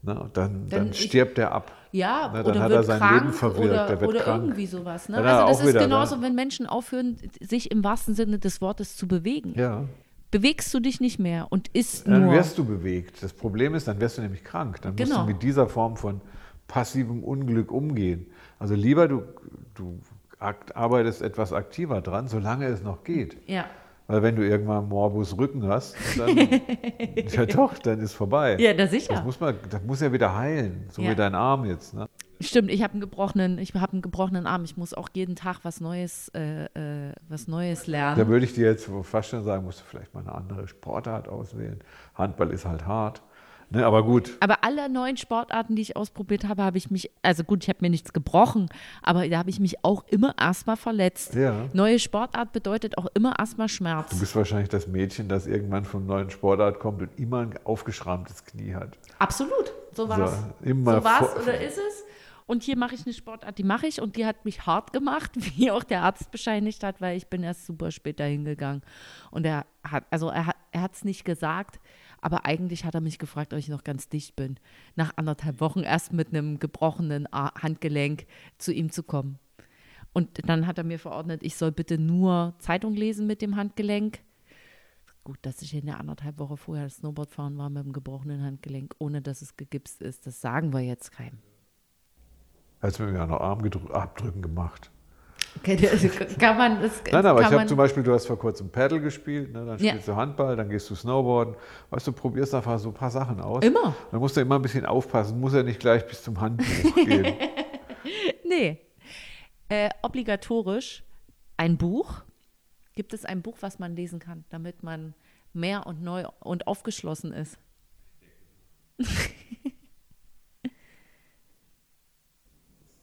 ne, 0.05 0.15
dann, 0.15 0.31
dann, 0.33 0.69
Dann 0.69 0.91
ich- 0.91 1.03
stirbt 1.03 1.39
er 1.39 1.53
ab. 1.53 1.73
Ja, 1.93 2.29
Ne, 2.33 2.43
dann 2.43 2.47
oder 2.53 2.61
hat 2.61 2.71
wird 2.71 2.81
er 2.81 2.83
sein 2.85 2.99
krank 2.99 3.21
Leben 3.23 3.33
verwirkt, 3.33 3.67
oder, 3.71 3.87
er 3.87 4.01
wird 4.01 4.11
oder 4.11 4.21
krank. 4.21 4.43
irgendwie 4.45 4.67
sowas. 4.67 5.09
Ne? 5.09 5.17
Dann 5.17 5.27
Also 5.27 5.47
das 5.49 5.61
ist 5.61 5.69
wieder, 5.69 5.81
genauso, 5.85 6.17
ne? 6.17 6.23
wenn 6.23 6.35
Menschen 6.35 6.67
aufhören, 6.67 7.17
sich 7.41 7.71
im 7.71 7.85
wahrsten 7.85 8.15
Sinne 8.15 8.39
des 8.41 8.61
Wortes 8.61 8.97
zu 8.97 9.07
bewegen. 9.07 9.55
Ja. 9.57 9.85
Bewegst 10.33 10.75
du 10.75 10.81
dich 10.81 11.01
nicht 11.01 11.21
mehr 11.21 11.47
und 11.51 11.69
isst 11.69 12.09
Dann 12.09 12.25
nur. 12.25 12.33
wirst 12.35 12.59
du 12.59 12.65
bewegt. 12.65 13.23
Das 13.23 13.33
Problem 13.33 13.77
ist, 13.77 13.87
dann 13.87 14.01
wirst 14.01 14.19
du 14.19 14.23
nämlich 14.23 14.43
krank. 14.43 14.83
Dann 14.83 14.95
musst 14.97 15.05
Genau. 15.05 15.23
du 15.23 15.29
mit 15.29 15.43
dieser 15.45 15.69
Form 15.69 15.97
von 15.97 16.21
passivem 16.67 17.23
Unglück 17.23 17.71
umgehen. 17.71 18.27
Also 18.59 18.75
lieber 18.75 19.07
du, 19.07 19.23
du 19.75 20.01
arbeitest 20.41 21.23
etwas 21.23 21.53
aktiver 21.53 22.01
dran, 22.01 22.27
solange 22.29 22.67
es 22.67 22.83
noch 22.83 23.05
geht. 23.05 23.37
ja. 23.49 23.67
Weil 24.07 24.23
wenn 24.23 24.37
du 24.37 24.47
irgendwann 24.47 24.87
Morbus 24.89 25.37
Rücken 25.39 25.67
hast, 25.67 25.97
dann, 26.19 26.37
ja 27.31 27.47
doch, 27.47 27.79
dann 27.79 28.01
ist 28.01 28.13
vorbei. 28.13 28.57
ja, 28.59 28.75
da 28.75 28.87
sicher. 28.87 29.15
Das 29.15 29.25
muss, 29.25 29.41
man, 29.41 29.55
das 29.71 29.83
muss 29.83 30.01
ja 30.03 30.13
wieder 30.13 30.37
heilen, 30.37 30.85
so 30.91 31.01
Ja. 31.01 31.11
wie 31.11 31.15
dein 31.15 31.35
Arm 31.35 31.65
jetzt. 31.65 31.95
Ne? 31.95 32.07
Stimmt, 32.41 32.71
ich 32.71 32.83
habe 32.83 32.93
einen 32.93 33.01
gebrochenen, 33.01 33.57
ich 33.59 33.73
habe 33.75 33.93
einen 33.93 34.03
gebrochenen 34.03 34.47
Arm. 34.47 34.65
Ich 34.65 34.77
muss 34.77 34.93
auch 34.93 35.09
jeden 35.15 35.37
Tag 35.37 35.61
was 35.63 35.81
Neues, 35.81 36.29
äh, 36.35 36.65
äh, 36.65 37.13
was 37.29 37.49
Neues 37.49 37.85
Da 37.87 37.93
lernen. 37.93 38.29
würde 38.29 38.45
ich 38.45 38.53
dir 38.53 38.67
jetzt 38.67 38.91
fast 39.05 39.31
schon 39.31 39.43
sagen, 39.43 39.65
musst 39.65 39.81
du 39.81 39.85
vielleicht 39.85 40.13
mal 40.13 40.21
eine 40.21 40.35
andere 40.35 40.69
Sportart 40.69 41.29
auswählen. 41.29 41.79
Handball 42.15 42.51
ist 42.51 42.67
halt 42.67 42.87
hart. 42.87 43.23
Ne, 43.75 43.85
aber 43.85 44.05
gut. 44.05 44.37
Aber 44.41 44.63
alle 44.63 44.89
neuen 44.89 45.17
Sportarten, 45.17 45.77
die 45.77 45.83
ich 45.83 45.97
ausprobiert 45.97 46.47
habe, 46.47 46.63
habe 46.63 46.79
ich 46.79 46.91
mich, 46.91 47.11
also 47.23 47.45
gut, 47.45 47.65
ich 47.65 47.69
habe 47.69 47.79
mir 47.83 47.91
nichts 47.91 48.13
gebrochen, 48.13 48.69
aber 49.03 49.29
da 49.29 49.39
habe 49.39 49.51
ich 49.51 49.61
mich 49.61 49.85
auch 49.85 50.05
immer 50.09 50.35
erstmal 50.41 50.77
verletzt. 50.77 51.35
Ja. 51.35 51.69
Neue 51.73 51.99
Sportart 51.99 52.53
bedeutet 52.53 52.99
auch 52.99 53.07
immer 53.15 53.35
erstmal 53.39 53.69
Schmerz. 53.69 54.11
Du 54.11 54.21
bist 54.21 54.37
wahrscheinlich 54.37 54.69
das 54.69 54.87
Mädchen, 54.87 55.29
das 55.29 55.47
irgendwann 55.47 55.85
von 55.85 56.07
neuen 56.07 56.31
Sportart 56.31 56.79
kommt 56.79 57.03
und 57.03 57.19
immer 57.19 57.41
ein 57.41 57.55
aufgeschrammtes 57.65 58.45
Knie 58.45 58.75
hat. 58.75 58.97
Absolut. 59.19 59.73
So 59.93 60.09
war 60.09 60.21
es. 60.21 60.31
So, 60.31 60.39
immer 60.63 60.99
so 60.99 61.05
war 61.05 61.23
es 61.23 61.43
oder 61.43 61.61
ist 61.61 61.79
es. 61.79 62.05
Und 62.47 62.63
hier 62.63 62.77
mache 62.77 62.95
ich 62.95 63.07
eine 63.07 63.15
Sportart, 63.15 63.57
die 63.57 63.63
mache 63.63 63.87
ich 63.87 64.03
und 64.03 64.17
die 64.17 64.27
hat 64.27 64.45
mich 64.45 64.67
hart 64.67 64.93
gemacht, 64.93 65.31
wie 65.57 65.71
auch 65.71 65.83
der 65.83 66.03
Arzt 66.03 66.31
bescheinigt 66.31 66.85
hat, 66.85 67.01
weil 67.01 67.17
ich 67.17 67.29
bin 67.29 67.43
erst 67.43 67.67
super 67.67 67.91
spät 67.91 68.21
dahin 68.21 68.45
gegangen. 68.45 68.83
Und 69.31 69.47
er 69.47 69.67
hat, 69.83 70.05
also 70.11 70.29
er 70.29 70.47
hat 70.47 70.95
es 70.95 71.05
nicht 71.05 71.25
gesagt, 71.25 71.81
aber 72.25 72.47
eigentlich 72.47 72.87
hat 72.87 72.95
er 72.95 73.03
mich 73.03 73.19
gefragt, 73.19 73.53
ob 73.53 73.59
ich 73.59 73.69
noch 73.69 73.85
ganz 73.85 74.09
dicht 74.09 74.35
bin. 74.35 74.57
Nach 74.97 75.13
anderthalb 75.17 75.61
Wochen 75.61 75.81
erst 75.81 76.15
mit 76.15 76.29
einem 76.29 76.59
gebrochenen 76.59 77.31
A- 77.31 77.55
Handgelenk 77.61 78.27
zu 78.57 78.73
ihm 78.73 78.91
zu 78.91 79.03
kommen. 79.03 79.39
Und 80.15 80.49
dann 80.49 80.67
hat 80.67 80.79
er 80.79 80.85
mir 80.85 80.99
verordnet, 80.99 81.43
ich 81.43 81.57
soll 81.57 81.71
bitte 81.71 81.99
nur 81.99 82.55
Zeitung 82.61 82.95
lesen 82.95 83.27
mit 83.27 83.43
dem 83.43 83.57
Handgelenk. 83.57 84.21
Gut, 85.23 85.39
dass 85.43 85.61
ich 85.61 85.75
in 85.75 85.85
der 85.85 86.01
anderthalb 86.01 86.39
Woche 86.39 86.57
vorher 86.57 86.89
Snowboard 86.89 87.31
fahren 87.31 87.59
war 87.59 87.69
mit 87.69 87.85
dem 87.85 87.93
gebrochenen 87.93 88.43
Handgelenk, 88.43 88.95
ohne 88.99 89.21
dass 89.21 89.43
es 89.43 89.59
gegipst 89.59 90.01
ist. 90.01 90.27
Das 90.27 90.41
sagen 90.41 90.73
wir 90.73 90.81
jetzt 90.81 91.13
keinem. 91.13 91.41
Als 92.81 92.99
wir 92.99 93.07
mir 93.07 93.27
noch 93.27 93.41
Armabdrücken 93.41 94.41
gemacht. 94.41 94.91
Okay, 95.57 95.77
das 95.77 96.37
kann 96.39 96.57
man 96.59 96.83
das 96.83 97.01
Nein, 97.11 97.25
aber 97.27 97.41
kann 97.41 97.53
ich 97.53 97.59
habe 97.59 97.67
zum 97.69 97.77
Beispiel, 97.77 98.03
du 98.03 98.13
hast 98.13 98.27
vor 98.27 98.39
kurzem 98.39 98.71
Paddle 98.71 99.01
gespielt, 99.01 99.53
ne, 99.53 99.65
dann 99.65 99.79
Ja. 99.79 99.91
spielst 99.91 100.09
du 100.09 100.17
Handball, 100.17 100.57
dann 100.57 100.69
gehst 100.69 100.91
du 100.91 100.95
Snowboarden. 100.95 101.55
Weißt 101.91 102.07
du, 102.07 102.13
probierst 102.13 102.55
einfach 102.55 102.79
so 102.79 102.89
ein 102.89 102.95
paar 102.95 103.11
Sachen 103.11 103.41
aus. 103.41 103.65
Immer. 103.65 103.95
Dann 104.11 104.21
musst 104.21 104.37
du 104.37 104.41
immer 104.41 104.57
ein 104.57 104.63
bisschen 104.63 104.85
aufpassen, 104.85 105.39
muss 105.41 105.55
ja 105.55 105.63
nicht 105.63 105.81
gleich 105.81 106.07
bis 106.07 106.23
zum 106.23 106.41
Handbuch 106.41 106.95
gehen. 107.05 107.35
Nee. 108.45 108.79
Äh, 109.69 109.91
obligatorisch 110.03 111.03
ein 111.57 111.77
Buch. 111.79 112.23
Gibt 112.95 113.13
es 113.15 113.25
ein 113.25 113.43
Buch, 113.43 113.57
was 113.61 113.79
man 113.79 113.97
lesen 113.97 114.19
kann, 114.19 114.45
damit 114.51 114.83
man 114.83 115.15
mehr 115.53 115.87
und 115.87 116.03
neu 116.03 116.25
und 116.41 116.67
aufgeschlossen 116.67 117.33
ist? 117.33 117.59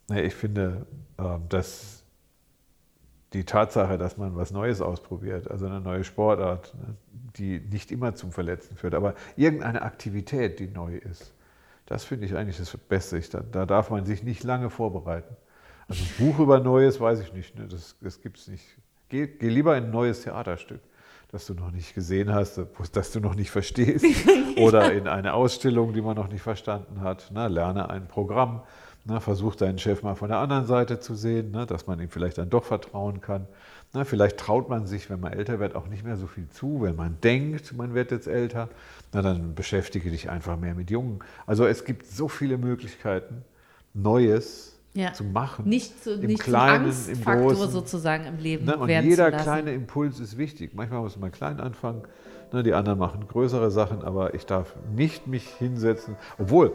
Nee, 0.09 0.21
ich 0.23 0.33
finde, 0.33 0.85
ähm, 1.17 1.47
dass 1.49 2.00
die 3.33 3.45
Tatsache, 3.45 3.97
dass 3.97 4.17
man 4.17 4.35
was 4.35 4.51
Neues 4.51 4.81
ausprobiert, 4.81 5.49
also 5.49 5.65
eine 5.65 5.79
neue 5.79 6.03
Sportart, 6.03 6.73
ne, 6.75 6.95
die 7.37 7.59
nicht 7.59 7.91
immer 7.91 8.13
zum 8.13 8.31
Verletzen 8.31 8.75
führt, 8.75 8.93
aber 8.93 9.15
irgendeine 9.37 9.83
Aktivität, 9.83 10.59
die 10.59 10.67
neu 10.67 10.97
ist, 10.97 11.33
das 11.85 12.03
finde 12.03 12.25
ich 12.25 12.35
eigentlich 12.35 12.57
das 12.57 12.75
Beste. 12.77 13.19
Da, 13.31 13.39
da 13.39 13.65
darf 13.65 13.89
man 13.89 14.05
sich 14.05 14.23
nicht 14.23 14.43
lange 14.43 14.69
vorbereiten. 14.69 15.35
Also 15.87 16.03
ein 16.03 16.25
Buch 16.25 16.39
über 16.39 16.59
Neues 16.59 16.99
weiß 16.99 17.19
ich 17.21 17.33
nicht, 17.33 17.57
ne, 17.57 17.67
das, 17.67 17.95
das 18.01 18.21
gibt 18.21 18.37
es 18.37 18.47
nicht. 18.47 18.63
Geh, 19.09 19.27
geh 19.27 19.49
lieber 19.49 19.77
in 19.77 19.85
ein 19.85 19.91
neues 19.91 20.21
Theaterstück, 20.21 20.81
das 21.31 21.45
du 21.45 21.53
noch 21.53 21.71
nicht 21.71 21.93
gesehen 21.93 22.33
hast, 22.33 22.61
das 22.93 23.11
du 23.11 23.19
noch 23.19 23.35
nicht 23.35 23.51
verstehst, 23.51 24.05
oder 24.57 24.93
in 24.93 25.07
eine 25.07 25.33
Ausstellung, 25.33 25.93
die 25.93 26.01
man 26.01 26.15
noch 26.15 26.29
nicht 26.29 26.41
verstanden 26.41 27.01
hat. 27.01 27.29
Na, 27.33 27.47
lerne 27.47 27.89
ein 27.89 28.07
Programm. 28.07 28.61
Na, 29.03 29.19
versuch 29.19 29.55
deinen 29.55 29.79
Chef 29.79 30.03
mal 30.03 30.13
von 30.15 30.29
der 30.29 30.37
anderen 30.37 30.65
Seite 30.67 30.99
zu 30.99 31.15
sehen, 31.15 31.51
ne, 31.51 31.65
dass 31.65 31.87
man 31.87 31.99
ihm 31.99 32.09
vielleicht 32.09 32.37
dann 32.37 32.49
doch 32.51 32.63
vertrauen 32.63 33.19
kann. 33.19 33.47
Na, 33.93 34.03
vielleicht 34.05 34.37
traut 34.37 34.69
man 34.69 34.85
sich, 34.85 35.09
wenn 35.09 35.19
man 35.19 35.33
älter 35.33 35.59
wird, 35.59 35.75
auch 35.75 35.87
nicht 35.87 36.03
mehr 36.05 36.17
so 36.17 36.27
viel 36.27 36.47
zu, 36.49 36.81
wenn 36.81 36.95
man 36.95 37.17
denkt, 37.23 37.73
man 37.75 37.93
wird 37.95 38.11
jetzt 38.11 38.27
älter. 38.27 38.69
Na, 39.11 39.21
dann 39.23 39.55
beschäftige 39.55 40.11
dich 40.11 40.29
einfach 40.29 40.55
mehr 40.57 40.75
mit 40.75 40.91
Jungen. 40.91 41.19
Also 41.47 41.65
es 41.65 41.83
gibt 41.83 42.05
so 42.05 42.27
viele 42.27 42.57
Möglichkeiten, 42.57 43.43
Neues 43.93 44.77
Ja. 44.93 45.13
zu 45.13 45.23
machen. 45.23 45.67
Nicht, 45.67 46.03
zu, 46.03 46.13
Im 46.13 46.27
nicht 46.27 46.39
Kleinen, 46.41 46.85
im 46.85 46.89
Angstfaktor 46.91 47.53
Großen. 47.53 47.71
sozusagen 47.71 48.25
im 48.25 48.37
Leben 48.37 48.65
Ne? 48.65 48.77
Und 48.77 48.89
jeder 48.89 49.31
kleine 49.31 49.73
Impuls 49.73 50.19
ist 50.19 50.37
wichtig. 50.37 50.73
Manchmal 50.75 51.01
muss 51.01 51.17
man 51.17 51.31
klein 51.31 51.59
anfangen. 51.59 52.03
Ne? 52.53 52.61
Die 52.63 52.73
anderen 52.73 52.99
machen 52.99 53.27
größere 53.27 53.71
Sachen, 53.71 54.03
aber 54.03 54.33
ich 54.35 54.45
darf 54.45 54.75
nicht 54.95 55.27
mich 55.27 55.47
hinsetzen. 55.47 56.15
Obwohl, 56.37 56.73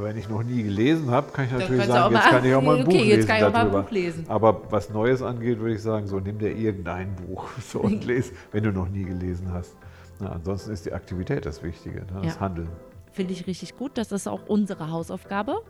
wenn 0.00 0.16
ich 0.16 0.28
noch 0.28 0.42
nie 0.42 0.62
gelesen 0.62 1.10
habe, 1.10 1.30
kann 1.32 1.46
ich 1.46 1.52
natürlich 1.52 1.84
sagen, 1.86 2.14
jetzt 2.14 2.24
kann 2.24 2.44
ich 2.44 2.54
auch 2.54 2.62
mal 2.62 2.76
ein 2.78 2.82
okay, 2.86 2.98
Buch 2.98 3.04
jetzt 3.04 3.16
lesen 3.16 3.28
kann 3.28 3.36
ich 3.38 3.44
auch 3.44 3.52
mal 3.52 3.58
ein 3.60 3.66
darüber. 3.66 3.82
Buch 3.82 3.90
lesen. 3.90 4.24
Aber 4.28 4.62
was 4.70 4.90
Neues 4.90 5.22
angeht, 5.22 5.58
würde 5.58 5.74
ich 5.74 5.82
sagen, 5.82 6.06
so 6.06 6.20
nimm 6.20 6.38
dir 6.38 6.56
irgendein 6.56 7.14
Buch 7.16 7.48
so 7.60 7.80
und 7.80 8.04
lese, 8.06 8.32
wenn 8.52 8.64
du 8.64 8.72
noch 8.72 8.88
nie 8.88 9.04
gelesen 9.04 9.52
hast. 9.52 9.76
Na, 10.20 10.30
ansonsten 10.32 10.72
ist 10.72 10.86
die 10.86 10.92
Aktivität 10.92 11.44
das 11.46 11.62
Wichtige, 11.62 12.00
ne? 12.00 12.20
das 12.22 12.34
Ja. 12.34 12.40
Handeln. 12.40 12.68
Finde 13.12 13.32
ich 13.32 13.46
richtig 13.46 13.76
gut. 13.76 13.98
Das 13.98 14.12
ist 14.12 14.26
auch 14.26 14.46
unsere 14.46 14.90
Hausaufgabe. 14.90 15.62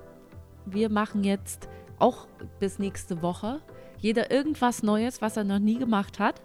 Wir 0.66 0.90
machen 0.90 1.24
jetzt 1.24 1.68
auch 1.98 2.28
bis 2.60 2.78
nächste 2.78 3.22
Woche 3.22 3.60
jeder 3.98 4.30
irgendwas 4.30 4.82
Neues, 4.82 5.22
was 5.22 5.36
er 5.36 5.44
noch 5.44 5.60
nie 5.60 5.78
gemacht 5.78 6.18
hat. 6.18 6.42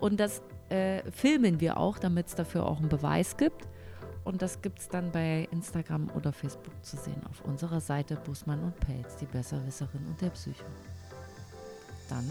Und 0.00 0.18
das 0.18 0.42
äh, 0.70 1.02
filmen 1.12 1.60
wir 1.60 1.76
auch, 1.78 1.98
damit 1.98 2.28
es 2.28 2.34
dafür 2.34 2.66
auch 2.66 2.78
einen 2.78 2.88
Beweis 2.88 3.36
gibt. 3.36 3.68
Und 4.26 4.42
das 4.42 4.60
gibt 4.60 4.80
es 4.80 4.88
dann 4.88 5.12
bei 5.12 5.46
Instagram 5.52 6.10
oder 6.16 6.32
Facebook 6.32 6.74
zu 6.84 6.96
sehen 6.96 7.22
auf 7.30 7.44
unserer 7.44 7.80
Seite 7.80 8.16
Bussmann 8.16 8.60
und 8.60 8.74
Pelz, 8.80 9.14
die 9.18 9.24
Besserwisserin 9.24 10.04
und 10.04 10.20
der 10.20 10.30
Psycho. 10.30 10.64
Dann 12.08 12.28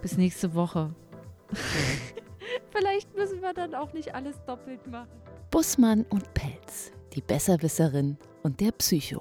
bis 0.00 0.16
nächste 0.16 0.54
Woche. 0.54 0.94
Vielleicht 2.70 3.12
müssen 3.16 3.42
wir 3.42 3.52
dann 3.52 3.74
auch 3.74 3.92
nicht 3.92 4.14
alles 4.14 4.36
doppelt 4.46 4.86
machen. 4.86 5.10
Bussmann 5.50 6.04
und 6.04 6.32
Pelz, 6.34 6.92
die 7.14 7.20
Besserwisserin 7.20 8.16
und 8.44 8.60
der 8.60 8.70
Psycho. 8.70 9.18